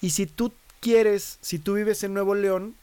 Y 0.00 0.10
si 0.10 0.26
tú 0.26 0.52
quieres, 0.84 1.38
si 1.40 1.58
tú 1.58 1.74
vives 1.74 2.02
en 2.04 2.12
Nuevo 2.14 2.34
León, 2.34 2.74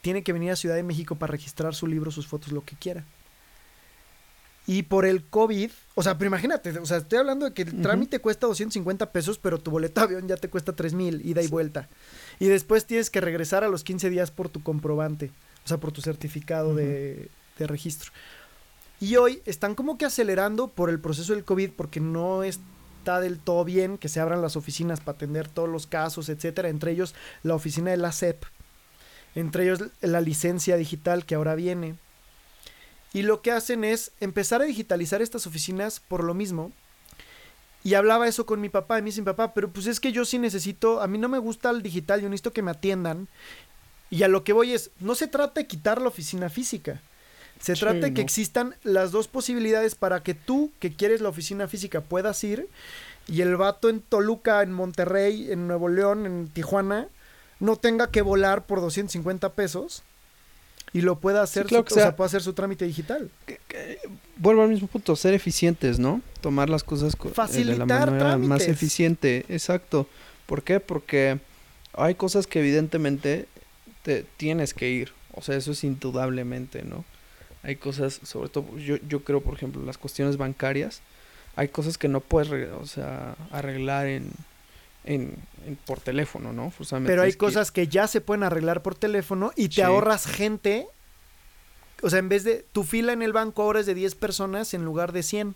tiene 0.00 0.22
que 0.22 0.32
venir 0.32 0.50
a 0.50 0.56
Ciudad 0.56 0.74
de 0.74 0.82
México 0.82 1.14
para 1.14 1.30
registrar 1.30 1.74
su 1.74 1.86
libro, 1.86 2.10
sus 2.10 2.26
fotos, 2.26 2.52
lo 2.52 2.64
que 2.64 2.74
quiera. 2.76 3.04
Y 4.66 4.82
por 4.84 5.04
el 5.06 5.24
COVID, 5.24 5.70
o 5.96 6.02
sea, 6.02 6.18
pero 6.18 6.28
imagínate, 6.28 6.70
o 6.78 6.86
sea, 6.86 6.98
estoy 6.98 7.18
hablando 7.18 7.46
de 7.46 7.52
que 7.54 7.62
el 7.62 7.82
trámite 7.82 8.20
cuesta 8.20 8.46
250 8.46 9.10
pesos, 9.10 9.38
pero 9.38 9.58
tu 9.58 9.70
boleto 9.72 10.00
de 10.00 10.04
avión 10.06 10.28
ya 10.28 10.36
te 10.36 10.48
cuesta 10.48 10.72
3 10.72 10.94
mil, 10.94 11.24
ida 11.26 11.40
y 11.42 11.46
Sí. 11.46 11.50
vuelta. 11.50 11.88
Y 12.38 12.46
después 12.46 12.84
tienes 12.86 13.10
que 13.10 13.20
regresar 13.20 13.64
a 13.64 13.68
los 13.68 13.82
15 13.82 14.08
días 14.10 14.30
por 14.30 14.48
tu 14.48 14.62
comprobante, 14.62 15.30
o 15.64 15.68
sea, 15.68 15.78
por 15.78 15.90
tu 15.90 16.00
certificado 16.00 16.74
de, 16.76 17.28
de 17.58 17.66
registro. 17.66 18.12
Y 19.00 19.16
hoy 19.16 19.42
están 19.46 19.74
como 19.74 19.98
que 19.98 20.04
acelerando 20.04 20.68
por 20.68 20.90
el 20.90 21.00
proceso 21.00 21.32
del 21.34 21.44
COVID 21.44 21.70
porque 21.76 21.98
no 21.98 22.44
está 23.02 23.20
del 23.20 23.40
todo 23.40 23.64
bien 23.64 23.98
que 23.98 24.08
se 24.08 24.20
abran 24.20 24.42
las 24.42 24.54
oficinas 24.54 25.00
para 25.00 25.16
atender 25.16 25.48
todos 25.48 25.68
los 25.68 25.88
casos, 25.88 26.28
etcétera, 26.28 26.68
entre 26.68 26.92
ellos 26.92 27.16
la 27.42 27.56
oficina 27.56 27.90
de 27.90 27.96
la 27.96 28.12
SEP, 28.12 28.44
entre 29.34 29.64
ellos 29.64 29.82
la 30.00 30.20
licencia 30.20 30.76
digital 30.76 31.26
que 31.26 31.34
ahora 31.34 31.56
viene. 31.56 31.96
Y 33.12 33.22
lo 33.22 33.42
que 33.42 33.50
hacen 33.50 33.82
es 33.82 34.12
empezar 34.20 34.62
a 34.62 34.66
digitalizar 34.66 35.20
estas 35.20 35.48
oficinas 35.48 35.98
por 35.98 36.22
lo 36.22 36.32
mismo. 36.32 36.70
Y 37.82 37.94
hablaba 37.94 38.28
eso 38.28 38.46
con 38.46 38.60
mi 38.60 38.68
papá, 38.68 38.98
y 38.98 39.02
me 39.02 39.06
dice 39.06 39.20
mi 39.20 39.26
papá, 39.26 39.52
pero 39.52 39.68
pues 39.68 39.88
es 39.88 39.98
que 39.98 40.12
yo 40.12 40.24
sí 40.24 40.38
necesito, 40.38 41.02
a 41.02 41.08
mí 41.08 41.18
no 41.18 41.28
me 41.28 41.38
gusta 41.38 41.70
el 41.70 41.82
digital, 41.82 42.20
yo 42.20 42.28
necesito 42.28 42.52
que 42.52 42.62
me 42.62 42.70
atiendan. 42.70 43.26
Y 44.10 44.22
a 44.22 44.28
lo 44.28 44.44
que 44.44 44.52
voy 44.52 44.72
es, 44.72 44.92
no 45.00 45.16
se 45.16 45.26
trata 45.26 45.60
de 45.60 45.66
quitar 45.66 46.00
la 46.00 46.08
oficina 46.08 46.48
física. 46.48 47.02
Se 47.62 47.74
trata 47.74 47.98
de 48.00 48.12
que 48.14 48.20
existan 48.20 48.74
las 48.82 49.12
dos 49.12 49.28
posibilidades 49.28 49.94
para 49.94 50.22
que 50.22 50.34
tú, 50.34 50.70
que 50.80 50.92
quieres 50.92 51.20
la 51.20 51.28
oficina 51.30 51.68
física, 51.68 52.00
puedas 52.00 52.42
ir. 52.44 52.68
Y 53.28 53.40
el 53.40 53.56
vato 53.56 53.88
en 53.88 54.00
Toluca, 54.00 54.62
en 54.62 54.72
Monterrey, 54.72 55.50
en 55.52 55.68
Nuevo 55.68 55.88
León, 55.88 56.26
en 56.26 56.48
Tijuana, 56.48 57.06
no 57.60 57.76
tenga 57.76 58.10
que 58.10 58.20
volar 58.20 58.66
por 58.66 58.80
250 58.80 59.52
pesos 59.52 60.02
y 60.92 61.02
lo 61.02 61.20
pueda 61.20 61.40
hacer, 61.42 61.66
claro 61.66 61.84
su, 61.88 61.94
o 61.94 61.96
sea, 61.96 62.04
sea- 62.08 62.16
pueda 62.16 62.26
hacer 62.26 62.42
su 62.42 62.52
trámite 62.52 62.84
digital. 62.84 63.30
que- 63.46 63.60
que- 63.68 63.98
vuelvo 64.36 64.62
al 64.62 64.68
mismo 64.68 64.88
punto, 64.88 65.14
ser 65.14 65.32
eficientes, 65.34 66.00
¿no? 66.00 66.20
Tomar 66.40 66.68
las 66.68 66.82
cosas 66.82 67.14
co- 67.14 67.28
eh, 67.28 67.30
de 67.30 67.36
la 67.36 67.46
Facilitar 67.46 68.10
manera 68.10 68.36
más 68.36 68.58
trámites. 68.58 68.68
eficiente, 68.68 69.46
exacto. 69.48 70.08
¿Por 70.46 70.64
qué? 70.64 70.80
Porque 70.80 71.38
hay 71.94 72.16
cosas 72.16 72.48
que 72.48 72.58
evidentemente 72.58 73.46
te 74.02 74.26
tienes 74.36 74.74
que 74.74 74.90
ir, 74.90 75.12
o 75.32 75.40
sea, 75.42 75.56
eso 75.56 75.70
es 75.70 75.84
indudablemente, 75.84 76.82
¿no? 76.82 77.04
Hay 77.62 77.76
cosas, 77.76 78.20
sobre 78.24 78.48
todo, 78.48 78.76
yo, 78.78 78.96
yo 79.08 79.22
creo, 79.22 79.40
por 79.40 79.54
ejemplo, 79.54 79.82
las 79.84 79.98
cuestiones 79.98 80.36
bancarias, 80.36 81.00
hay 81.54 81.68
cosas 81.68 81.96
que 81.98 82.08
no 82.08 82.20
puedes, 82.20 82.70
o 82.72 82.86
sea, 82.86 83.36
arreglar 83.52 84.06
en, 84.06 84.30
en, 85.04 85.36
en- 85.66 85.76
por 85.76 86.00
teléfono, 86.00 86.52
¿no? 86.52 86.72
Pero 86.76 86.98
hay 86.98 87.06
tienes 87.06 87.34
que 87.34 87.38
cosas 87.38 87.70
que 87.70 87.86
ya 87.88 88.06
se 88.08 88.20
pueden 88.20 88.42
arreglar 88.42 88.82
por 88.82 88.94
teléfono 88.96 89.52
y 89.54 89.68
te 89.68 89.76
Sí. 89.76 89.82
ahorras 89.82 90.26
gente. 90.26 90.86
O 92.02 92.10
sea, 92.10 92.18
en 92.18 92.28
vez 92.28 92.42
de 92.42 92.64
tu 92.72 92.82
fila 92.82 93.12
en 93.12 93.22
el 93.22 93.32
banco 93.32 93.62
ahora 93.62 93.78
es 93.80 93.86
de 93.86 93.94
10 93.94 94.16
personas 94.16 94.74
en 94.74 94.84
lugar 94.84 95.12
de 95.12 95.22
100. 95.22 95.54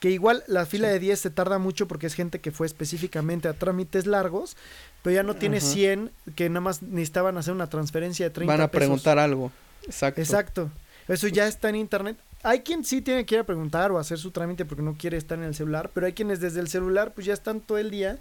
Que 0.00 0.10
igual 0.10 0.42
la 0.46 0.66
fila 0.66 0.88
Sí. 0.88 0.94
de 0.94 0.98
10 1.00 1.20
se 1.20 1.30
tarda 1.30 1.58
mucho 1.58 1.86
porque 1.88 2.06
es 2.06 2.14
gente 2.14 2.40
que 2.40 2.50
fue 2.50 2.66
específicamente 2.66 3.48
a 3.48 3.54
trámites 3.54 4.06
largos, 4.06 4.56
pero 5.02 5.14
ya 5.14 5.22
no 5.22 5.36
tiene 5.36 5.58
Ajá. 5.58 5.66
100 5.66 6.10
que 6.34 6.48
nada 6.48 6.60
más 6.60 6.82
necesitaban 6.82 7.38
hacer 7.38 7.54
una 7.54 7.68
transferencia 7.68 8.26
de 8.26 8.30
30 8.30 8.52
Van 8.52 8.60
a 8.60 8.68
pesos. 8.68 8.80
preguntar 8.80 9.18
algo. 9.18 9.52
Exacto. 9.84 10.20
Exacto. 10.20 10.70
Eso 11.08 11.28
ya 11.28 11.46
está 11.46 11.68
en 11.68 11.76
internet. 11.76 12.16
Hay 12.42 12.60
quien 12.60 12.84
sí 12.84 13.00
tiene 13.02 13.24
que 13.26 13.34
ir 13.36 13.40
a 13.40 13.44
preguntar 13.44 13.90
o 13.92 13.98
hacer 13.98 14.18
su 14.18 14.30
trámite 14.30 14.64
porque 14.64 14.82
no 14.82 14.94
quiere 14.96 15.16
estar 15.16 15.36
en 15.38 15.44
el 15.44 15.54
celular, 15.54 15.90
pero 15.94 16.06
hay 16.06 16.12
quienes 16.12 16.40
desde 16.40 16.60
el 16.60 16.68
celular 16.68 17.12
pues 17.14 17.26
ya 17.26 17.34
están 17.34 17.60
todo 17.60 17.78
el 17.78 17.90
día 17.90 18.18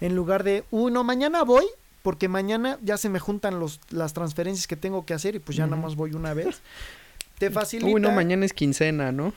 en 0.00 0.14
lugar 0.14 0.44
de, 0.44 0.64
uy, 0.70 0.92
no, 0.92 1.02
mañana 1.04 1.42
voy 1.42 1.64
porque 2.02 2.28
mañana 2.28 2.78
ya 2.82 2.98
se 2.98 3.08
me 3.08 3.18
juntan 3.18 3.58
los, 3.58 3.80
las 3.90 4.12
transferencias 4.12 4.66
que 4.66 4.76
tengo 4.76 5.06
que 5.06 5.14
hacer 5.14 5.34
y 5.34 5.38
pues 5.38 5.56
ya 5.56 5.64
nada 5.66 5.76
Ujú. 5.78 5.86
más 5.86 5.96
voy 5.96 6.12
una 6.12 6.34
vez. 6.34 6.60
Te 7.38 7.50
facilita. 7.50 7.90
Uy, 7.92 8.00
no, 8.00 8.12
mañana 8.12 8.44
es 8.44 8.52
quincena, 8.52 9.10
¿no? 9.10 9.32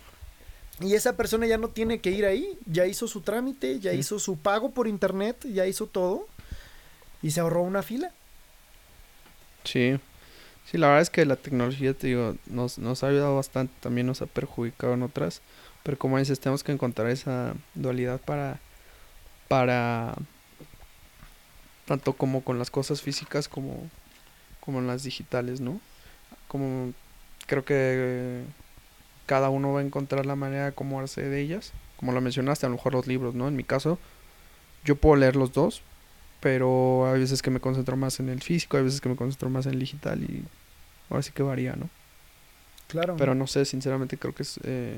Y 0.82 0.94
esa 0.94 1.16
persona 1.18 1.48
ya 1.48 1.58
no 1.58 1.70
tiene 1.70 2.00
que 2.02 2.12
ir 2.12 2.26
ahí, 2.26 2.58
ya 2.68 2.86
hizo 2.86 3.08
su 3.08 3.22
trámite, 3.22 3.80
ya 3.80 3.92
Sí. 3.94 3.98
hizo 3.98 4.20
su 4.20 4.38
pago 4.38 4.72
por 4.72 4.88
internet, 4.88 5.44
ya 5.52 5.66
hizo 5.66 5.88
todo 5.88 6.28
y 7.24 7.32
se 7.32 7.40
ahorró 7.40 7.64
una 7.64 7.82
fila. 7.82 8.12
Sí. 9.64 9.98
Sí, 10.70 10.78
la 10.78 10.88
verdad 10.88 11.02
es 11.02 11.10
que 11.10 11.26
la 11.26 11.38
tecnología, 11.38 11.94
te 11.94 12.08
digo, 12.08 12.36
nos, 12.46 12.78
nos 12.78 13.02
ha 13.04 13.08
ayudado 13.08 13.38
bastante, 13.38 13.74
también 13.80 14.06
nos 14.06 14.22
ha 14.22 14.26
perjudicado 14.26 14.94
en 14.96 15.04
otras, 15.04 15.42
pero 15.84 15.98
como 15.98 16.18
dices, 16.18 16.42
tenemos 16.42 16.62
que 16.62 16.74
encontrar 16.74 17.10
esa 17.10 17.54
dualidad 17.74 18.20
para, 18.20 18.60
para, 19.48 20.14
tanto 21.86 22.12
como 22.14 22.44
con 22.44 22.60
las 22.60 22.70
cosas 22.70 23.02
físicas 23.02 23.48
como, 23.48 23.90
como 24.60 24.80
en 24.80 24.88
las 24.88 25.04
digitales, 25.04 25.62
¿no? 25.62 25.80
Como 26.50 26.94
creo 27.46 27.64
que 27.64 28.44
cada 29.26 29.50
uno 29.50 29.72
va 29.72 29.80
a 29.80 29.84
encontrar 29.84 30.26
la 30.26 30.36
manera 30.36 30.64
de 30.64 30.70
acomodarse 30.70 31.22
de 31.22 31.40
ellas, 31.40 31.72
como 31.96 32.12
lo 32.12 32.20
mencionaste, 32.20 32.66
a 32.66 32.70
lo 32.70 32.76
mejor 32.76 32.94
los 32.94 33.08
libros, 33.08 33.36
¿no? 33.36 33.48
En 33.48 33.56
mi 33.56 33.64
caso, 33.64 34.00
yo 34.84 34.98
puedo 34.98 35.16
leer 35.16 35.38
los 35.38 35.54
dos, 35.54 35.82
pero 36.42 37.10
hay 37.10 37.22
veces 37.22 37.42
que 37.42 37.52
me 37.52 37.62
concentro 37.62 37.96
más 37.96 38.20
en 38.20 38.28
el 38.28 38.42
físico, 38.42 38.76
hay 38.76 38.84
veces 38.84 39.00
que 39.00 39.10
me 39.10 39.16
concentro 39.16 39.50
más 39.50 39.66
en 39.66 39.74
el 39.74 39.80
digital 39.80 40.22
y 40.24 40.44
ahora 41.10 41.24
sí 41.24 41.32
que 41.32 41.44
varía, 41.44 41.76
¿no? 41.76 41.90
Claro. 42.88 43.16
Pero 43.18 43.36
no 43.36 43.48
sé, 43.48 43.66
sinceramente 43.66 44.18
creo 44.18 44.34
que 44.34 44.44
es 44.44 44.60
eh, 44.64 44.98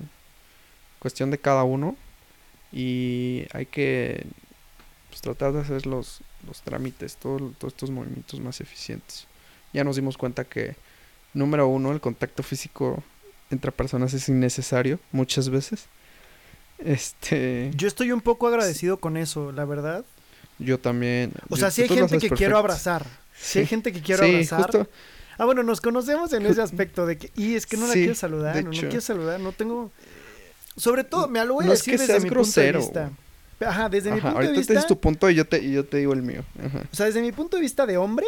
cuestión 1.00 1.32
de 1.32 1.38
cada 1.40 1.64
uno 1.64 1.96
y 2.72 3.46
hay 3.52 3.66
que 3.66 4.26
pues, 5.10 5.22
tratar 5.22 5.54
de 5.54 5.62
hacer 5.62 5.86
los, 5.88 6.22
los 6.46 6.62
trámites, 6.62 7.18
todo- 7.18 7.52
todos 7.58 7.74
estos 7.74 7.90
movimientos 7.90 8.40
más 8.40 8.62
eficientes. 8.62 9.26
Ya 9.74 9.84
nos 9.84 9.96
dimos 9.96 10.18
cuenta 10.18 10.44
que, 10.44 10.76
número 11.34 11.68
uno, 11.68 11.92
el 11.92 12.00
contacto 12.02 12.44
físico 12.44 13.04
entre 13.50 13.72
personas 13.72 14.14
es 14.14 14.30
innecesario 14.30 15.00
muchas 15.12 15.50
veces. 15.50 15.86
Este, 16.78 17.72
Yo 17.76 17.88
estoy 17.88 18.12
un 18.12 18.22
poco 18.22 18.48
agradecido 18.48 18.98
con 18.98 19.18
eso, 19.18 19.52
la 19.52 19.66
verdad. 19.66 20.06
yo 20.60 20.80
también. 20.80 21.32
O 21.50 21.58
sea, 21.58 21.72
si 21.72 21.82
hay 21.84 21.88
tú 21.88 21.96
lo 21.96 22.08
gente 22.08 22.30
que 22.30 22.36
quiero 22.36 22.58
abrazar. 22.58 23.06
Si 23.36 23.60
hay 23.60 23.66
Sí. 23.66 23.70
gente 23.70 23.92
que 23.92 24.02
quiero 24.04 24.24
Sí, 24.24 24.30
abrazar. 24.32 24.72
justo. 24.72 24.90
Ah, 25.40 25.46
bueno, 25.46 25.64
nos 25.64 25.82
conocemos 25.82 26.32
en 26.34 26.46
ese 26.46 26.62
aspecto 26.62 27.06
de 27.08 27.18
que, 27.18 27.32
y 27.36 27.56
es 27.56 27.66
que 27.66 27.78
no 27.78 27.88
la 27.88 27.94
Sí, 27.94 28.00
quiero 28.02 28.14
saludar, 28.16 28.64
no, 28.64 28.70
quiero 28.70 29.02
saludar, 29.02 29.40
no 29.40 29.52
tengo... 29.54 29.90
Sobre 30.78 31.04
todo, 31.04 31.28
me 31.28 31.44
lo 31.46 31.56
voy 31.56 31.64
a 31.64 31.68
No 31.68 31.74
es 31.74 31.80
decir 31.80 31.94
que 31.94 31.98
desde 31.98 32.14
seas 32.14 32.24
mi 32.24 32.30
grosero. 32.30 32.80
punto 32.82 33.00
de 33.00 33.06
vista. 33.06 33.68
Ajá, 33.70 33.90
desde 33.90 34.12
mi 34.12 34.22
punto 34.22 34.36
ahorita 34.36 34.52
de 34.52 34.58
vista... 34.58 34.74
dices 34.74 34.88
tu 34.88 35.00
punto 35.00 35.30
y 35.30 35.36
yo 35.36 35.46
te, 35.48 35.60
y 35.64 35.72
yo 35.72 35.86
te 35.86 35.98
digo 35.98 36.14
el 36.14 36.22
mío. 36.22 36.44
Ajá. 36.64 36.84
O 36.92 36.96
sea, 36.96 37.06
desde 37.08 37.22
mi 37.22 37.32
punto 37.32 37.58
de 37.58 37.62
vista 37.62 37.86
de 37.86 37.98
hombre, 37.98 38.26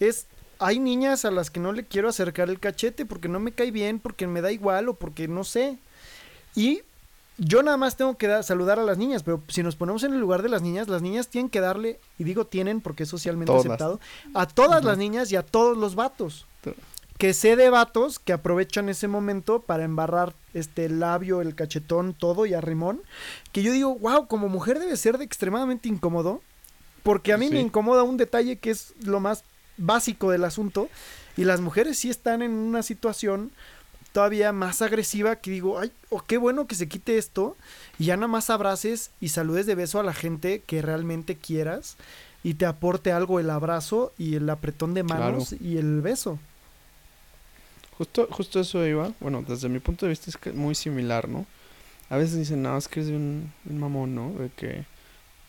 es... 0.00 0.26
Hay 0.62 0.78
niñas 0.78 1.24
a 1.24 1.30
las 1.30 1.50
que 1.50 1.58
no 1.58 1.72
le 1.72 1.84
quiero 1.84 2.08
acercar 2.10 2.50
el 2.50 2.60
cachete 2.60 3.06
porque 3.06 3.28
no 3.28 3.40
me 3.40 3.52
cae 3.52 3.70
bien, 3.70 3.98
porque 3.98 4.26
me 4.26 4.42
da 4.42 4.52
igual 4.52 4.90
o 4.90 4.94
porque 4.94 5.26
no 5.26 5.42
sé. 5.42 5.78
Y 6.54 6.82
yo 7.40 7.62
nada 7.62 7.76
más 7.76 7.96
tengo 7.96 8.16
que 8.16 8.26
dar- 8.28 8.44
saludar 8.44 8.78
a 8.78 8.84
las 8.84 8.98
niñas, 8.98 9.22
pero 9.24 9.42
si 9.48 9.62
nos 9.62 9.74
ponemos 9.74 10.04
en 10.04 10.12
el 10.14 10.20
lugar 10.20 10.42
de 10.42 10.48
las 10.50 10.62
niñas, 10.62 10.86
las 10.88 11.02
niñas 11.02 11.26
tienen 11.28 11.48
que 11.50 11.60
darle, 11.60 11.98
y 12.18 12.24
digo 12.24 12.46
tienen 12.46 12.80
porque 12.80 13.02
es 13.04 13.08
socialmente 13.08 13.50
Todas. 13.50 13.64
aceptado, 13.66 13.98
a 14.34 14.46
todas 14.46 14.84
las 14.84 14.96
niñas 14.98 15.32
y 15.32 15.36
a 15.36 15.42
todos 15.42 15.76
los 15.76 15.94
vatos. 15.94 16.46
To- 16.62 16.74
Que 17.18 17.34
sé 17.34 17.56
de 17.56 17.68
vatos 17.68 18.18
que 18.18 18.32
aprovechan 18.32 18.88
ese 18.88 19.06
momento 19.08 19.60
para 19.60 19.84
embarrar 19.84 20.34
este 20.54 20.84
el 20.86 21.00
labio, 21.00 21.40
el 21.42 21.54
cachetón, 21.54 22.14
todo 22.14 22.46
y 22.46 22.54
arrimón. 22.54 23.02
Que 23.52 23.62
yo 23.62 23.72
digo, 23.72 23.94
wow, 23.96 24.26
como 24.26 24.48
mujer 24.48 24.78
debe 24.78 24.96
ser 24.96 25.18
de 25.18 25.24
extremadamente 25.24 25.88
incómodo. 25.88 26.40
Porque 27.02 27.32
a 27.34 27.36
mí 27.38 27.48
me 27.50 27.60
incomoda 27.60 28.02
un 28.04 28.16
detalle 28.16 28.56
que 28.56 28.70
es 28.70 28.94
lo 29.04 29.20
más 29.20 29.44
básico 29.76 30.30
del 30.30 30.44
asunto. 30.44 30.88
Y 31.36 31.44
las 31.44 31.60
mujeres 31.60 31.98
sí 31.98 32.08
están 32.10 32.40
en 32.42 32.52
una 32.52 32.82
situación 32.82 33.52
todavía 34.12 34.52
más 34.52 34.82
agresiva 34.82 35.36
que 35.36 35.50
digo, 35.50 35.78
ay, 35.78 35.92
oh, 36.10 36.22
qué 36.22 36.38
bueno 36.38 36.66
que 36.66 36.74
se 36.74 36.88
quite 36.88 37.18
esto. 37.18 37.56
Y 37.98 38.06
ya 38.06 38.16
nada 38.16 38.28
más 38.28 38.50
abraces 38.50 39.10
y 39.20 39.28
saludes 39.28 39.66
de 39.66 39.74
beso 39.74 40.00
a 40.00 40.04
la 40.04 40.14
gente 40.14 40.62
que 40.66 40.82
realmente 40.82 41.36
quieras. 41.36 41.96
Y 42.42 42.54
te 42.54 42.66
aporte 42.66 43.12
algo 43.12 43.38
el 43.38 43.50
abrazo 43.50 44.12
y 44.16 44.36
el 44.36 44.48
apretón 44.48 44.94
de 44.94 45.02
manos 45.02 45.54
y 45.60 45.76
el 45.76 46.00
beso. 46.00 46.38
Justo, 47.98 48.28
justo 48.30 48.60
eso 48.60 48.86
iba. 48.86 49.12
Bueno, 49.20 49.44
desde 49.46 49.68
mi 49.68 49.78
punto 49.78 50.06
de 50.06 50.10
vista 50.10 50.30
es 50.30 50.38
que 50.38 50.52
muy 50.52 50.74
similar, 50.74 51.28
¿no? 51.28 51.44
A 52.08 52.16
veces 52.16 52.38
dicen, 52.38 52.62
no, 52.62 52.76
es 52.76 52.88
que 52.88 53.00
eres 53.00 53.12
un, 53.12 53.52
un 53.68 53.78
mamón, 53.78 54.14
¿no? 54.14 54.30
De 54.32 54.48
que 54.48 54.84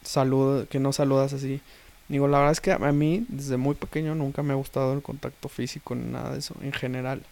saluda, 0.03 0.65
que 0.65 0.79
no 0.79 0.91
saludas 0.91 1.31
así. 1.31 1.61
Digo, 2.09 2.27
la 2.27 2.39
verdad 2.39 2.51
es 2.51 2.59
que 2.59 2.73
a 2.73 2.77
mí, 2.91 3.25
desde 3.29 3.55
muy 3.55 3.73
pequeño, 3.73 4.15
nunca 4.15 4.43
me 4.43 4.51
ha 4.51 4.57
gustado 4.57 4.93
el 4.93 5.01
contacto 5.01 5.47
físico 5.47 5.95
ni 5.95 6.11
nada 6.11 6.33
de 6.33 6.39
eso, 6.39 6.55
en 6.61 6.73
general. 6.73 7.23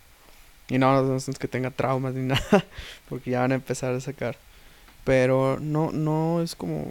Y 0.69 0.77
no, 0.77 1.01
no 1.01 1.15
es 1.15 1.25
que 1.39 1.47
tenga 1.47 1.71
traumas 1.71 2.13
ni 2.13 2.21
nada, 2.27 2.65
porque 3.09 3.31
ya 3.31 3.41
van 3.41 3.51
a 3.51 3.55
empezar 3.55 3.93
a 3.93 3.99
sacar. 3.99 4.37
Pero 5.03 5.59
no, 5.59 5.91
no 5.91 6.41
es 6.41 6.55
como, 6.55 6.87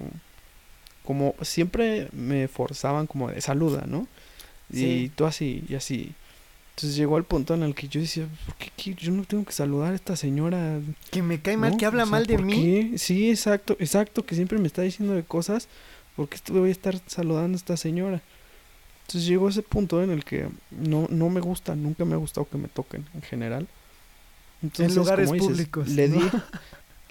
como 1.05 1.35
siempre 1.43 2.09
me 2.13 2.49
forzaban 2.49 3.07
como 3.07 3.31
de 3.31 3.41
saluda, 3.41 3.85
¿no? 3.87 4.07
Y 4.73 5.09
tú 5.11 5.25
así, 5.25 5.65
y 5.69 5.75
así. 5.75 6.13
Entonces 6.75 6.97
llegó 6.97 7.19
el 7.19 7.25
punto 7.25 7.55
en 7.55 7.63
el 7.65 7.75
que 7.75 7.89
yo 7.89 8.01
decía, 8.01 8.27
¿por 8.47 8.55
qué, 8.57 8.71
qué? 8.77 8.95
yo 8.95 9.11
no 9.11 9.25
tengo 9.25 9.45
que 9.45 9.53
saludar 9.53 9.93
a 9.93 9.97
esta 9.97 10.15
señora? 10.15 10.79
Que 11.11 11.23
me 11.23 11.41
cae 11.41 11.57
mal, 11.57 11.73
¿no? 11.73 11.77
que 11.77 11.87
habla 11.87 12.05
O 12.05 12.07
sea, 12.07 12.11
mal 12.13 12.27
de 12.27 12.35
¿por 12.35 12.45
mí. 12.45 12.55
qué? 12.93 12.99
Sí, 12.99 13.31
exacto, 13.31 13.77
exacto, 13.81 14.25
que 14.25 14.35
siempre 14.37 14.59
me 14.59 14.67
está 14.69 14.83
diciendo 14.83 15.15
de 15.15 15.25
cosas, 15.25 15.69
¿por 16.15 16.29
qué 16.29 16.39
voy 16.53 16.69
a 16.69 16.73
estar 16.73 16.97
saludando 17.07 17.57
a 17.57 17.59
esta 17.59 17.77
señora? 17.77 18.23
Entonces 19.09 19.27
llegó 19.27 19.49
ese 19.49 19.63
punto 19.63 20.03
en 20.03 20.11
el 20.11 20.23
que 20.23 20.49
no, 20.71 21.07
no 21.09 21.31
me 21.31 21.41
gusta, 21.41 21.75
nunca 21.75 22.05
me 22.05 22.13
ha 22.13 22.19
gustado 22.19 22.47
que 22.47 22.59
me 22.59 22.69
toquen 22.69 23.07
en 23.15 23.23
general. 23.23 23.67
Entonces, 24.63 24.95
lugares 24.95 25.25
como 25.29 25.35
dices, 25.35 25.49
públicos, 25.51 25.89
Le 25.89 26.09
¿no? 26.09 26.21
di, 26.21 26.31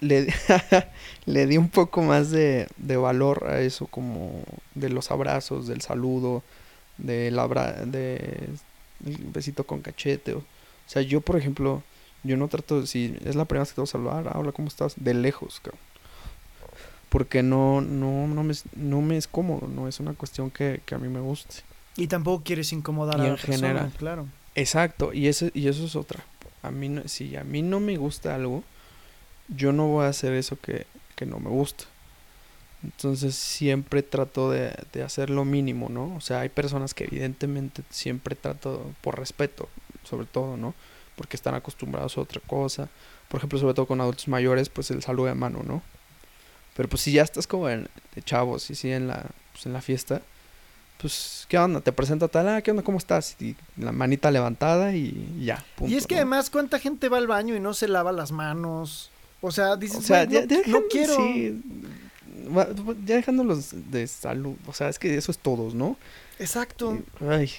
le, 0.06 0.24
di- 0.26 0.32
le 1.26 1.46
di 1.46 1.56
un 1.58 1.68
poco 1.70 2.02
más 2.02 2.30
de, 2.30 2.68
de 2.76 2.96
valor 2.96 3.48
a 3.48 3.60
eso, 3.62 3.86
como 3.88 4.42
de 4.76 4.90
los 4.90 5.10
abrazos, 5.10 5.66
del 5.66 5.80
saludo, 5.80 6.44
del 6.98 7.36
abra 7.38 7.72
de 7.84 8.48
el 9.04 9.16
besito 9.32 9.64
con 9.64 9.80
cachete. 9.80 10.34
O, 10.34 10.38
o 10.38 10.44
sea, 10.86 11.02
yo, 11.02 11.20
por 11.20 11.36
ejemplo, 11.36 11.82
yo 12.22 12.36
no 12.36 12.46
trato, 12.46 12.86
si 12.86 13.16
es 13.24 13.34
la 13.34 13.44
primera 13.44 13.62
vez 13.62 13.70
que 13.70 13.74
te 13.74 13.80
voy 13.80 13.88
a 13.88 13.90
saludar, 13.90 14.28
"Ah, 14.28 14.38
hola, 14.38 14.52
¿cómo 14.52 14.68
estás? 14.68 14.94
De 14.96 15.14
lejos, 15.14 15.58
cabrón. 15.60 15.80
Porque 17.08 17.42
no, 17.42 17.80
no, 17.80 18.28
no, 18.28 18.44
me, 18.44 18.52
es- 18.52 18.64
no 18.76 19.00
me 19.00 19.16
es 19.16 19.26
cómodo, 19.26 19.66
no 19.66 19.88
es 19.88 19.98
una 19.98 20.12
cuestión 20.12 20.50
que, 20.50 20.80
que 20.84 20.94
a 20.94 20.98
mí 20.98 21.08
me 21.08 21.20
guste. 21.20 21.56
Y 21.98 22.06
tampoco 22.06 22.42
quieres 22.44 22.72
incomodar 22.72 23.18
Y 23.18 23.20
a 23.20 23.24
la 23.24 23.28
en 23.30 23.36
persona, 23.36 23.56
general. 23.68 23.92
claro. 23.98 24.26
Exacto, 24.54 25.12
y 25.12 25.28
eso, 25.28 25.48
y 25.52 25.68
eso 25.68 25.84
es 25.84 25.94
otra. 25.96 26.24
A 26.62 26.70
mí 26.70 26.88
no, 26.88 27.06
si 27.06 27.36
a 27.36 27.44
mí 27.44 27.60
no 27.60 27.80
me 27.80 27.96
gusta 27.98 28.34
algo, 28.34 28.64
yo 29.48 29.72
no 29.72 29.86
voy 29.88 30.06
a 30.06 30.08
hacer 30.08 30.32
eso 30.32 30.58
que, 30.60 30.86
que 31.16 31.26
no 31.26 31.38
me 31.38 31.50
gusta. 31.50 31.84
Entonces 32.82 33.34
siempre 33.34 34.02
trato 34.02 34.50
de, 34.50 34.72
de 34.92 35.02
hacer 35.02 35.30
lo 35.30 35.44
mínimo, 35.44 35.88
¿no? 35.88 36.14
O 36.16 36.20
sea, 36.20 36.40
hay 36.40 36.48
personas 36.48 36.94
que 36.94 37.04
evidentemente 37.04 37.82
siempre 37.90 38.36
trato 38.36 38.92
por 39.00 39.18
respeto, 39.18 39.68
sobre 40.04 40.26
todo, 40.26 40.56
¿no? 40.56 40.74
Porque 41.16 41.36
están 41.36 41.54
acostumbrados 41.54 42.16
a 42.16 42.20
otra 42.20 42.40
cosa. 42.46 42.88
Por 43.28 43.38
ejemplo, 43.38 43.58
sobre 43.58 43.74
todo 43.74 43.86
con 43.86 44.00
adultos 44.00 44.28
mayores, 44.28 44.68
pues 44.68 44.90
el 44.92 45.02
saludo 45.02 45.26
de 45.26 45.34
mano, 45.34 45.62
¿no? 45.64 45.82
Pero 46.76 46.88
pues 46.88 47.02
si 47.02 47.12
ya 47.12 47.22
estás 47.22 47.48
como 47.48 47.68
en, 47.68 47.88
de 48.14 48.22
chavos 48.22 48.70
y 48.70 48.76
sí 48.76 48.92
en 48.92 49.08
la, 49.08 49.26
pues, 49.52 49.66
en 49.66 49.72
la 49.72 49.80
fiesta, 49.82 50.22
pues, 50.98 51.46
¿qué 51.48 51.58
onda? 51.58 51.80
Te 51.80 51.92
presenta 51.92 52.28
tal, 52.28 52.48
ah, 52.48 52.62
¿qué 52.62 52.70
onda? 52.70 52.82
¿Cómo 52.82 52.98
estás? 52.98 53.36
Y 53.40 53.56
la 53.76 53.92
manita 53.92 54.30
levantada 54.30 54.94
y 54.94 55.42
ya. 55.44 55.64
punto, 55.76 55.92
y 55.92 55.96
es 55.96 56.06
que 56.06 56.16
¿no? 56.16 56.20
además, 56.20 56.50
¿cuánta 56.50 56.78
gente 56.78 57.08
va 57.08 57.18
al 57.18 57.26
baño 57.26 57.56
y 57.56 57.60
no 57.60 57.72
se 57.74 57.88
lava 57.88 58.12
las 58.12 58.32
manos? 58.32 59.10
O 59.40 59.52
sea, 59.52 59.76
dices, 59.76 59.98
O 59.98 60.02
sea, 60.02 60.26
"Güey, 60.26 60.46
ya, 60.48 60.56
no, 60.66 60.82
quiero. 60.90 61.14
sí, 61.14 61.62
ya 63.04 63.16
dejándolos 63.16 63.70
de 63.90 64.06
salud, 64.06 64.56
o 64.66 64.72
sea, 64.72 64.88
es 64.88 64.98
que 64.98 65.16
eso 65.16 65.30
es 65.30 65.38
todos, 65.38 65.74
¿no? 65.74 65.96
Exacto. 66.38 66.98
Ay, 67.28 67.50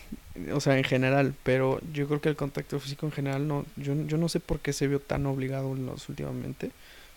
o 0.53 0.59
sea, 0.59 0.77
en 0.77 0.83
general, 0.83 1.33
pero 1.43 1.79
yo 1.93 2.07
creo 2.07 2.21
que 2.21 2.29
el 2.29 2.35
contacto 2.35 2.79
físico 2.79 3.05
en 3.05 3.11
general 3.11 3.47
no, 3.47 3.65
yo, 3.75 3.93
yo 4.05 4.17
no 4.17 4.29
sé 4.29 4.39
por 4.39 4.59
qué 4.59 4.73
se 4.73 4.87
vio 4.87 4.99
tan 4.99 5.25
obligado 5.25 5.73
en 5.75 5.85
los 5.85 6.07
últimamente, 6.09 6.71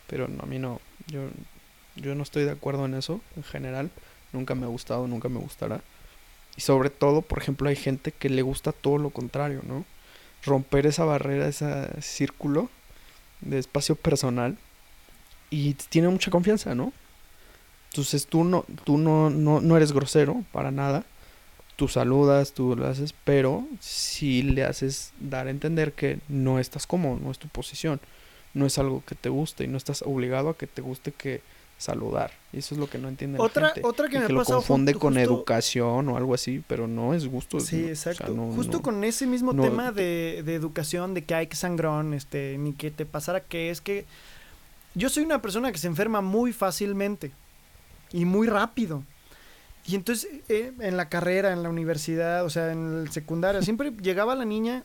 pero 0.06 0.28
no, 0.28 0.42
a 0.42 0.46
mí 0.46 0.58
no, 0.58 0.80
yo, 1.06 1.22
yo 1.96 2.14
no 2.14 2.22
estoy 2.22 2.44
de 2.44 2.50
acuerdo 2.50 2.84
en 2.86 2.94
eso 2.94 3.20
en 3.36 3.44
general, 3.44 3.90
nunca 4.32 4.54
me 4.54 4.64
ha 4.64 4.68
gustado, 4.68 5.06
nunca 5.08 5.28
me 5.28 5.38
gustará. 5.38 5.80
Y 6.56 6.60
sobre 6.60 6.90
todo, 6.90 7.22
por 7.22 7.38
ejemplo, 7.38 7.68
hay 7.68 7.76
gente 7.76 8.12
que 8.12 8.28
le 8.28 8.42
gusta 8.42 8.72
todo 8.72 8.98
lo 8.98 9.10
contrario, 9.10 9.62
¿no? 9.66 9.84
Romper 10.44 10.86
esa 10.86 11.04
barrera, 11.04 11.48
ese 11.48 11.88
círculo 12.00 12.68
de 13.40 13.58
espacio 13.58 13.96
personal 13.96 14.56
y 15.50 15.74
tiene 15.74 16.08
mucha 16.08 16.30
confianza, 16.30 16.74
¿no? 16.74 16.92
Entonces 17.90 18.26
tú 18.26 18.44
no, 18.44 18.64
tú 18.84 18.96
no, 18.96 19.28
no, 19.28 19.60
no 19.60 19.76
eres 19.76 19.92
grosero 19.92 20.44
para 20.50 20.70
nada. 20.70 21.04
Tú 21.76 21.88
saludas, 21.88 22.52
tú 22.52 22.76
lo 22.76 22.86
haces, 22.86 23.14
pero 23.24 23.66
sí 23.80 24.42
le 24.42 24.64
haces 24.64 25.12
dar 25.20 25.46
a 25.46 25.50
entender 25.50 25.92
que 25.92 26.18
no 26.28 26.58
estás 26.58 26.86
cómodo, 26.86 27.18
no 27.22 27.30
es 27.30 27.38
tu 27.38 27.48
posición, 27.48 28.00
no 28.54 28.66
es 28.66 28.78
algo 28.78 29.02
que 29.06 29.14
te 29.14 29.28
guste 29.28 29.64
y 29.64 29.68
no 29.68 29.76
estás 29.76 30.02
obligado 30.02 30.50
a 30.50 30.56
que 30.56 30.66
te 30.66 30.80
guste 30.80 31.12
que 31.12 31.42
saludar. 31.82 32.30
Y 32.52 32.58
eso 32.58 32.74
es 32.74 32.80
lo 32.80 32.88
que 32.88 32.98
no 32.98 33.08
entiende 33.08 33.38
la 33.38 33.44
Otra, 33.44 33.70
gente. 33.70 33.88
otra 33.88 34.08
que 34.08 34.16
y 34.16 34.20
me 34.20 34.26
que 34.28 34.32
lo 34.32 34.44
confunde 34.44 34.94
con 34.94 35.14
justo- 35.14 35.20
educación 35.34 36.08
o 36.08 36.16
algo 36.16 36.34
así, 36.34 36.62
pero 36.66 36.86
no 36.86 37.12
es 37.14 37.26
gusto. 37.26 37.60
Sí, 37.60 37.76
no, 37.86 37.92
o 37.92 37.96
sea, 37.96 38.12
exacto. 38.12 38.32
no- 38.34 38.52
Justo 38.52 38.78
no- 38.78 38.82
con 38.82 39.04
ese 39.04 39.26
mismo 39.26 39.54
tema 39.54 39.92
de, 39.92 40.42
de 40.44 40.54
educación, 40.54 41.12
de 41.14 41.24
que 41.24 41.34
hay 41.34 41.46
que 41.46 41.56
sangrón, 41.56 42.14
este, 42.14 42.56
ni 42.58 42.72
que 42.72 42.90
te 42.90 43.04
pasara 43.06 43.40
que 43.40 43.70
es 43.70 43.80
que 43.80 44.04
yo 44.94 45.08
soy 45.08 45.24
una 45.24 45.40
persona 45.42 45.72
que 45.72 45.78
se 45.78 45.86
enferma 45.86 46.20
muy 46.20 46.52
fácilmente 46.52 47.32
y 48.12 48.24
muy 48.24 48.46
rápido. 48.46 49.02
Y 49.86 49.96
entonces 49.96 50.28
eh, 50.48 50.72
en 50.78 50.96
la 50.96 51.08
carrera, 51.08 51.52
en 51.52 51.62
la 51.64 51.68
universidad, 51.68 52.44
o 52.44 52.50
sea, 52.50 52.70
en 52.72 53.00
el 53.02 53.10
secundario, 53.10 53.62
siempre 53.62 53.90
llegaba 54.00 54.34
la 54.34 54.44
niña, 54.44 54.84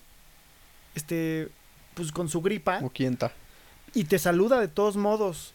este, 0.95 1.49
pues 1.93 2.11
con 2.11 2.29
su 2.29 2.41
gripa 2.41 2.77
Como 2.77 2.89
quienta. 2.89 3.31
y 3.93 4.05
te 4.05 4.17
saluda 4.19 4.59
de 4.59 4.67
todos 4.67 4.97
modos. 4.97 5.53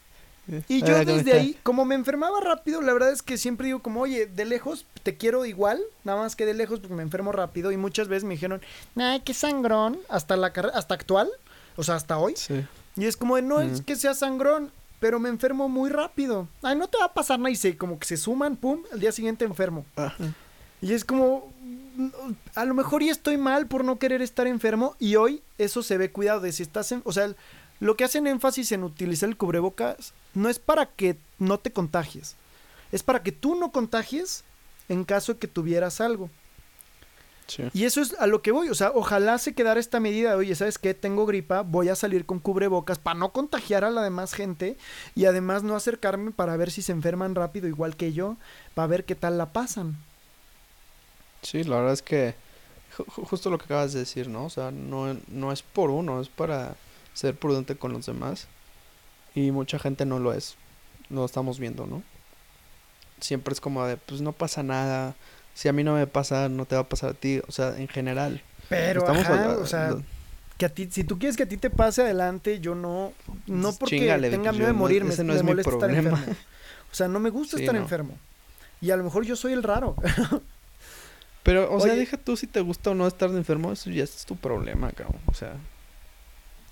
Y 0.68 0.82
yo 0.82 1.04
desde 1.04 1.32
ahí, 1.32 1.56
como 1.62 1.84
me 1.84 1.94
enfermaba 1.94 2.40
rápido, 2.40 2.80
la 2.80 2.92
verdad 2.92 3.12
es 3.12 3.22
que 3.22 3.38
siempre 3.38 3.66
digo 3.66 3.80
como, 3.80 4.00
oye, 4.00 4.26
de 4.26 4.44
lejos 4.44 4.86
te 5.02 5.16
quiero 5.16 5.44
igual, 5.46 5.80
nada 6.04 6.18
más 6.20 6.34
que 6.34 6.44
de 6.44 6.54
lejos 6.54 6.80
porque 6.80 6.94
me 6.94 7.02
enfermo 7.02 7.30
rápido 7.30 7.70
y 7.70 7.76
muchas 7.76 8.08
veces 8.08 8.24
me 8.24 8.34
dijeron, 8.34 8.60
ay, 8.96 9.20
qué 9.20 9.34
sangrón, 9.34 9.98
hasta 10.08 10.36
la 10.36 10.48
hasta 10.74 10.94
actual, 10.94 11.30
o 11.76 11.84
sea, 11.84 11.94
hasta 11.94 12.18
hoy. 12.18 12.34
Sí. 12.36 12.66
Y 12.96 13.06
es 13.06 13.16
como, 13.16 13.36
de, 13.36 13.42
no 13.42 13.60
es 13.60 13.82
que 13.82 13.94
sea 13.94 14.14
sangrón, 14.14 14.72
pero 14.98 15.20
me 15.20 15.28
enfermo 15.28 15.68
muy 15.68 15.90
rápido. 15.90 16.48
Ay, 16.62 16.76
no 16.76 16.88
te 16.88 16.98
va 16.98 17.06
a 17.06 17.14
pasar 17.14 17.38
nada 17.38 17.50
y 17.50 17.56
se, 17.56 17.76
como 17.76 17.98
que 17.98 18.06
se 18.06 18.16
suman, 18.16 18.56
pum, 18.56 18.82
al 18.92 19.00
día 19.00 19.12
siguiente 19.12 19.44
enfermo. 19.44 19.86
Y 20.80 20.92
es 20.92 21.04
como, 21.04 21.52
mm, 21.96 22.08
a 22.56 22.64
lo 22.64 22.74
mejor 22.74 23.02
ya 23.02 23.12
estoy 23.12 23.36
mal 23.36 23.68
por 23.68 23.84
no 23.84 24.00
querer 24.00 24.22
estar 24.22 24.48
enfermo 24.48 24.96
y 24.98 25.14
hoy 25.14 25.42
eso 25.58 25.84
se 25.84 25.98
ve 25.98 26.10
cuidado 26.10 26.40
de 26.40 26.52
si 26.52 26.64
estás 26.64 26.90
en, 26.90 27.02
o 27.04 27.12
sea, 27.12 27.32
lo 27.78 27.96
que 27.96 28.04
hacen 28.04 28.26
énfasis 28.26 28.72
en 28.72 28.82
utilizar 28.82 29.28
el 29.28 29.36
cubrebocas 29.36 30.12
no 30.34 30.48
es 30.48 30.58
para 30.58 30.86
que 30.86 31.16
no 31.38 31.58
te 31.58 31.72
contagies, 31.72 32.36
es 32.92 33.02
para 33.02 33.22
que 33.22 33.32
tú 33.32 33.54
no 33.54 33.72
contagies 33.72 34.44
en 34.88 35.04
caso 35.04 35.34
de 35.34 35.38
que 35.38 35.48
tuvieras 35.48 36.00
algo. 36.00 36.30
Sí. 37.48 37.64
Y 37.74 37.84
eso 37.84 38.00
es 38.00 38.14
a 38.18 38.26
lo 38.26 38.40
que 38.40 38.52
voy, 38.52 38.68
o 38.70 38.74
sea, 38.74 38.92
ojalá 38.94 39.36
se 39.38 39.52
quedara 39.52 39.80
esta 39.80 40.00
medida 40.00 40.30
de, 40.30 40.36
oye, 40.36 40.54
¿sabes 40.54 40.78
qué? 40.78 40.94
Tengo 40.94 41.26
gripa, 41.26 41.62
voy 41.62 41.88
a 41.88 41.96
salir 41.96 42.24
con 42.24 42.38
cubrebocas 42.38 42.98
para 42.98 43.18
no 43.18 43.30
contagiar 43.32 43.84
a 43.84 43.90
la 43.90 44.02
demás 44.02 44.32
gente 44.32 44.76
y 45.14 45.24
además 45.26 45.62
no 45.62 45.74
acercarme 45.76 46.30
para 46.30 46.56
ver 46.56 46.70
si 46.70 46.82
se 46.82 46.92
enferman 46.92 47.34
rápido 47.34 47.66
igual 47.68 47.96
que 47.96 48.12
yo, 48.12 48.36
para 48.74 48.86
ver 48.86 49.04
qué 49.04 49.14
tal 49.16 49.36
la 49.38 49.52
pasan. 49.52 49.96
Sí, 51.42 51.64
la 51.64 51.76
verdad 51.76 51.92
es 51.94 52.02
que 52.02 52.36
ju- 52.96 53.04
ju- 53.06 53.26
justo 53.26 53.50
lo 53.50 53.58
que 53.58 53.64
acabas 53.64 53.92
de 53.92 53.98
decir, 54.00 54.28
¿no? 54.28 54.44
O 54.46 54.50
sea, 54.50 54.70
no, 54.70 55.16
no 55.28 55.52
es 55.52 55.62
por 55.62 55.90
uno, 55.90 56.20
es 56.20 56.28
para 56.28 56.76
ser 57.12 57.34
prudente 57.36 57.76
con 57.76 57.92
los 57.92 58.06
demás. 58.06 58.46
Y 59.34 59.50
mucha 59.50 59.78
gente 59.78 60.04
no 60.04 60.18
lo 60.18 60.32
es. 60.32 60.56
Lo 61.10 61.24
estamos 61.24 61.58
viendo, 61.58 61.86
¿no? 61.86 62.02
Siempre 63.20 63.52
es 63.54 63.60
como 63.60 63.86
de, 63.86 63.96
pues 63.96 64.20
no 64.20 64.32
pasa 64.32 64.62
nada. 64.62 65.14
Si 65.54 65.68
a 65.68 65.72
mí 65.72 65.84
no 65.84 65.94
me 65.94 66.06
pasa, 66.06 66.48
no 66.48 66.64
te 66.66 66.74
va 66.74 66.82
a 66.82 66.88
pasar 66.88 67.10
a 67.10 67.14
ti. 67.14 67.40
O 67.48 67.52
sea, 67.52 67.76
en 67.78 67.88
general. 67.88 68.42
Pero, 68.68 69.00
Estamos 69.00 69.24
ajá, 69.26 69.56
o 69.58 69.66
sea, 69.66 69.94
que 70.58 70.66
a 70.66 70.68
ti, 70.68 70.88
si 70.90 71.04
tú 71.04 71.18
quieres 71.18 71.36
que 71.36 71.42
a 71.42 71.48
ti 71.48 71.56
te 71.56 71.70
pase 71.70 72.02
adelante, 72.02 72.60
yo 72.60 72.74
no, 72.74 73.12
no 73.46 73.62
Pues 73.68 73.76
porque 73.78 73.98
chíngale, 73.98 74.30
tenga 74.30 74.50
pues, 74.50 74.56
miedo 74.58 74.66
de 74.66 74.72
yo 74.72 74.72
no- 74.74 74.78
morirme, 74.78 75.12
ese 75.12 75.24
no 75.24 75.32
me 75.32 75.38
es 75.38 75.44
mi 75.44 75.50
molesta 75.50 75.70
estar 75.70 75.88
problema. 75.90 76.10
enfermo. 76.10 76.36
O 76.90 76.94
sea, 76.94 77.08
no 77.08 77.20
me 77.20 77.30
gusta 77.30 77.56
Sí, 77.58 77.62
estar 77.64 77.74
no. 77.74 77.82
enfermo. 77.82 78.16
Y 78.80 78.90
a 78.90 78.96
lo 78.96 79.04
mejor 79.04 79.24
yo 79.24 79.36
soy 79.36 79.52
el 79.52 79.62
raro. 79.62 79.96
Pero, 81.42 81.72
o 81.74 81.80
sea, 81.80 81.94
deja 81.94 82.16
tú 82.16 82.36
si 82.36 82.46
te 82.46 82.60
gusta 82.60 82.90
o 82.90 82.94
no 82.94 83.06
estar 83.06 83.28
enfermo, 83.30 83.72
eso 83.72 83.90
ya 83.90 84.04
es 84.04 84.24
tu 84.24 84.36
problema, 84.36 84.92
cabrón. 84.92 85.20
O 85.26 85.34
sea, 85.34 85.54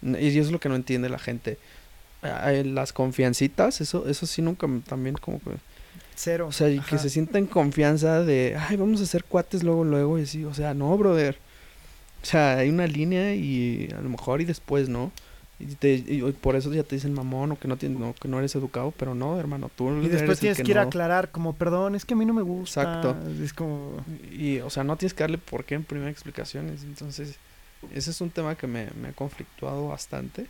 y 0.02 0.28
eso 0.28 0.40
es 0.40 0.50
lo 0.52 0.60
que 0.60 0.68
no 0.68 0.76
entiende 0.76 1.08
la 1.08 1.18
gente. 1.18 1.58
Eh, 2.22 2.64
Las 2.64 2.92
confiancitas, 2.92 3.80
eso, 3.80 4.06
eso 4.08 4.26
sí 4.26 4.42
nunca 4.42 4.68
también 4.86 5.16
como 5.16 5.38
que... 5.40 5.50
Cero. 6.16 6.48
O 6.48 6.52
sea, 6.52 6.68
y 6.68 6.74
que 6.80 6.96
Ajá. 6.96 6.98
se 6.98 7.08
sientan 7.10 7.46
confianza 7.46 8.22
de, 8.22 8.54
ay, 8.58 8.76
vamos 8.76 9.00
a 9.00 9.04
hacer 9.04 9.24
cuates 9.24 9.62
luego, 9.62 9.84
luego, 9.84 10.18
y 10.18 10.22
así, 10.22 10.44
o 10.44 10.52
sea, 10.52 10.74
no, 10.74 10.96
brother. 10.98 11.38
O 12.22 12.26
sea, 12.26 12.58
hay 12.58 12.68
una 12.68 12.86
línea 12.86 13.34
y 13.34 13.88
a 13.96 14.02
lo 14.02 14.10
mejor 14.10 14.42
y 14.42 14.44
después, 14.44 14.90
¿no? 14.90 15.12
Y, 15.58 15.64
te- 15.76 15.94
y 16.06 16.20
por 16.40 16.56
eso 16.56 16.72
ya 16.74 16.82
te 16.82 16.94
dicen 16.94 17.14
mamón 17.14 17.52
o 17.52 17.58
que 17.58 17.68
no, 17.68 17.76
tienes, 17.78 17.98
no, 17.98 18.14
que 18.14 18.28
no 18.28 18.38
eres 18.38 18.54
educado, 18.54 18.92
pero 18.98 19.14
no, 19.14 19.38
hermano, 19.38 19.70
tú 19.74 19.90
Y 20.02 20.08
después 20.08 20.38
tienes 20.40 20.58
que 20.58 20.64
que 20.64 20.70
ir 20.72 20.78
a 20.78 20.82
aclarar 20.82 21.30
como, 21.30 21.54
perdón, 21.54 21.94
es 21.94 22.04
que 22.04 22.12
a 22.12 22.16
mí 22.18 22.26
no 22.26 22.34
me 22.34 22.42
gusta. 22.42 22.82
Exacto. 22.82 23.16
Es 23.42 23.54
como... 23.54 23.96
Y, 24.30 24.58
o 24.60 24.68
sea, 24.68 24.84
no 24.84 24.96
tienes 24.96 25.14
que 25.14 25.22
darle 25.22 25.38
por 25.38 25.64
qué 25.64 25.74
en 25.74 25.84
primeras 25.84 26.12
explicaciones. 26.12 26.82
Entonces, 26.82 27.36
ese 27.94 28.10
es 28.10 28.20
un 28.20 28.28
tema 28.30 28.56
que 28.56 28.66
me, 28.66 28.88
me 29.00 29.08
ha 29.08 29.12
conflictuado 29.12 29.88
bastante. 29.88 30.46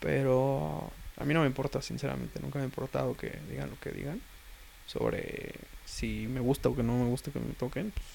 Pero 0.00 0.90
a 1.16 1.24
mí 1.24 1.34
no 1.34 1.40
me 1.40 1.46
importa, 1.46 1.82
sinceramente. 1.82 2.40
Nunca 2.40 2.58
me 2.58 2.64
ha 2.64 2.66
importado 2.68 3.16
que 3.16 3.38
digan 3.50 3.70
lo 3.70 3.78
que 3.80 3.90
digan. 3.90 4.20
Sobre 4.86 5.54
si 5.84 6.26
me 6.28 6.40
gusta 6.40 6.68
o 6.68 6.76
que 6.76 6.82
no 6.82 6.96
me 6.96 7.06
gusta 7.06 7.30
que 7.30 7.40
me 7.40 7.52
toquen. 7.54 7.90
Pues 7.92 8.06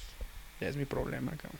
ya 0.61 0.67
es 0.69 0.75
mi 0.77 0.86
problema, 0.86 1.31
cabrón. 1.31 1.59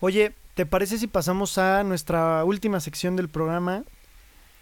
Oye, 0.00 0.32
¿te 0.54 0.66
parece 0.66 0.98
si 0.98 1.06
pasamos 1.06 1.58
a 1.58 1.84
nuestra 1.84 2.44
última 2.44 2.80
sección 2.80 3.16
del 3.16 3.28
programa? 3.28 3.84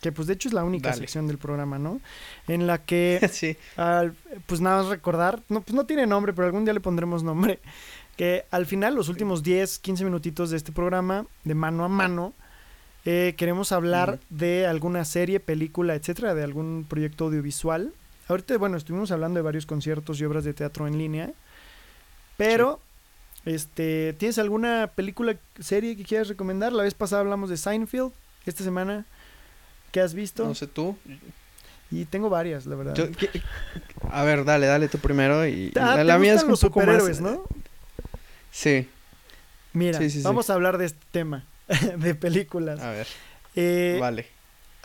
Que 0.01 0.12
pues 0.12 0.26
de 0.26 0.34
hecho 0.34 0.49
es 0.49 0.55
la 0.55 0.64
única 0.64 0.88
Dale. 0.91 1.01
sección 1.03 1.26
del 1.26 1.36
programa, 1.38 1.78
¿no? 1.78 2.01
En 2.49 2.66
la 2.66 2.78
que 2.78 3.20
sí. 3.32 3.57
al- 3.76 4.14
pues 4.47 4.61
nada 4.61 4.82
más 4.82 4.86
recordar, 4.91 5.43
no, 5.49 5.61
pues 5.61 5.74
no 5.74 5.84
tiene 5.86 6.07
nombre, 6.07 6.32
pero 6.32 6.47
algún 6.47 6.64
día 6.64 6.72
le 6.74 6.80
pondremos 6.80 7.22
nombre, 7.22 7.59
que 8.16 8.45
al 8.51 8.64
final, 8.66 8.95
los 8.95 9.09
últimos 9.11 9.43
10, 9.43 9.78
15 9.78 10.05
minutitos 10.05 10.51
de 10.51 10.57
este 10.57 10.72
programa, 10.72 11.26
de 11.45 11.55
mano 11.55 11.84
a 11.84 11.88
mano, 11.88 12.32
eh, 13.05 13.34
queremos 13.36 13.72
hablar 13.72 14.18
de 14.30 14.66
alguna 14.66 15.05
serie, 15.05 15.40
película, 15.40 15.94
etcétera, 15.94 16.34
de 16.34 16.42
algún 16.44 16.84
proyecto 16.88 17.26
audiovisual. 17.26 17.92
Ahorita, 18.28 18.57
bueno, 18.59 18.76
estuvimos 18.76 19.11
hablando 19.11 19.38
de 19.38 19.42
varios 19.42 19.66
conciertos 19.66 20.20
y 20.20 20.24
obras 20.24 20.44
de 20.44 20.55
teatro 20.55 20.86
en 20.86 20.98
línea, 20.98 21.30
pero, 22.36 22.80
este, 23.44 24.14
¿tienes 24.14 24.38
alguna 24.38 24.88
película, 24.94 25.36
serie 25.59 25.96
que 25.96 26.05
quieras 26.05 26.28
recomendar? 26.28 26.72
La 26.72 26.82
vez 26.84 26.94
pasada 26.94 27.20
hablamos 27.22 27.51
de 27.51 27.57
Seinfeld, 27.57 28.12
esta 28.46 28.64
semana, 28.64 29.05
¿qué 29.92 30.01
has 30.01 30.14
visto? 30.14 30.44
No 30.46 30.55
sé 30.55 30.66
tú. 30.66 30.96
Y 31.90 32.05
tengo 32.05 32.30
varias, 32.30 32.66
la 32.66 32.76
verdad. 32.76 32.94
Yo- 32.94 33.11
¿qué- 33.11 33.30
a 34.11 34.22
ver, 34.22 34.44
dale, 34.44 34.66
dale 34.66 34.88
tú 34.88 34.98
primero. 34.98 35.44
Y 35.46 35.72
Ah, 35.74 35.80
la, 35.86 35.96
¿te 35.96 36.05
la 36.05 36.18
mía 36.18 36.34
es 36.34 36.44
un 36.44 36.51
los 36.51 36.61
poco 36.61 36.80
más. 36.82 37.20
¿no? 37.20 37.42
Sí, 38.53 38.88
Mira, 39.72 39.98
Sí, 39.98 40.11
sí, 40.11 40.18
sí. 40.18 40.24
vamos 40.24 40.51
a 40.51 40.55
hablar 40.55 40.78
de 40.78 40.86
este 40.86 40.98
tema, 41.12 41.44
de 41.97 42.14
películas. 42.14 42.81
a 42.81 42.91
ver, 42.91 43.07
Eh, 43.55 43.99
vale. 44.01 44.27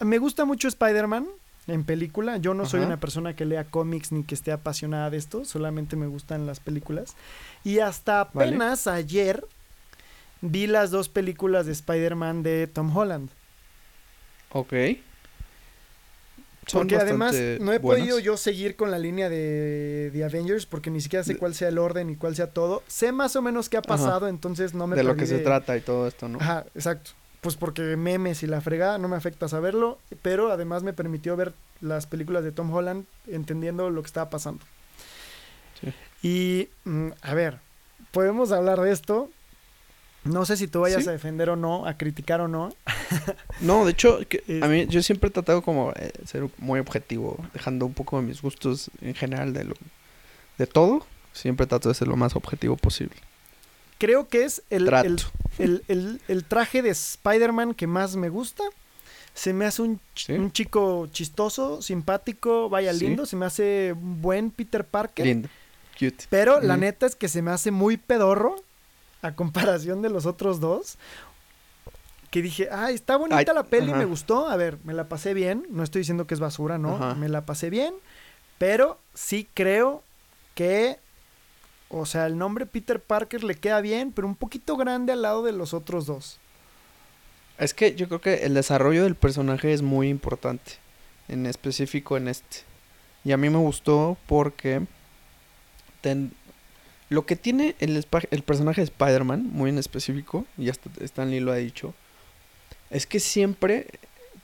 Me 0.01 0.17
gusta 0.17 0.45
mucho 0.45 0.67
Spider-Man 0.67 1.25
en 1.67 1.83
película. 1.83 2.37
Yo 2.37 2.53
no 2.53 2.65
soy 2.65 2.81
una 2.81 2.97
persona 2.97 3.35
que 3.35 3.45
lea 3.45 3.63
cómics 3.63 4.11
ni 4.11 4.23
que 4.23 4.35
esté 4.35 4.51
apasionada 4.51 5.09
de 5.09 5.17
esto, 5.17 5.45
solamente 5.45 5.95
me 5.95 6.07
gustan 6.07 6.45
las 6.45 6.59
películas. 6.59 7.15
Y 7.63 7.79
hasta 7.79 8.25
Vale. 8.33 8.49
apenas 8.49 8.87
ayer 8.87 9.45
vi 10.41 10.67
las 10.67 10.91
dos 10.91 11.09
películas 11.09 11.65
de 11.65 11.71
Spider-Man 11.71 12.43
de 12.43 12.67
Tom 12.67 12.95
Holland. 12.95 13.29
Ok. 14.51 14.73
Son 16.67 16.81
Porque 16.81 16.95
además 16.95 17.33
no 17.33 17.71
he 17.73 17.77
buenas. 17.79 18.01
podido 18.01 18.19
yo 18.19 18.37
seguir 18.37 18.75
con 18.75 18.89
la 18.89 18.97
línea 18.97 19.29
de, 19.29 20.09
de 20.11 20.23
Avengers 20.23 20.65
porque 20.65 20.89
ni 20.89 20.99
siquiera 20.99 21.23
sé 21.23 21.37
cuál 21.37 21.53
sea 21.53 21.67
el 21.69 21.77
orden 21.77 22.09
y 22.09 22.15
cuál 22.15 22.35
sea 22.35 22.47
todo. 22.47 22.81
Sé 22.87 23.11
más 23.11 23.35
o 23.35 23.41
menos 23.43 23.69
qué 23.69 23.77
ha 23.77 23.81
Ajá. 23.81 23.87
pasado, 23.87 24.27
entonces 24.27 24.73
no 24.73 24.87
me 24.87 24.95
de 24.95 25.03
lo 25.03 25.15
que 25.15 25.27
se 25.27 25.37
de- 25.37 25.43
trata 25.43 25.77
y 25.77 25.81
todo 25.81 26.07
esto, 26.07 26.27
¿no? 26.27 26.39
Ajá, 26.41 26.65
exacto. 26.73 27.11
Pues 27.41 27.55
porque 27.55 27.95
memes 27.95 28.41
y 28.41 28.47
la 28.47 28.61
fregada 28.61 28.97
no 28.97 29.07
me 29.07 29.15
afecta 29.15 29.47
saberlo, 29.47 29.99
pero 30.23 30.51
además 30.51 30.81
me 30.81 30.93
permitió 30.93 31.35
ver 31.37 31.53
las 31.81 32.07
películas 32.07 32.43
de 32.43 32.51
Tom 32.51 32.73
Holland 32.73 33.05
entendiendo 33.27 33.91
lo 33.91 34.01
que 34.01 34.07
estaba 34.07 34.31
pasando. 34.31 34.65
Sí. 35.79 35.93
Y, 36.27 36.69
mm, 36.89 37.09
a 37.21 37.33
ver, 37.35 37.59
podemos 38.11 38.51
hablar 38.51 38.81
de 38.81 38.91
esto. 38.91 39.29
No 40.25 40.45
sé 40.45 40.57
si 40.57 40.67
tú 40.67 40.81
vayas 40.81 41.03
Sí. 41.03 41.09
a 41.09 41.11
defender 41.13 41.49
o 41.49 41.55
no, 41.55 41.85
a 41.85 41.97
criticar 41.97 42.41
o 42.41 42.47
no. 42.47 42.69
No, 43.61 43.85
de 43.85 43.91
hecho, 43.91 44.19
que 44.27 44.43
a 44.63 44.67
mí 44.67 44.85
yo 44.87 45.01
siempre 45.01 45.29
he 45.29 45.31
tratado 45.31 45.61
como 45.61 45.91
eh, 45.95 46.11
ser 46.25 46.47
muy 46.57 46.79
objetivo, 46.79 47.37
dejando 47.53 47.85
un 47.85 47.93
poco 47.93 48.19
de 48.19 48.25
mis 48.27 48.41
gustos 48.41 48.89
en 49.01 49.13
general 49.15 49.53
de 49.53 49.63
lo 49.65 49.75
de 50.57 50.67
todo. 50.67 51.05
Siempre 51.33 51.65
trato 51.67 51.89
de 51.89 51.95
ser 51.95 52.07
lo 52.07 52.15
más 52.15 52.35
objetivo 52.35 52.75
posible. 52.77 53.15
Creo 53.97 54.27
que 54.27 54.43
es 54.45 54.61
el, 54.69 54.87
el, 54.87 55.19
el- 55.57 55.83
el- 55.87 56.21
el 56.27 56.43
traje 56.43 56.81
de 56.81 56.89
Spider-Man 56.89 57.73
que 57.73 57.87
más 57.87 58.15
me 58.15 58.29
gusta. 58.29 58.63
Se 59.33 59.51
me 59.53 59.65
hace 59.65 59.81
un, 59.81 59.97
ch- 60.15 60.25
Sí. 60.27 60.33
un 60.33 60.51
chico 60.51 61.07
chistoso, 61.11 61.81
simpático, 61.81 62.69
vaya 62.69 62.93
Sí. 62.93 63.05
lindo. 63.05 63.25
Se 63.25 63.35
me 63.35 63.45
hace 63.45 63.93
un 63.93 64.21
buen 64.21 64.49
Peter 64.49 64.85
Parker. 64.85 65.25
Lindo, 65.25 65.49
cute. 65.99 66.25
Pero 66.29 66.61
la 66.61 66.77
neta 66.77 67.05
es 67.05 67.15
que 67.15 67.27
se 67.27 67.41
me 67.41 67.51
hace 67.51 67.69
muy 67.71 67.97
pedorro 67.97 68.55
a 69.25 69.35
comparación 69.35 70.01
de 70.01 70.09
los 70.09 70.25
otros 70.25 70.59
dos. 70.59 70.97
Que 72.31 72.41
dije, 72.41 72.67
ay, 72.71 72.95
está 72.95 73.15
bonita 73.15 73.37
Ay, 73.37 73.45
la 73.55 73.63
peli, 73.63 73.89
ajá. 73.91 73.97
me 73.99 74.05
gustó. 74.05 74.49
A 74.49 74.57
ver, 74.57 74.77
me 74.83 74.93
la 74.93 75.07
pasé 75.07 75.33
bien. 75.33 75.65
No 75.69 75.83
estoy 75.83 76.01
diciendo 76.01 76.27
que 76.27 76.33
es 76.33 76.39
basura, 76.39 76.77
no. 76.77 76.95
Ajá. 76.95 77.15
Me 77.15 77.29
la 77.29 77.45
pasé 77.45 77.69
bien. 77.69 77.93
Pero 78.57 78.99
sí 79.13 79.47
creo 79.53 80.03
que, 80.53 80.99
o 81.89 82.05
sea, 82.05 82.25
el 82.25 82.37
nombre 82.37 82.65
Peter 82.65 83.01
Parker 83.01 83.43
le 83.43 83.55
queda 83.55 83.79
bien, 83.81 84.11
pero 84.11 84.27
un 84.27 84.35
poquito 84.35 84.75
grande 84.75 85.13
al 85.13 85.21
lado 85.21 85.43
de 85.43 85.51
los 85.53 85.73
otros 85.73 86.05
dos. 86.05 86.39
Es 87.57 87.73
que 87.73 87.95
yo 87.95 88.07
creo 88.09 88.19
que 88.19 88.45
el 88.45 88.53
desarrollo 88.53 89.03
del 89.03 89.15
personaje 89.15 89.71
es 89.71 89.81
muy 89.81 90.09
importante, 90.09 90.73
en 91.29 91.45
específico 91.45 92.17
en 92.17 92.27
este. 92.27 92.57
Y 93.23 93.31
a 93.31 93.37
mí 93.37 93.49
me 93.49 93.57
gustó 93.59 94.17
porque 94.27 94.81
ten- 96.01 96.33
lo 97.09 97.25
que 97.25 97.35
tiene 97.35 97.75
el, 97.79 98.03
el 98.31 98.43
personaje 98.43 98.81
de 98.81 98.85
Spider-Man, 98.85 99.49
muy 99.51 99.69
en 99.69 99.77
específico, 99.77 100.45
y 100.57 100.69
hasta 100.69 100.89
Stan 101.01 101.29
Lee 101.29 101.39
lo 101.39 101.51
ha 101.51 101.57
dicho, 101.57 101.93
es 102.89 103.05
que 103.05 103.19
siempre 103.19 103.87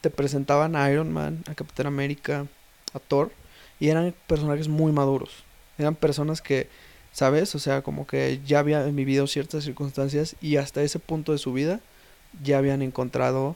te 0.02 0.10
presentaban 0.10 0.76
a 0.76 0.92
Iron 0.92 1.12
Man, 1.12 1.44
a 1.48 1.56
Capitán 1.56 1.88
América, 1.88 2.48
a 2.94 3.00
Thor, 3.00 3.32
y 3.80 3.90
eran 3.90 4.14
personajes 4.28 4.68
muy 4.68 4.92
maduros. 4.92 5.44
Eran 5.78 5.96
personas 5.96 6.42
que, 6.42 6.68
¿sabes? 7.12 7.56
O 7.56 7.60
sea, 7.60 7.82
como 7.82 8.06
que 8.06 8.40
ya 8.46 8.60
habían 8.60 8.96
vivido 8.96 9.26
ciertas 9.28 9.64
circunstancias 9.64 10.36
y 10.42 10.58
hasta 10.58 10.84
ese 10.84 11.00
punto 11.00 11.32
de 11.32 11.38
su 11.38 11.54
vida 11.54 11.80
ya 12.44 12.60
habían 12.60 12.82
encontrado, 12.82 13.56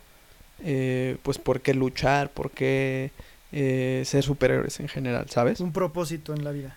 eh, 0.64 1.18
pues, 1.24 1.38
por 1.38 1.62
qué 1.62 1.74
luchar, 1.74 2.32
por 2.32 2.52
qué 2.52 3.12
eh, 3.52 4.04
ser 4.06 4.24
superhéroes 4.24 4.80
en 4.80 4.88
general, 4.88 5.30
¿sabes? 5.30 5.60
Un 5.60 5.72
propósito 5.72 6.34
en 6.34 6.44
la 6.44 6.52
vida. 6.52 6.74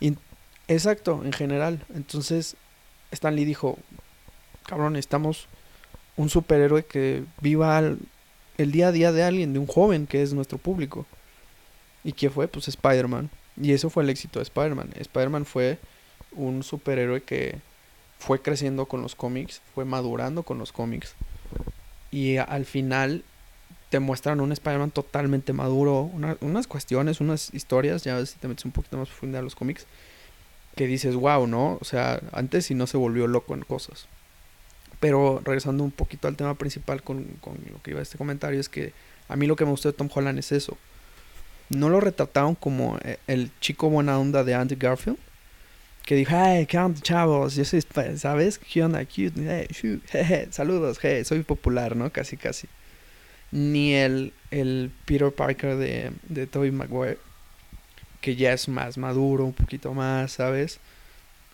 Exacto, 0.69 1.23
en 1.25 1.33
general. 1.33 1.81
Entonces, 1.95 2.57
Stan 3.11 3.35
Lee 3.35 3.45
dijo, 3.45 3.79
cabrón, 4.66 4.93
necesitamos 4.95 5.47
un 6.16 6.29
superhéroe 6.29 6.85
que 6.85 7.25
viva 7.41 7.79
el 8.59 8.73
día 8.73 8.89
a 8.89 8.93
día 8.93 9.12
de 9.12 9.23
alguien, 9.23 9.53
de 9.53 9.59
un 9.59 9.66
joven 9.66 10.07
que 10.07 10.23
es 10.23 10.35
nuestro 10.35 10.59
público. 10.59 11.07
¿Y 12.05 12.12
qué 12.12 12.29
fue? 12.31 12.49
Pues 12.49 12.69
Spider-Man. 12.69 13.31
Y 13.61 13.73
eso 13.73 13.91
fue 13.91 14.03
el 14.03 14.11
éxito 14.11 14.39
de 14.39 14.45
Spider-Man. 14.45 14.91
Spider-Man 14.97 15.47
fue 15.47 15.79
un 16.33 16.62
superhéroe 16.62 17.23
que 17.23 17.59
fue 18.19 18.43
creciendo 18.43 18.87
con 18.87 19.01
los 19.01 19.14
cómics, 19.14 19.62
fue 19.75 19.85
madurando 19.85 20.43
con 20.43 20.59
los 20.59 20.73
cómics. 20.73 21.14
Y 22.11 22.37
al 22.37 22.64
final 22.66 23.25
te 23.91 24.01
muestran 24.01 24.41
un 24.41 24.53
Spider-Man 24.53 24.91
totalmente 24.91 25.53
maduro, 25.53 26.03
una- 26.03 26.37
unas 26.41 26.66
cuestiones, 26.66 27.21
unas 27.21 27.53
historias, 27.55 28.05
ya 28.05 28.25
si 28.27 28.39
te 28.39 28.49
metes 28.49 28.64
un 28.64 28.73
poquito 28.73 28.97
más 28.99 29.09
profunda 29.09 29.39
a 29.39 29.43
los 29.43 29.55
cómics, 29.55 29.87
que 30.79 30.87
dices, 30.87 31.16
wow, 31.16 31.49
¿no? 31.49 31.76
O 31.81 31.85
sea, 31.85 32.20
antes 32.31 32.66
sí 32.66 32.74
no 32.74 32.87
se 32.87 32.97
volvió 32.97 33.26
loco 33.26 33.53
en 33.53 33.62
cosas. 33.62 34.07
Pero 35.01 35.43
regresando 35.45 35.83
un 35.83 35.91
poquito 35.91 36.29
al 36.29 36.37
tema 36.37 36.55
principal 36.55 37.03
con, 37.03 37.24
con 37.41 37.59
lo 37.72 37.83
que 37.83 37.91
iba 37.91 37.99
a 37.99 38.05
este 38.05 38.16
comentario, 38.16 38.61
es 38.61 38.68
que 38.68 38.93
a 39.26 39.35
mí 39.35 39.49
lo 39.49 39.57
que 39.57 39.64
me 39.64 39.72
gustó 39.72 39.91
de 39.91 39.99
Tom 39.99 40.09
Holland 40.14 40.39
es 40.39 40.53
eso. 40.53 40.79
No 41.68 41.89
lo 41.89 41.99
retrataron 41.99 42.55
como 42.55 42.97
eh, 43.03 43.18
el 43.26 43.51
chico 43.59 43.91
buena 43.91 44.20
onda 44.20 44.45
de 44.45 44.55
Andy 44.55 44.76
Garfield. 44.76 45.18
Que 46.07 46.14
dijo, 46.14 46.37
ay, 46.37 46.64
qué 46.66 46.79
onda, 46.79 47.01
chavos, 47.01 47.57
yo 47.57 47.64
soy, 47.64 47.85
¿sabes? 48.16 48.61
¿Qué 48.61 48.85
onda? 48.85 49.05
Cute, 49.05 49.66
hey, 50.12 50.47
saludos, 50.53 51.01
hey, 51.03 51.24
soy 51.24 51.43
popular, 51.43 51.97
¿no? 51.97 52.11
Casi, 52.12 52.37
casi. 52.37 52.68
Ni 53.51 53.95
el, 53.95 54.33
el 54.53 54.93
Peter 55.07 55.33
Parker 55.33 55.74
de, 55.74 56.12
de 56.29 56.47
Tobey 56.47 56.70
Maguire, 56.70 57.18
que 58.29 58.37
ya 58.37 58.53
es 58.53 58.68
más 58.68 58.99
maduro, 58.99 59.47
un 59.47 59.55
poquito 59.55 59.95
más, 59.95 60.33
¿sabes? 60.33 60.81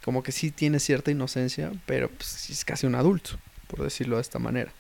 Como 0.05 0.25
que 0.25 0.33
sí 0.33 0.51
tiene 0.51 0.81
cierta 0.81 1.13
inocencia, 1.13 1.71
pero 1.87 2.09
pues 2.09 2.51
es 2.51 2.65
casi 2.65 2.85
un 2.85 2.97
adulto, 2.97 3.39
por 3.69 3.85
decirlo 3.85 4.17
de 4.17 4.23
esta 4.23 4.41
manera. 4.41 4.73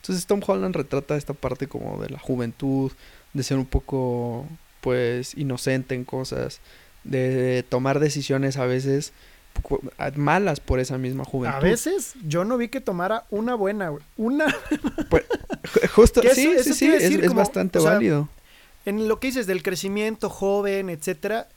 Entonces 0.00 0.24
Tom 0.26 0.40
Holland 0.46 0.76
retrata 0.76 1.16
esta 1.16 1.34
parte 1.34 1.66
como 1.66 2.00
de 2.00 2.10
la 2.10 2.20
juventud, 2.20 2.92
de 3.32 3.42
ser 3.42 3.56
un 3.56 3.66
poco 3.66 4.46
pues 4.82 5.36
inocente 5.36 5.96
en 5.96 6.04
cosas, 6.04 6.60
de 7.02 7.64
tomar 7.68 7.98
decisiones 7.98 8.56
a 8.56 8.66
veces 8.66 9.12
malas 10.14 10.60
por 10.60 10.78
esa 10.78 10.96
misma 10.96 11.24
juventud. 11.24 11.58
A 11.58 11.60
veces 11.60 12.14
yo 12.24 12.44
no 12.44 12.56
vi 12.56 12.68
que 12.68 12.80
tomara 12.80 13.24
una 13.30 13.56
buena, 13.56 13.90
Una. 14.16 14.54
Pues, 15.10 15.24
justo, 15.92 16.22
sí, 16.34 16.52
sí, 16.62 16.72
sí, 16.72 16.86
es, 16.86 17.34
bastante 17.34 17.80
válido. 17.80 18.28
En 18.86 19.08
lo 19.08 19.20
que 19.20 19.26
dices 19.26 19.46
del 19.46 19.62
crecimiento 19.62 20.30
joven, 20.30 20.88
etcétera, 20.88 21.48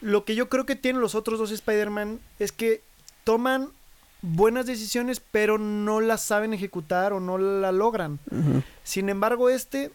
lo 0.00 0.24
que 0.24 0.34
yo 0.34 0.48
creo 0.48 0.66
que 0.66 0.74
tienen 0.74 1.00
los 1.00 1.14
otros 1.14 1.38
dos 1.38 1.52
Spider-Man 1.52 2.18
es 2.40 2.50
que 2.50 2.82
toman 3.22 3.70
buenas 4.22 4.66
decisiones, 4.66 5.20
pero 5.20 5.58
no 5.58 6.00
las 6.00 6.22
saben 6.22 6.54
ejecutar 6.54 7.12
o 7.12 7.20
no 7.20 7.38
la 7.38 7.72
logran. 7.72 8.18
Sin 8.82 9.08
embargo, 9.08 9.48
este 9.48 9.92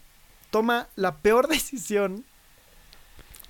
toma 0.49 0.87
la 0.95 1.17
peor 1.17 1.47
decisión 1.49 2.23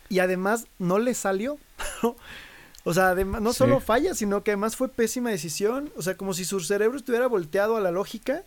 y 0.09 0.19
además 0.19 0.67
no 0.79 0.99
le 0.99 1.13
salió. 1.13 1.59
o 2.83 2.93
sea, 2.93 3.09
además, 3.09 3.41
no 3.41 3.53
solo 3.53 3.79
falla, 3.79 4.15
sino 4.15 4.43
que 4.43 4.51
además 4.51 4.75
fue 4.75 4.89
pésima 4.89 5.29
decisión. 5.29 5.91
O 5.95 6.01
sea, 6.01 6.15
como 6.15 6.33
si 6.33 6.45
su 6.45 6.59
cerebro 6.59 6.97
estuviera 6.97 7.27
volteado 7.27 7.77
a 7.77 7.81
la 7.81 7.91
lógica, 7.91 8.43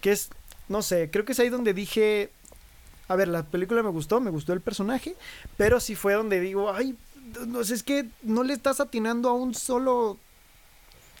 que 0.00 0.12
es, 0.12 0.30
no 0.68 0.82
sé, 0.82 1.10
creo 1.10 1.24
que 1.24 1.32
es 1.32 1.40
ahí 1.40 1.48
donde 1.48 1.74
dije, 1.74 2.30
a 3.10 3.16
ver, 3.16 3.26
la 3.26 3.42
película 3.42 3.82
me 3.82 3.90
gustó, 3.90 4.20
me 4.20 4.30
gustó 4.30 4.52
el 4.52 4.60
personaje, 4.60 5.16
pero 5.56 5.80
sí 5.80 5.96
fue 5.96 6.14
donde 6.14 6.38
digo, 6.38 6.72
ay, 6.72 6.96
no 7.48 7.64
sé, 7.64 7.74
es 7.74 7.82
que 7.82 8.06
no 8.22 8.44
le 8.44 8.54
estás 8.54 8.78
atinando 8.78 9.28
a 9.28 9.32
un 9.32 9.52
solo 9.52 10.16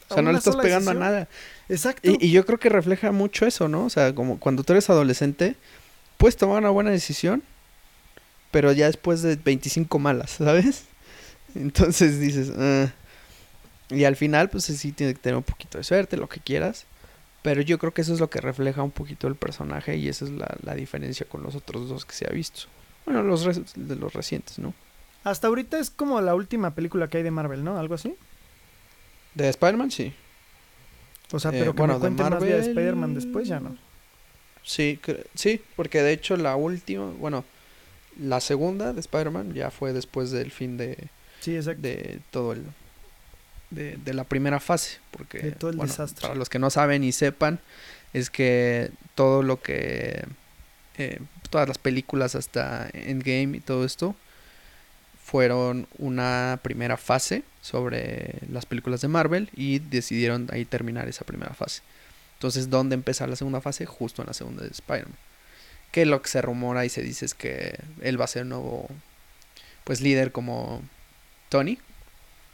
o 0.08 0.14
sea, 0.14 0.22
no 0.22 0.30
le 0.30 0.38
estás 0.38 0.54
pegando 0.54 0.92
a 0.92 0.94
nada. 0.94 1.28
Exacto. 1.68 2.08
Y, 2.08 2.30
yo 2.30 2.46
creo 2.46 2.60
que 2.60 2.68
refleja 2.68 3.10
mucho 3.10 3.44
eso, 3.44 3.66
¿no? 3.66 3.86
O 3.86 3.90
sea, 3.90 4.14
como 4.14 4.38
cuando 4.38 4.62
tú 4.62 4.72
eres 4.72 4.88
adolescente, 4.88 5.56
puedes 6.16 6.36
tomar 6.36 6.58
una 6.58 6.70
buena 6.70 6.90
decisión, 6.90 7.42
pero 8.52 8.70
ya 8.70 8.86
después 8.86 9.22
de 9.22 9.34
25 9.34 9.98
malas, 9.98 10.30
¿sabes? 10.30 10.84
Entonces 11.56 12.20
dices, 12.20 12.52
ah". 12.56 12.86
y 13.88 14.04
al 14.04 14.14
final, 14.14 14.48
pues 14.48 14.62
sí, 14.62 14.92
tiene 14.92 15.14
que 15.14 15.18
tener 15.18 15.36
un 15.36 15.42
poquito 15.42 15.76
de 15.76 15.82
suerte, 15.82 16.16
lo 16.16 16.28
que 16.28 16.38
quieras. 16.38 16.86
Pero 17.42 17.62
yo 17.62 17.78
creo 17.78 17.92
que 17.92 18.02
eso 18.02 18.12
es 18.12 18.20
lo 18.20 18.28
que 18.28 18.40
refleja 18.40 18.82
un 18.82 18.90
poquito 18.90 19.26
el 19.26 19.34
personaje 19.34 19.96
y 19.96 20.08
esa 20.08 20.26
es 20.26 20.30
la, 20.30 20.74
diferencia 20.74 21.26
con 21.26 21.42
los 21.42 21.54
otros 21.54 21.88
dos 21.88 22.04
que 22.04 22.14
se 22.14 22.26
ha 22.26 22.32
visto. 22.32 22.62
Bueno, 23.06 23.22
los 23.22 23.44
de 23.74 23.96
los 23.96 24.12
recientes, 24.12 24.58
¿no? 24.58 24.74
Hasta 25.24 25.48
ahorita 25.48 25.78
es 25.78 25.90
como 25.90 26.20
la 26.20 26.34
última 26.34 26.74
película 26.74 27.08
que 27.08 27.18
hay 27.18 27.22
de 27.22 27.30
Marvel, 27.30 27.64
¿no? 27.64 27.78
Algo 27.78 27.94
así. 27.94 28.14
De 29.34 29.48
Spider-Man, 29.48 29.90
sí. 29.90 30.12
O 31.32 31.38
sea, 31.38 31.50
pero 31.50 31.70
eh, 31.70 31.74
que 31.74 31.78
bueno, 31.78 31.94
me 31.94 32.00
cuenten 32.00 32.30
más 32.30 32.42
de 32.42 32.58
Spider-Man 32.58 33.14
después 33.14 33.48
ya 33.48 33.60
no. 33.60 33.76
Sí, 34.62 35.00
sí, 35.34 35.62
porque 35.76 36.02
de 36.02 36.12
hecho 36.12 36.36
la 36.36 36.56
última, 36.56 37.06
bueno, 37.18 37.44
la 38.18 38.40
segunda 38.40 38.92
de 38.92 39.00
Spider-Man 39.00 39.54
ya 39.54 39.70
fue 39.70 39.92
después 39.92 40.30
del 40.30 40.50
fin 40.50 40.76
de, 40.76 41.08
sí, 41.40 41.56
exacto. 41.56 41.82
de 41.82 42.20
todo 42.30 42.52
el 42.52 42.64
de, 43.70 43.96
de, 43.96 44.14
la 44.14 44.24
primera 44.24 44.60
fase, 44.60 44.98
porque 45.10 45.38
de 45.38 45.52
todo 45.52 45.70
el 45.70 45.78
desastre. 45.78 46.22
para 46.22 46.34
los 46.34 46.48
que 46.48 46.58
no 46.58 46.70
saben 46.70 47.04
y 47.04 47.12
sepan 47.12 47.60
es 48.12 48.30
que 48.30 48.90
todo 49.14 49.42
lo 49.42 49.60
que 49.62 50.24
eh, 50.98 51.20
todas 51.50 51.68
las 51.68 51.78
películas 51.78 52.34
hasta 52.34 52.88
Endgame 52.92 53.56
y 53.56 53.60
todo 53.60 53.84
esto 53.84 54.14
fueron 55.24 55.86
una 55.98 56.58
primera 56.62 56.96
fase 56.96 57.42
sobre 57.62 58.34
las 58.50 58.66
películas 58.66 59.00
de 59.00 59.08
Marvel 59.08 59.48
y 59.54 59.78
decidieron 59.78 60.48
ahí 60.52 60.64
terminar 60.64 61.08
esa 61.08 61.24
primera 61.24 61.54
fase. 61.54 61.82
Entonces, 62.34 62.70
¿dónde 62.70 62.94
empezar 62.94 63.28
la 63.28 63.36
segunda 63.36 63.60
fase? 63.60 63.86
Justo 63.86 64.22
en 64.22 64.26
la 64.26 64.34
segunda 64.34 64.62
de 64.62 64.70
Spider-Man. 64.70 65.16
Que 65.92 66.06
lo 66.06 66.22
que 66.22 66.28
se 66.28 66.42
rumora 66.42 66.84
y 66.84 66.88
se 66.88 67.02
dice 67.02 67.26
es 67.26 67.34
que 67.34 67.78
él 68.00 68.20
va 68.20 68.24
a 68.24 68.28
ser 68.28 68.46
nuevo, 68.46 68.88
pues 69.84 70.00
líder 70.00 70.32
como 70.32 70.82
Tony, 71.48 71.78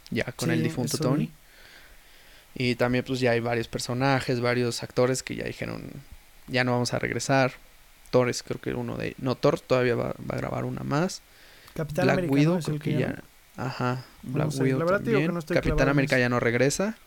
ya 0.09 0.25
con 0.35 0.51
el 0.51 0.63
difunto 0.63 0.97
Tony. 0.97 1.31
Y 2.55 2.75
también 2.75 3.03
pues 3.05 3.19
ya 3.19 3.31
hay 3.31 3.39
varios 3.39 3.67
personajes, 3.67 4.39
varios 4.39 4.81
actores 4.81 5.21
que 5.21 5.35
ya 5.35 5.45
dijeron, 5.45 5.91
ya 6.47 6.63
no 6.63 6.71
vamos 6.71 6.93
a 6.93 6.99
regresar. 6.99 7.53
Thor 8.09 8.29
es 8.29 8.41
creo 8.41 8.59
que 8.59 8.73
uno 8.73 8.97
de... 8.97 9.15
No, 9.19 9.35
Thor 9.35 9.59
todavía 9.59 9.95
va 9.95 10.15
a 10.29 10.35
grabar 10.37 10.65
una 10.65 10.83
más. 10.83 11.21
Capitán 11.75 12.05
Black 12.05 12.31
Widow, 12.31 12.59
creo 12.63 12.79
que 12.79 12.97
ya. 12.97 13.21
Ajá, 13.55 14.05
Black 14.23 14.49
Widow 14.59 14.87
también. 14.87 15.39
Capitán 15.41 15.89
América 15.89 16.17
ya 16.17 16.29
no 16.29 16.39
regresa. 16.39 16.97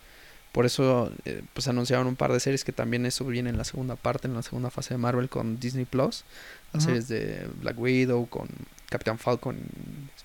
Por 0.52 0.66
eso, 0.66 1.12
eh, 1.24 1.42
pues 1.52 1.68
anunciaron 1.68 2.08
un 2.08 2.16
par 2.16 2.32
de 2.32 2.40
series 2.40 2.64
que 2.64 2.72
también 2.72 3.06
eso 3.06 3.24
viene 3.24 3.50
en 3.50 3.56
la 3.56 3.64
segunda 3.64 3.94
parte, 3.94 4.26
en 4.26 4.34
la 4.34 4.42
segunda 4.42 4.70
fase 4.70 4.94
de 4.94 4.98
Marvel 4.98 5.28
con 5.28 5.60
Disney 5.60 5.84
Plus. 5.84 6.24
Las 6.72 6.84
series 6.84 7.08
de 7.08 7.48
Black 7.60 7.78
Widow, 7.78 8.28
con 8.28 8.48
Capitán 8.88 9.18
Falcon 9.18 9.58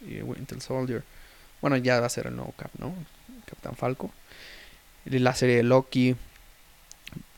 y 0.02 0.22
Winter 0.22 0.62
Soldier. 0.62 1.04
Bueno, 1.66 1.78
ya 1.78 2.00
va 2.00 2.06
a 2.06 2.10
ser 2.10 2.28
el 2.28 2.36
nuevo 2.36 2.54
Cap, 2.56 2.70
¿no? 2.78 2.94
Capitán 3.48 3.76
Falco. 3.76 4.12
La 5.06 5.34
serie 5.34 5.56
de 5.56 5.64
Loki. 5.64 6.16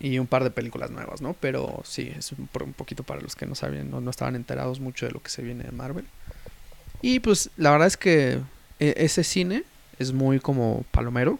Y 0.01 0.19
un 0.19 0.27
par 0.27 0.43
de 0.43 0.51
películas 0.51 0.91
nuevas, 0.91 1.21
¿no? 1.21 1.33
Pero 1.33 1.81
sí, 1.85 2.11
es 2.13 2.33
un, 2.33 2.49
un 2.59 2.73
poquito 2.73 3.03
para 3.03 3.21
los 3.21 3.37
que 3.37 3.45
no 3.45 3.55
sabían, 3.55 3.89
no, 3.89 4.01
no 4.01 4.09
estaban 4.09 4.35
enterados 4.35 4.81
mucho 4.81 5.05
de 5.05 5.13
lo 5.13 5.21
que 5.21 5.29
se 5.29 5.43
viene 5.43 5.63
de 5.63 5.71
Marvel. 5.71 6.05
Y 7.01 7.21
pues 7.21 7.51
la 7.55 7.71
verdad 7.71 7.87
es 7.87 7.95
que 7.95 8.41
e, 8.81 8.95
ese 8.97 9.23
cine 9.23 9.63
es 9.97 10.11
muy 10.11 10.41
como 10.41 10.83
palomero, 10.91 11.39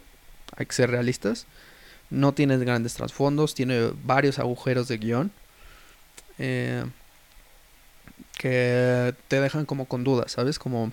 hay 0.56 0.64
que 0.64 0.72
ser 0.72 0.88
realistas. 0.88 1.44
No 2.08 2.32
tiene 2.32 2.56
grandes 2.56 2.94
trasfondos, 2.94 3.54
tiene 3.54 3.90
varios 4.02 4.38
agujeros 4.38 4.88
de 4.88 4.96
guion 4.96 5.30
eh, 6.38 6.86
que 8.38 9.14
te 9.28 9.42
dejan 9.42 9.66
como 9.66 9.84
con 9.84 10.04
dudas, 10.04 10.32
¿sabes? 10.32 10.58
Como, 10.58 10.90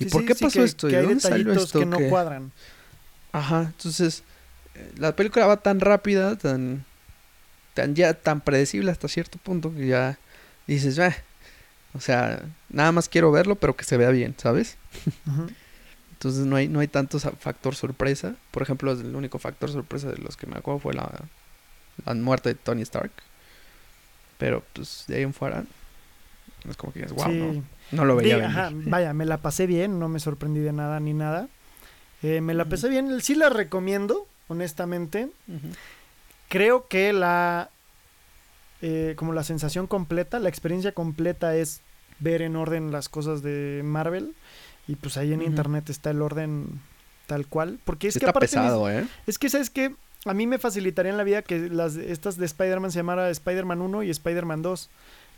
¿y 0.00 0.06
por 0.06 0.24
qué 0.24 0.34
pasó 0.34 0.64
esto? 0.64 0.88
Que 0.88 0.96
hay 0.96 1.06
detallitos 1.06 1.72
que 1.72 1.86
no 1.86 1.98
cuadran. 2.08 2.52
Ajá, 3.32 3.66
entonces 3.66 4.24
eh, 4.74 4.92
la 4.98 5.14
película 5.14 5.46
va 5.46 5.58
tan 5.58 5.78
rápida, 5.80 6.36
tan, 6.36 6.84
tan 7.74 7.94
ya 7.94 8.14
tan 8.14 8.40
predecible 8.40 8.90
hasta 8.90 9.06
cierto 9.06 9.38
punto 9.38 9.72
que 9.72 9.86
ya 9.86 10.18
dices, 10.66 10.98
eh, 10.98 11.14
o 11.94 12.00
sea, 12.00 12.42
nada 12.68 12.92
más 12.92 13.08
quiero 13.08 13.30
verlo, 13.30 13.56
pero 13.56 13.76
que 13.76 13.84
se 13.84 13.96
vea 13.96 14.10
bien, 14.10 14.34
¿sabes? 14.36 14.76
Entonces 16.12 16.44
no 16.44 16.56
hay, 16.56 16.68
no 16.68 16.80
hay 16.80 16.88
tanto 16.88 17.18
factor 17.18 17.74
sorpresa. 17.74 18.34
Por 18.50 18.62
ejemplo, 18.62 18.92
el 18.92 19.14
único 19.14 19.38
factor 19.38 19.70
sorpresa 19.70 20.10
de 20.10 20.18
los 20.18 20.36
que 20.36 20.46
me 20.46 20.56
acuerdo 20.56 20.80
fue 20.80 20.94
la, 20.94 21.10
la 22.04 22.14
muerte 22.14 22.50
de 22.50 22.54
Tony 22.56 22.82
Stark. 22.82 23.12
Pero 24.38 24.62
pues 24.72 25.04
de 25.06 25.16
ahí 25.16 25.22
en 25.22 25.34
fuera, 25.34 25.64
es 26.68 26.76
como 26.76 26.92
que 26.92 27.00
dices, 27.00 27.14
wow, 27.14 27.32
no, 27.32 27.64
no, 27.92 28.04
lo 28.04 28.16
veía 28.16 28.46
ajá, 28.46 28.70
Vaya, 28.72 29.12
me 29.12 29.26
la 29.26 29.38
pasé 29.38 29.66
bien, 29.66 29.98
no 29.98 30.08
me 30.08 30.20
sorprendí 30.20 30.60
de 30.60 30.72
nada 30.72 31.00
ni 31.00 31.14
nada. 31.14 31.48
Eh, 32.22 32.40
me 32.40 32.54
la 32.54 32.66
pasé 32.66 32.88
bien, 32.88 33.20
sí 33.20 33.34
la 33.34 33.48
recomiendo, 33.48 34.26
honestamente. 34.48 35.30
Creo 36.48 36.86
que 36.88 37.12
la 37.12 37.70
eh, 38.82 39.14
como 39.16 39.32
la 39.32 39.44
sensación 39.44 39.86
completa, 39.86 40.38
la 40.38 40.48
experiencia 40.48 40.92
completa 40.92 41.54
es 41.54 41.82
ver 42.18 42.40
en 42.40 42.56
orden 42.56 42.92
las 42.92 43.08
cosas 43.08 43.42
de 43.42 43.82
Marvel 43.84 44.34
y 44.88 44.96
pues 44.96 45.18
ahí 45.18 45.32
en 45.32 45.42
internet 45.42 45.90
está 45.90 46.10
el 46.10 46.22
orden 46.22 46.80
tal 47.26 47.46
cual, 47.46 47.78
porque 47.84 48.08
es 48.08 48.14
que 48.14 48.26
está 48.26 48.32
pesado, 48.32 48.90
¿eh? 48.90 49.06
Es 49.26 49.38
que 49.38 49.50
sabes 49.50 49.68
que 49.68 49.94
a 50.24 50.34
mí 50.34 50.46
me 50.46 50.58
facilitaría 50.58 51.10
en 51.10 51.18
la 51.18 51.24
vida 51.24 51.42
que 51.42 51.68
las 51.68 51.96
estas 51.96 52.36
de 52.36 52.46
Spider-Man 52.46 52.90
se 52.90 52.98
llamara 52.98 53.30
Spider-Man 53.30 53.80
1 53.82 54.02
y 54.04 54.10
Spider-Man 54.10 54.62
2. 54.62 54.90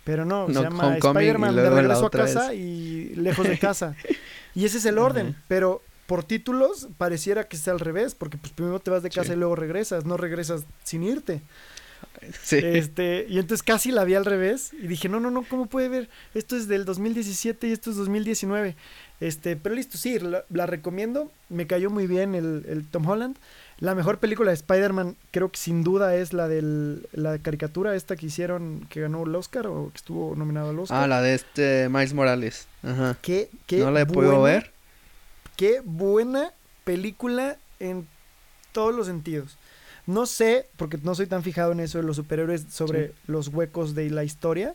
Pero 0.05 0.25
no, 0.25 0.47
se 0.49 0.55
llama 0.55 0.97
Spider-Man 0.97 1.55
de 1.55 1.71
regreso 1.71 2.07
a 2.07 2.11
casa 2.11 2.55
y 2.55 3.15
lejos 3.15 3.47
de 3.47 3.59
casa. 3.59 3.95
y 4.55 4.65
ese 4.65 4.79
es 4.79 4.85
el 4.85 4.99
orden, 4.99 5.37
pero 5.49 5.83
por 6.07 6.25
títulos 6.25 6.89
pareciera 6.99 7.45
que 7.45 7.57
está 7.57 7.71
al 7.71 7.81
revés, 7.81 8.15
porque 8.15 8.37
pues 8.37 8.53
primero 8.53 8.81
te 8.81 8.91
vas 8.91 9.03
de 9.03 9.11
casa 9.11 9.33
y 9.33 9.37
luego 9.37 9.55
regresas, 9.55 10.05
no 10.05 10.17
regresas 10.17 10.65
sin 10.83 11.05
irte. 11.05 11.41
Sí. 12.43 12.59
Este, 12.63 13.27
y 13.29 13.39
entonces 13.39 13.63
casi 13.63 13.91
la 13.91 14.05
vi 14.05 14.15
al 14.15 14.25
revés 14.25 14.73
y 14.73 14.87
dije, 14.87 15.09
no, 15.09 15.21
no, 15.21 15.31
no, 15.31 15.45
¿cómo 15.49 15.67
puede 15.67 15.89
ver? 15.89 16.09
Esto 16.35 16.57
es 16.57 16.69
del 16.69 16.85
2017 16.85 17.69
y 17.69 17.73
esto 17.73 17.91
es 17.91 17.97
2019. 17.97 18.77
Este, 19.21 19.57
pero 19.57 19.75
listo, 19.75 19.99
sí, 19.99 20.19
la, 20.19 20.45
la 20.51 20.67
recomiendo. 20.67 21.31
Me 21.49 21.67
cayó 21.67 21.91
muy 21.91 22.07
bien 22.07 22.35
el, 22.35 22.65
el 22.69 22.87
Tom 22.87 23.09
Holland. 23.09 23.37
La 23.83 23.97
mejor 23.97 24.19
película 24.19 24.51
de 24.51 24.55
Spider-Man, 24.55 25.17
creo 25.33 25.51
que 25.51 25.59
sin 25.59 25.83
duda 25.83 26.15
es 26.15 26.33
la 26.33 26.47
de 26.47 27.01
la 27.13 27.39
caricatura 27.39 27.97
esta 27.97 28.15
que 28.15 28.27
hicieron, 28.27 28.87
que 28.89 29.01
ganó 29.01 29.25
el 29.25 29.35
Oscar 29.35 29.67
o 29.67 29.91
que 29.91 29.97
estuvo 29.97 30.37
nominado 30.37 30.71
al 30.71 30.79
Oscar. 30.79 31.03
Ah, 31.03 31.09
la 31.09 31.21
de 31.21 31.35
este 31.35 31.89
Miles 31.89 32.15
Morales. 32.15 32.69
Ajá. 32.85 33.17
Qué, 33.23 33.51
qué 33.67 33.79
no 33.81 33.91
la 33.91 34.03
he 34.03 34.07
podido 34.07 34.41
ver. 34.41 34.71
Qué 35.57 35.81
buena 35.85 36.53
película 36.85 37.57
en 37.81 38.07
todos 38.71 38.95
los 38.95 39.09
sentidos. 39.09 39.59
No 40.07 40.27
sé, 40.27 40.69
porque 40.77 40.97
no 41.03 41.17
soy 41.17 41.27
tan 41.27 41.43
fijado 41.43 41.73
en 41.73 41.81
eso 41.81 41.99
de 41.99 42.05
los 42.05 42.15
superhéroes 42.15 42.67
sobre 42.71 43.09
Sí. 43.09 43.15
los 43.27 43.49
huecos 43.49 43.97
de 43.97 44.11
la 44.11 44.23
historia, 44.23 44.75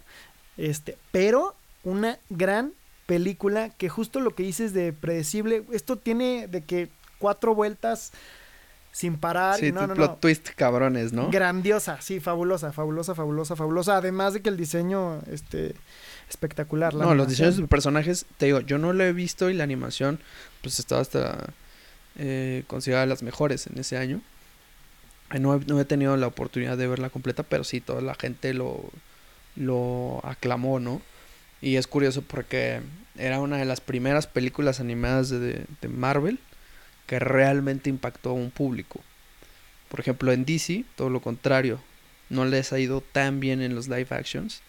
este, 0.57 0.97
pero 1.13 1.55
una 1.85 2.19
gran 2.29 2.73
película 3.05 3.69
que 3.69 3.87
justo 3.87 4.19
lo 4.19 4.35
que 4.35 4.43
dices 4.43 4.73
de 4.73 4.91
predecible, 4.91 5.63
esto 5.71 5.95
tiene 5.97 6.47
de 6.49 6.61
que 6.65 6.89
cuatro 7.19 7.55
vueltas 7.55 8.11
sin 8.97 9.17
parar, 9.17 9.59
Sí, 9.59 9.71
no, 9.71 9.81
tu 9.81 9.87
no, 9.89 9.93
plot 9.93 10.09
no. 10.09 10.15
twist 10.17 10.49
cabrones, 10.55 11.13
¿no? 11.13 11.29
Grandiosa, 11.29 12.01
sí, 12.01 12.19
fabulosa, 12.19 12.71
fabulosa, 12.73 13.13
fabulosa, 13.13 13.55
fabulosa. 13.55 13.97
Además 13.97 14.33
de 14.33 14.41
que 14.41 14.49
el 14.49 14.57
diseño, 14.57 15.19
este, 15.31 15.75
espectacular. 16.27 16.95
la 16.95 17.05
No, 17.05 17.13
los 17.13 17.27
diseños 17.27 17.57
de 17.57 17.67
personajes, 17.67 18.25
te 18.37 18.47
digo, 18.47 18.61
yo 18.61 18.79
no 18.79 18.93
lo 18.93 19.03
he 19.03 19.13
visto 19.13 19.51
y 19.51 19.53
la 19.53 19.63
animación, 19.63 20.19
pues 20.63 20.79
estaba 20.79 20.99
hasta 21.01 21.53
eh, 22.15 22.63
considerada 22.65 23.05
de 23.05 23.09
las 23.09 23.21
mejores 23.21 23.67
en 23.67 23.77
ese 23.77 23.97
año. 23.99 24.19
Eh, 25.31 25.37
No 25.39 25.53
he, 25.53 25.59
no 25.59 25.79
he 25.79 25.85
tenido 25.85 26.17
la 26.17 26.25
oportunidad 26.25 26.75
de 26.75 26.87
verla 26.87 27.11
completa, 27.11 27.43
pero 27.43 27.63
sí, 27.63 27.81
toda 27.81 28.01
la 28.01 28.15
gente 28.15 28.55
lo, 28.55 28.83
lo 29.55 30.21
aclamó, 30.23 30.79
¿no? 30.79 31.03
Y 31.61 31.75
es 31.75 31.85
curioso 31.85 32.23
porque 32.23 32.81
era 33.15 33.39
una 33.41 33.57
de 33.57 33.65
las 33.65 33.79
primeras 33.79 34.25
películas 34.25 34.79
animadas 34.79 35.29
de, 35.29 35.65
de 35.81 35.87
Marvel 35.87 36.39
que 37.07 37.17
realmente 37.19 37.89
impactó 37.89 38.29
a 38.29 38.33
un 38.33 38.51
público. 38.51 39.01
Por 39.89 39.99
ejemplo, 39.99 40.31
en 40.31 40.45
DC, 40.45 40.85
todo 40.95 41.09
lo 41.09 41.21
contrario, 41.21 41.79
no 42.29 42.45
les 42.45 42.73
ha 42.73 42.79
ido 42.79 43.01
tan 43.01 43.39
bien 43.39 43.61
en 43.61 43.73
los 43.73 43.87
live 43.87 44.07
actions. 44.11 44.61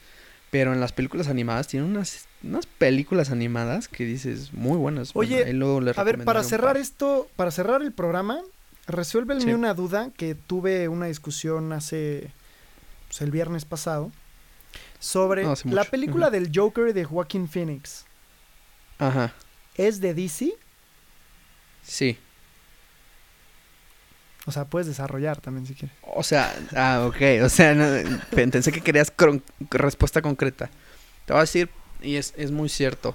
Pero 0.51 0.73
en 0.73 0.81
las 0.81 0.93
películas 0.93 1.29
animadas 1.29 1.69
tienen 1.69 1.91
unas, 1.91 2.27
unas 2.43 2.65
películas 2.65 3.31
animadas 3.31 3.87
que 3.87 4.05
dices 4.07 4.55
muy 4.55 4.79
buenas. 4.79 5.11
Oye, 5.15 5.45
A 5.95 6.05
ver, 6.05 6.25
para 6.25 6.43
cerrar 6.43 6.75
par. 6.75 6.77
esto, 6.79 7.29
para 7.37 7.51
cerrar 7.51 7.83
el 7.83 7.93
programa, 7.93 8.41
resuélveme 8.87 9.43
Sí. 9.43 9.53
una 9.53 9.75
duda 9.75 10.11
que 10.17 10.35
tuve 10.35 10.89
una 10.89 11.05
discusión 11.07 11.73
hace 11.75 12.31
pues, 13.09 13.21
el 13.21 13.31
viernes 13.31 13.67
pasado 13.67 14.11
sobre 15.01 15.43
No, 15.45 15.55
la 15.67 15.85
película 15.85 16.31
del 16.31 16.51
Joker 16.55 16.95
de 16.95 17.05
Joaquin 17.05 17.47
Phoenix. 17.49 18.07
Ajá, 18.99 19.35
¿Es 19.75 20.01
de 20.01 20.15
DC? 20.15 20.55
sí. 21.83 22.17
O 24.49 24.51
sea, 24.51 24.65
puedes 24.65 24.87
desarrollar 24.87 25.43
también 25.43 25.67
si 25.67 25.75
quieres. 25.75 25.95
O 26.01 26.23
sea, 26.23 26.59
ah, 26.75 27.05
ok. 27.07 27.45
O 27.45 27.51
sea, 27.51 27.75
no, 27.75 27.85
pensé 28.35 28.73
que 28.73 28.81
querías 28.81 29.13
respuesta 29.71 30.23
concreta. 30.23 30.71
Te 31.27 31.35
voy 31.35 31.41
a 31.41 31.43
decir, 31.43 31.69
y 32.01 32.17
es, 32.17 32.33
es 32.35 32.51
muy 32.51 32.71
cierto. 32.71 33.15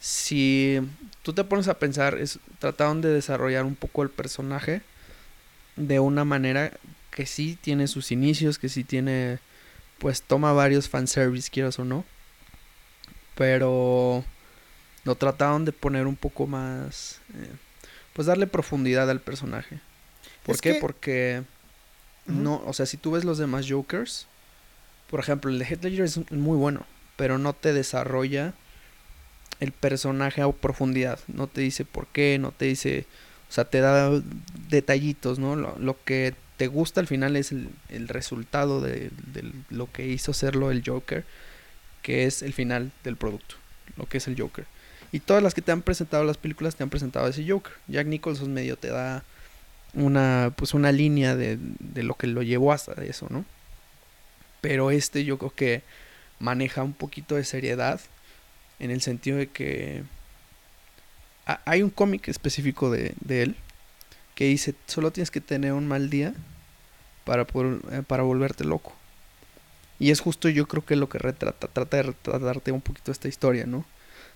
Si 0.00 0.80
tú 1.22 1.32
te 1.32 1.44
pones 1.44 1.68
a 1.68 1.78
pensar, 1.78 2.18
es, 2.18 2.40
trataron 2.58 3.00
de 3.00 3.10
desarrollar 3.10 3.64
un 3.64 3.76
poco 3.76 4.02
el 4.02 4.10
personaje 4.10 4.82
de 5.76 6.00
una 6.00 6.24
manera 6.24 6.72
que 7.12 7.24
sí 7.24 7.56
tiene 7.60 7.86
sus 7.86 8.10
inicios, 8.10 8.58
que 8.58 8.68
sí 8.68 8.82
tiene, 8.82 9.38
pues 9.98 10.22
toma 10.22 10.52
varios 10.52 10.88
fanservice, 10.88 11.50
quieras 11.52 11.78
o 11.78 11.84
no. 11.84 12.04
Pero 13.36 14.24
lo 15.04 15.14
trataron 15.14 15.64
de 15.64 15.70
poner 15.70 16.08
un 16.08 16.16
poco 16.16 16.48
más, 16.48 17.20
eh, 17.34 17.52
pues 18.12 18.26
darle 18.26 18.48
profundidad 18.48 19.08
al 19.08 19.20
personaje. 19.20 19.78
¿Por 20.48 20.56
Es 20.56 20.60
qué? 20.60 20.74
que- 20.74 20.80
Porque 20.80 21.42
no, 22.26 22.62
o 22.66 22.72
sea, 22.72 22.84
si 22.86 22.96
tú 22.96 23.12
ves 23.12 23.24
los 23.24 23.38
demás 23.38 23.66
Jokers, 23.68 24.26
por 25.10 25.20
ejemplo, 25.20 25.50
el 25.50 25.58
de 25.58 25.64
Heath 25.64 25.82
Ledger 25.84 26.04
es 26.04 26.30
muy 26.32 26.56
bueno, 26.58 26.84
pero 27.16 27.38
no 27.38 27.52
te 27.54 27.72
desarrolla 27.72 28.52
el 29.60 29.72
personaje 29.72 30.42
a 30.42 30.52
profundidad, 30.52 31.18
no 31.26 31.46
te 31.46 31.60
dice 31.62 31.84
por 31.84 32.06
qué, 32.08 32.38
no 32.38 32.52
te 32.52 32.66
dice, 32.66 33.06
o 33.48 33.52
sea, 33.52 33.64
te 33.64 33.80
da 33.80 34.10
detallitos, 34.68 35.38
¿no? 35.38 35.56
Lo, 35.56 35.76
lo 35.78 35.96
que 36.04 36.34
te 36.58 36.66
gusta 36.66 37.00
al 37.00 37.06
final 37.06 37.34
es 37.36 37.50
el, 37.52 37.70
el 37.88 38.08
resultado 38.08 38.80
de, 38.80 39.10
de 39.32 39.50
lo 39.70 39.90
que 39.90 40.06
hizo 40.06 40.32
serlo 40.32 40.70
el 40.70 40.82
Joker, 40.84 41.24
que 42.02 42.26
es 42.26 42.42
el 42.42 42.52
final 42.52 42.92
del 43.04 43.16
producto, 43.16 43.54
lo 43.96 44.06
que 44.06 44.18
es 44.18 44.28
el 44.28 44.38
Joker. 44.38 44.66
Y 45.12 45.20
todas 45.20 45.42
las 45.42 45.54
que 45.54 45.62
te 45.62 45.72
han 45.72 45.82
presentado 45.82 46.24
las 46.24 46.36
películas 46.36 46.76
te 46.76 46.82
han 46.82 46.90
presentado 46.90 47.26
ese 47.28 47.48
Joker. 47.48 47.72
Jack 47.88 48.06
Nicholson 48.06 48.52
medio 48.52 48.76
te 48.76 48.88
da 48.88 49.24
una 49.94 50.52
pues 50.56 50.74
una 50.74 50.92
línea 50.92 51.34
de, 51.36 51.58
de 51.60 52.02
lo 52.02 52.14
que 52.14 52.26
lo 52.26 52.42
llevó 52.42 52.72
hasta 52.72 52.92
eso, 53.04 53.26
¿no? 53.30 53.44
Pero 54.60 54.90
este 54.90 55.24
yo 55.24 55.38
creo 55.38 55.54
que 55.54 55.82
maneja 56.40 56.82
un 56.82 56.92
poquito 56.92 57.34
de 57.36 57.44
seriedad 57.44 58.00
en 58.78 58.90
el 58.90 59.00
sentido 59.00 59.38
de 59.38 59.48
que 59.48 60.02
ha- 61.46 61.60
hay 61.64 61.82
un 61.82 61.90
cómic 61.90 62.28
específico 62.28 62.90
de, 62.90 63.14
de 63.20 63.42
él 63.42 63.56
que 64.34 64.44
dice 64.44 64.74
solo 64.86 65.10
tienes 65.10 65.30
que 65.30 65.40
tener 65.40 65.72
un 65.72 65.86
mal 65.88 66.10
día 66.10 66.34
para 67.24 67.46
poder- 67.46 67.80
eh, 67.92 68.02
para 68.06 68.22
volverte 68.22 68.64
loco. 68.64 68.94
Y 69.98 70.10
es 70.12 70.20
justo 70.20 70.48
yo 70.48 70.66
creo 70.68 70.84
que 70.84 70.94
lo 70.96 71.08
que 71.08 71.18
retrata, 71.18 71.66
trata 71.68 71.96
de 71.96 72.02
retratarte 72.04 72.70
un 72.70 72.80
poquito 72.80 73.10
esta 73.10 73.26
historia, 73.28 73.66
¿no? 73.66 73.84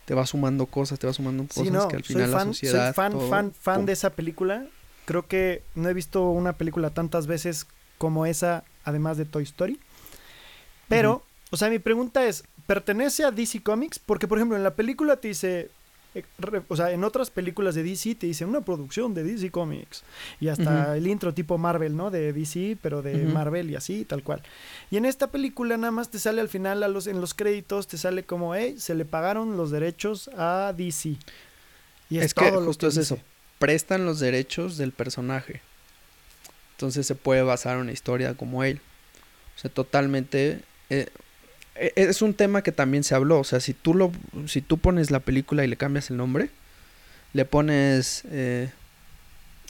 Te 0.06 0.14
va 0.14 0.26
sumando 0.26 0.66
cosas, 0.66 0.98
te 0.98 1.06
va 1.06 1.12
sumando 1.12 1.44
cosas 1.44 1.64
Sí, 1.66 1.70
no, 1.70 1.88
que 1.88 1.96
al 1.96 2.02
soy 2.02 2.14
final 2.16 2.32
la 2.32 2.40
sociedad 2.44 2.86
soy 2.86 2.94
fan, 2.94 3.12
todo 3.12 3.30
fan, 3.30 3.54
fan 3.54 3.86
de 3.86 3.92
esa 3.92 4.10
película. 4.10 4.66
Creo 5.04 5.26
que 5.26 5.62
no 5.74 5.88
he 5.88 5.94
visto 5.94 6.30
una 6.30 6.52
película 6.54 6.90
tantas 6.90 7.26
veces 7.26 7.66
como 7.98 8.26
esa, 8.26 8.64
además 8.84 9.16
de 9.16 9.24
Toy 9.24 9.42
Story. 9.44 9.78
Pero, 10.88 11.22
o 11.50 11.56
sea, 11.56 11.70
mi 11.70 11.78
pregunta 11.78 12.24
es, 12.26 12.44
¿pertenece 12.66 13.24
a 13.24 13.30
DC 13.30 13.62
Comics? 13.62 13.98
Porque, 13.98 14.28
por 14.28 14.38
ejemplo, 14.38 14.56
en 14.56 14.62
la 14.62 14.74
película 14.74 15.16
te 15.16 15.28
dice, 15.28 15.70
eh, 16.14 16.24
o 16.68 16.76
sea, 16.76 16.90
en 16.92 17.04
otras 17.04 17.30
películas 17.30 17.74
de 17.74 17.82
DC 17.82 18.16
te 18.16 18.26
dice 18.26 18.44
una 18.44 18.60
producción 18.60 19.14
de 19.14 19.24
DC 19.24 19.50
Comics. 19.50 20.02
Y 20.40 20.48
hasta 20.48 20.96
el 20.96 21.06
intro 21.06 21.32
tipo 21.32 21.56
Marvel, 21.58 21.96
¿no? 21.96 22.10
De 22.10 22.32
DC, 22.32 22.76
pero 22.82 23.00
de. 23.02 23.16
Marvel 23.24 23.70
y 23.70 23.76
así, 23.76 24.04
tal 24.04 24.22
cual. 24.22 24.42
Y 24.90 24.98
en 24.98 25.06
esta 25.06 25.28
película 25.30 25.76
nada 25.76 25.90
más 25.92 26.10
te 26.10 26.18
sale 26.18 26.40
al 26.40 26.48
final, 26.48 26.82
a 26.82 26.88
los, 26.88 27.06
en 27.06 27.20
los 27.20 27.32
créditos, 27.34 27.86
te 27.86 27.96
sale 27.96 28.24
como, 28.24 28.54
hey, 28.54 28.74
se 28.78 28.94
le 28.94 29.04
pagaron 29.04 29.56
los 29.56 29.70
derechos 29.70 30.28
a 30.36 30.74
DC. 30.76 31.16
Y 32.10 32.18
es, 32.18 32.26
Es 32.26 32.34
que 32.34 32.50
todo 32.50 32.60
lo 32.60 32.66
justo 32.66 32.88
es 32.88 32.96
dice. 32.96 33.14
eso. 33.14 33.18
Prestan 33.62 34.04
los 34.04 34.18
derechos 34.18 34.76
del 34.76 34.90
personaje. 34.90 35.60
Entonces 36.72 37.06
se 37.06 37.14
puede 37.14 37.42
basar 37.42 37.76
en 37.76 37.82
una 37.82 37.92
historia 37.92 38.34
como 38.34 38.64
él. 38.64 38.80
O 39.56 39.60
sea, 39.60 39.70
totalmente... 39.70 40.58
eh, 40.90 41.06
eh, 41.76 41.92
es 41.94 42.22
un 42.22 42.34
tema 42.34 42.62
que 42.62 42.72
también 42.72 43.04
se 43.04 43.14
habló. 43.14 43.38
O 43.38 43.44
sea, 43.44 43.60
si 43.60 43.72
tú, 43.72 43.94
lo, 43.94 44.10
si 44.46 44.62
tú 44.62 44.78
pones 44.78 45.12
la 45.12 45.20
película 45.20 45.64
y 45.64 45.68
le 45.68 45.76
cambias 45.76 46.10
el 46.10 46.16
nombre, 46.16 46.50
le 47.34 47.44
pones... 47.44 48.24
eh, 48.32 48.68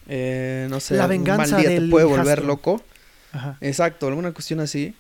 eh, 0.08 0.66
no 0.70 0.80
sé, 0.80 0.94
La 0.96 1.04
un 1.04 1.10
venganza 1.10 1.56
mal 1.56 1.60
día 1.66 1.78
te 1.78 1.86
puede 1.88 2.06
volver 2.06 2.44
loco. 2.44 2.82
Ajá. 3.32 3.58
Exacto, 3.60 4.06
alguna 4.08 4.32
cuestión 4.32 4.60
así. 4.60 4.94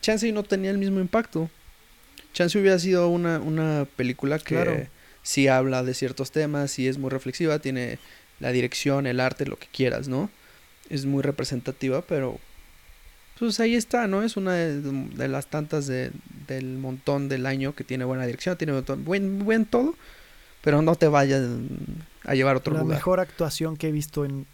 Chance 0.00 0.32
no 0.32 0.42
tenía 0.42 0.70
el 0.72 0.78
mismo 0.78 0.98
impacto. 1.00 1.48
Chance 2.32 2.58
hubiera 2.58 2.78
sido 2.80 3.08
una, 3.08 3.38
una 3.38 3.86
película 3.96 4.38
que 4.40 4.44
Claro. 4.56 4.86
sí 5.22 5.46
habla 5.46 5.84
de 5.84 5.94
ciertos 5.94 6.32
temas, 6.32 6.72
sí 6.72 6.88
es 6.88 6.98
muy 6.98 7.10
reflexiva, 7.10 7.58
tiene 7.60 7.98
la 8.40 8.52
dirección, 8.52 9.06
el 9.06 9.20
arte, 9.20 9.46
lo 9.46 9.56
que 9.58 9.66
quieras, 9.72 10.08
¿no? 10.08 10.30
Es 10.90 11.06
muy 11.06 11.22
representativa, 11.22 12.02
pero 12.02 12.38
pues 13.38 13.58
ahí 13.60 13.74
está, 13.74 14.06
¿no? 14.06 14.22
Es 14.22 14.36
una 14.36 14.54
de, 14.54 14.80
de 14.80 15.28
las 15.28 15.46
tantas 15.46 15.86
de, 15.86 16.10
del 16.46 16.76
montón 16.78 17.28
del 17.28 17.46
año 17.46 17.74
que 17.74 17.82
tiene 17.84 18.04
buena 18.04 18.26
dirección, 18.26 18.56
tiene 18.56 18.72
montón- 18.72 19.04
buen, 19.04 19.44
buen 19.44 19.64
todo, 19.66 19.94
pero 20.62 20.82
no 20.82 20.94
te 20.94 21.08
vayas 21.08 21.42
a 22.24 22.34
llevar 22.34 22.54
a 22.54 22.58
otro 22.58 22.74
La 22.74 22.80
lugar. 22.80 22.96
mejor 22.96 23.20
actuación 23.20 23.76
que 23.76 23.88
he 23.88 23.92
visto 23.92 24.24
en. 24.24 24.46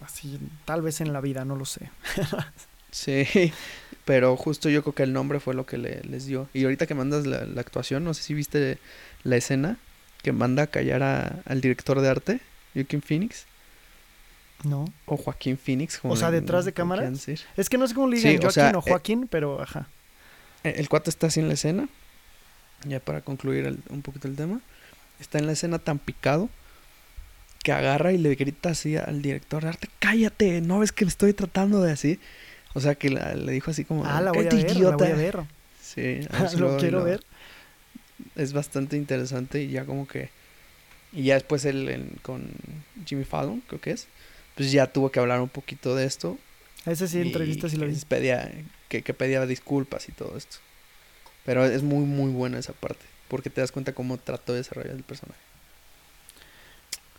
Así, 0.00 0.38
tal 0.64 0.82
vez 0.82 1.00
en 1.00 1.12
la 1.12 1.20
vida, 1.20 1.44
no 1.44 1.56
lo 1.56 1.64
sé. 1.64 1.90
Sí, 2.90 3.52
pero 4.04 4.36
justo 4.36 4.68
yo 4.68 4.82
creo 4.82 4.94
que 4.94 5.02
el 5.02 5.12
nombre 5.12 5.40
fue 5.40 5.52
lo 5.54 5.66
que 5.66 5.78
le- 5.78 6.02
les 6.04 6.26
dio. 6.26 6.48
Y 6.54 6.62
ahorita 6.62 6.86
que 6.86 6.94
mandas 6.94 7.26
la, 7.26 7.44
la 7.44 7.60
actuación, 7.60 8.04
no 8.04 8.14
sé 8.14 8.22
si 8.22 8.34
viste 8.34 8.78
la 9.24 9.34
escena 9.36 9.78
que 10.22 10.30
manda 10.30 10.62
a 10.62 10.66
callar 10.68 11.02
a- 11.02 11.40
al 11.44 11.60
director 11.60 12.00
de 12.00 12.08
arte, 12.08 12.40
Joaquin 12.74 13.02
Phoenix, 13.02 13.46
No. 14.64 14.84
o 15.06 15.16
Joaquín 15.16 15.56
Phoenix. 15.58 15.98
como 15.98 16.14
O 16.14 16.16
sea, 16.16 16.30
detrás 16.30 16.64
de 16.64 16.72
decir. 17.10 17.40
Es 17.56 17.68
que 17.68 17.78
no 17.78 17.86
sé 17.86 17.94
cómo 17.94 18.08
le 18.08 18.16
Sí, 18.18 18.28
digan 18.28 18.38
o 18.38 18.42
Joaquín 18.42 18.52
sea, 18.62 18.78
o 18.78 18.80
eh, 18.80 18.90
Joaquín, 18.90 19.28
pero 19.28 19.60
ajá. 19.62 19.88
El, 20.62 20.74
el 20.76 20.88
cuate 20.88 21.10
está 21.10 21.26
así 21.28 21.40
en 21.40 21.48
la 21.48 21.54
escena, 21.54 21.88
ya 22.86 23.00
para 23.00 23.20
concluir 23.20 23.66
el- 23.66 23.78
un 23.90 24.02
poquito 24.02 24.28
el 24.28 24.36
tema, 24.36 24.60
está 25.20 25.38
en 25.38 25.46
la 25.46 25.52
escena 25.52 25.78
tan 25.78 25.98
picado 25.98 26.48
que 27.62 27.72
agarra 27.72 28.12
y 28.12 28.18
le 28.18 28.34
grita 28.34 28.70
así 28.70 28.96
al 28.96 29.22
director 29.22 29.62
de 29.62 29.68
arte, 29.70 29.88
cállate, 29.98 30.60
no 30.60 30.80
ves 30.80 30.92
que 30.92 31.04
me 31.04 31.08
estoy 31.10 31.32
tratando 31.32 31.80
de 31.82 31.92
así. 31.92 32.18
O 32.74 32.80
sea, 32.80 32.94
que 32.96 33.08
la- 33.08 33.34
le 33.34 33.52
dijo 33.52 33.70
así 33.70 33.84
como... 33.84 34.04
Ah, 34.04 34.20
la 34.20 34.32
voy 34.32 34.46
a 34.46 34.48
"Cállate, 34.50 34.56
ver, 34.56 34.72
la 34.72 34.78
idiota". 34.78 34.96
voy 34.96 35.08
a 35.08 35.14
ver. 35.14 35.38
Sí, 35.80 36.00
a 36.30 36.38
ver 36.40 36.48
si 36.50 36.56
Lo 36.56 36.64
luego 36.66 36.78
quiero 36.78 36.98
lo- 36.98 37.04
ver. 37.04 37.22
Es 38.36 38.52
bastante 38.52 38.96
interesante 38.96 39.62
y 39.62 39.68
ya 39.70 39.84
como 39.84 40.06
que... 40.08 40.30
Y 41.14 41.24
ya 41.24 41.34
después 41.34 41.64
él 41.64 41.88
en- 41.88 42.18
con 42.22 42.50
Jimmy 43.06 43.24
Fallon, 43.24 43.60
creo 43.68 43.80
que 43.80 43.92
es, 43.92 44.08
pues 44.56 44.72
ya 44.72 44.86
tuvo 44.92 45.10
que 45.10 45.20
hablar 45.20 45.40
un 45.40 45.48
poquito 45.48 45.94
de 45.94 46.04
esto. 46.06 46.38
A 46.86 46.90
ese 46.90 47.08
sí, 47.08 47.20
entrevistas 47.20 47.72
y 47.72 47.76
lo 47.76 47.86
vi. 47.86 47.94
pedía, 48.08 48.52
que, 48.88 49.02
que 49.02 49.14
pedía 49.14 49.46
disculpas 49.46 50.08
y 50.08 50.12
todo 50.12 50.36
esto. 50.36 50.56
Pero 51.44 51.64
es 51.64 51.82
muy, 51.82 52.04
muy 52.04 52.30
buena 52.32 52.58
esa 52.58 52.72
parte, 52.72 53.04
porque 53.28 53.48
te 53.50 53.60
das 53.60 53.70
cuenta 53.72 53.92
cómo 53.94 54.18
trató 54.18 54.52
de 54.52 54.58
desarrollar 54.58 54.94
el 54.96 55.02
personaje. 55.02 55.38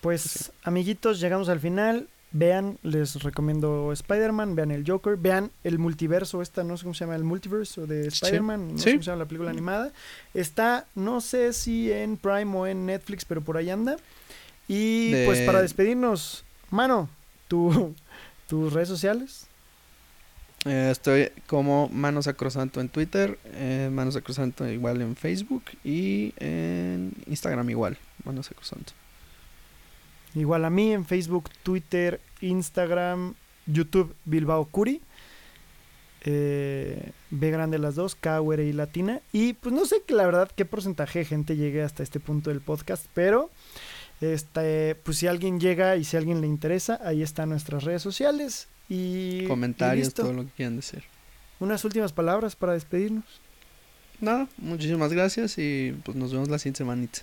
Pues, 0.02 0.52
amiguitos, 0.64 1.20
llegamos 1.20 1.50
al 1.50 1.60
final. 1.60 2.08
Vean, 2.38 2.78
les 2.84 3.24
recomiendo 3.24 3.94
Spider-Man, 3.94 4.56
vean 4.56 4.72
el 4.72 4.84
Joker, 4.86 5.16
vean 5.16 5.52
el 5.64 5.80
multiverso, 5.80 6.42
esta 6.42 6.66
no 6.66 6.76
sé 6.76 6.84
cómo 6.84 6.94
se 6.94 7.06
llama, 7.06 7.16
el 7.16 7.24
multiverso 7.24 7.88
de 7.88 8.08
Spider-Man, 8.08 8.74
no 8.74 8.78
sé 8.78 8.92
cómo 8.92 9.04
se 9.04 9.12
llama 9.12 9.20
la 9.24 9.26
película 9.26 9.52
animada. 9.52 9.94
Está, 10.34 10.86
no 10.96 11.22
sé 11.22 11.54
si 11.54 11.90
en 11.94 12.18
Prime 12.18 12.54
o 12.58 12.68
en 12.68 12.86
Netflix, 12.86 13.24
pero 13.24 13.40
por 13.42 13.56
ahí 13.56 13.70
anda. 13.70 13.96
Y 14.68 15.12
De- 15.12 15.26
pues 15.26 15.40
para 15.44 15.62
despedirnos, 15.62 16.44
mano, 16.72 17.08
tu, 17.48 17.96
tus 18.50 18.74
redes 18.74 18.90
sociales. 18.90 19.48
Eh, 20.66 20.90
estoy 20.92 21.30
como 21.48 21.88
Manos 21.88 22.26
Sacrosanto 22.26 22.82
en 22.82 22.90
Twitter, 22.90 23.40
eh, 23.54 23.90
Manos 23.94 24.16
Sacrosanto 24.16 24.68
igual 24.68 25.02
en 25.02 25.16
Facebook 25.16 25.64
y 25.86 26.34
en 26.38 27.14
Instagram 27.28 27.70
igual, 27.70 27.98
Manos 28.26 28.48
Sacrosanto. 28.48 28.92
Igual 30.34 30.66
a 30.66 30.70
mí 30.70 30.92
en 30.92 31.06
Facebook, 31.06 31.50
Twitter, 31.64 32.20
Instagram, 32.46 33.36
YouTube, 33.66 34.16
Bilbao 34.26 34.66
Curi. 34.66 35.02
Eh, 36.28 37.12
B 37.30 37.52
grande 37.52 37.78
las 37.78 37.96
dos, 37.96 38.16
K, 38.16 38.42
U, 38.42 38.52
R 38.54 38.66
y 38.66 38.74
latina. 38.74 39.22
Y 39.32 39.54
pues 39.54 39.74
no 39.74 39.86
sé 39.86 40.02
que 40.06 40.16
la 40.16 40.26
verdad 40.26 40.50
qué 40.56 40.66
porcentaje 40.66 41.20
de 41.20 41.26
gente 41.26 41.56
llegue 41.56 41.84
hasta 41.84 42.02
este 42.02 42.20
punto 42.20 42.50
del 42.50 42.62
podcast, 42.62 43.06
pero 43.14 43.52
este, 44.22 44.96
pues 44.96 45.18
si 45.18 45.28
alguien 45.28 45.60
llega 45.60 45.96
y 45.98 46.04
si 46.04 46.18
alguien 46.18 46.42
le 46.42 46.48
interesa, 46.48 47.00
ahí 47.04 47.22
están 47.22 47.50
nuestras 47.50 47.84
redes 47.84 48.02
sociales. 48.02 48.68
Y, 48.90 49.46
Comentarios, 49.46 50.14
todo 50.14 50.34
lo 50.34 50.46
que 50.46 50.52
quieran 50.52 50.76
decir. 50.78 51.04
Unas 51.60 51.86
últimas 51.86 52.12
palabras 52.12 52.56
para 52.56 52.74
despedirnos. 52.74 53.26
Nada, 54.20 54.48
muchísimas 54.58 55.12
gracias 55.12 55.58
y 55.58 55.96
pues 56.04 56.16
nos 56.18 56.32
vemos 56.32 56.50
la 56.50 56.58
siguiente 56.58 56.80
semanita. 56.80 57.20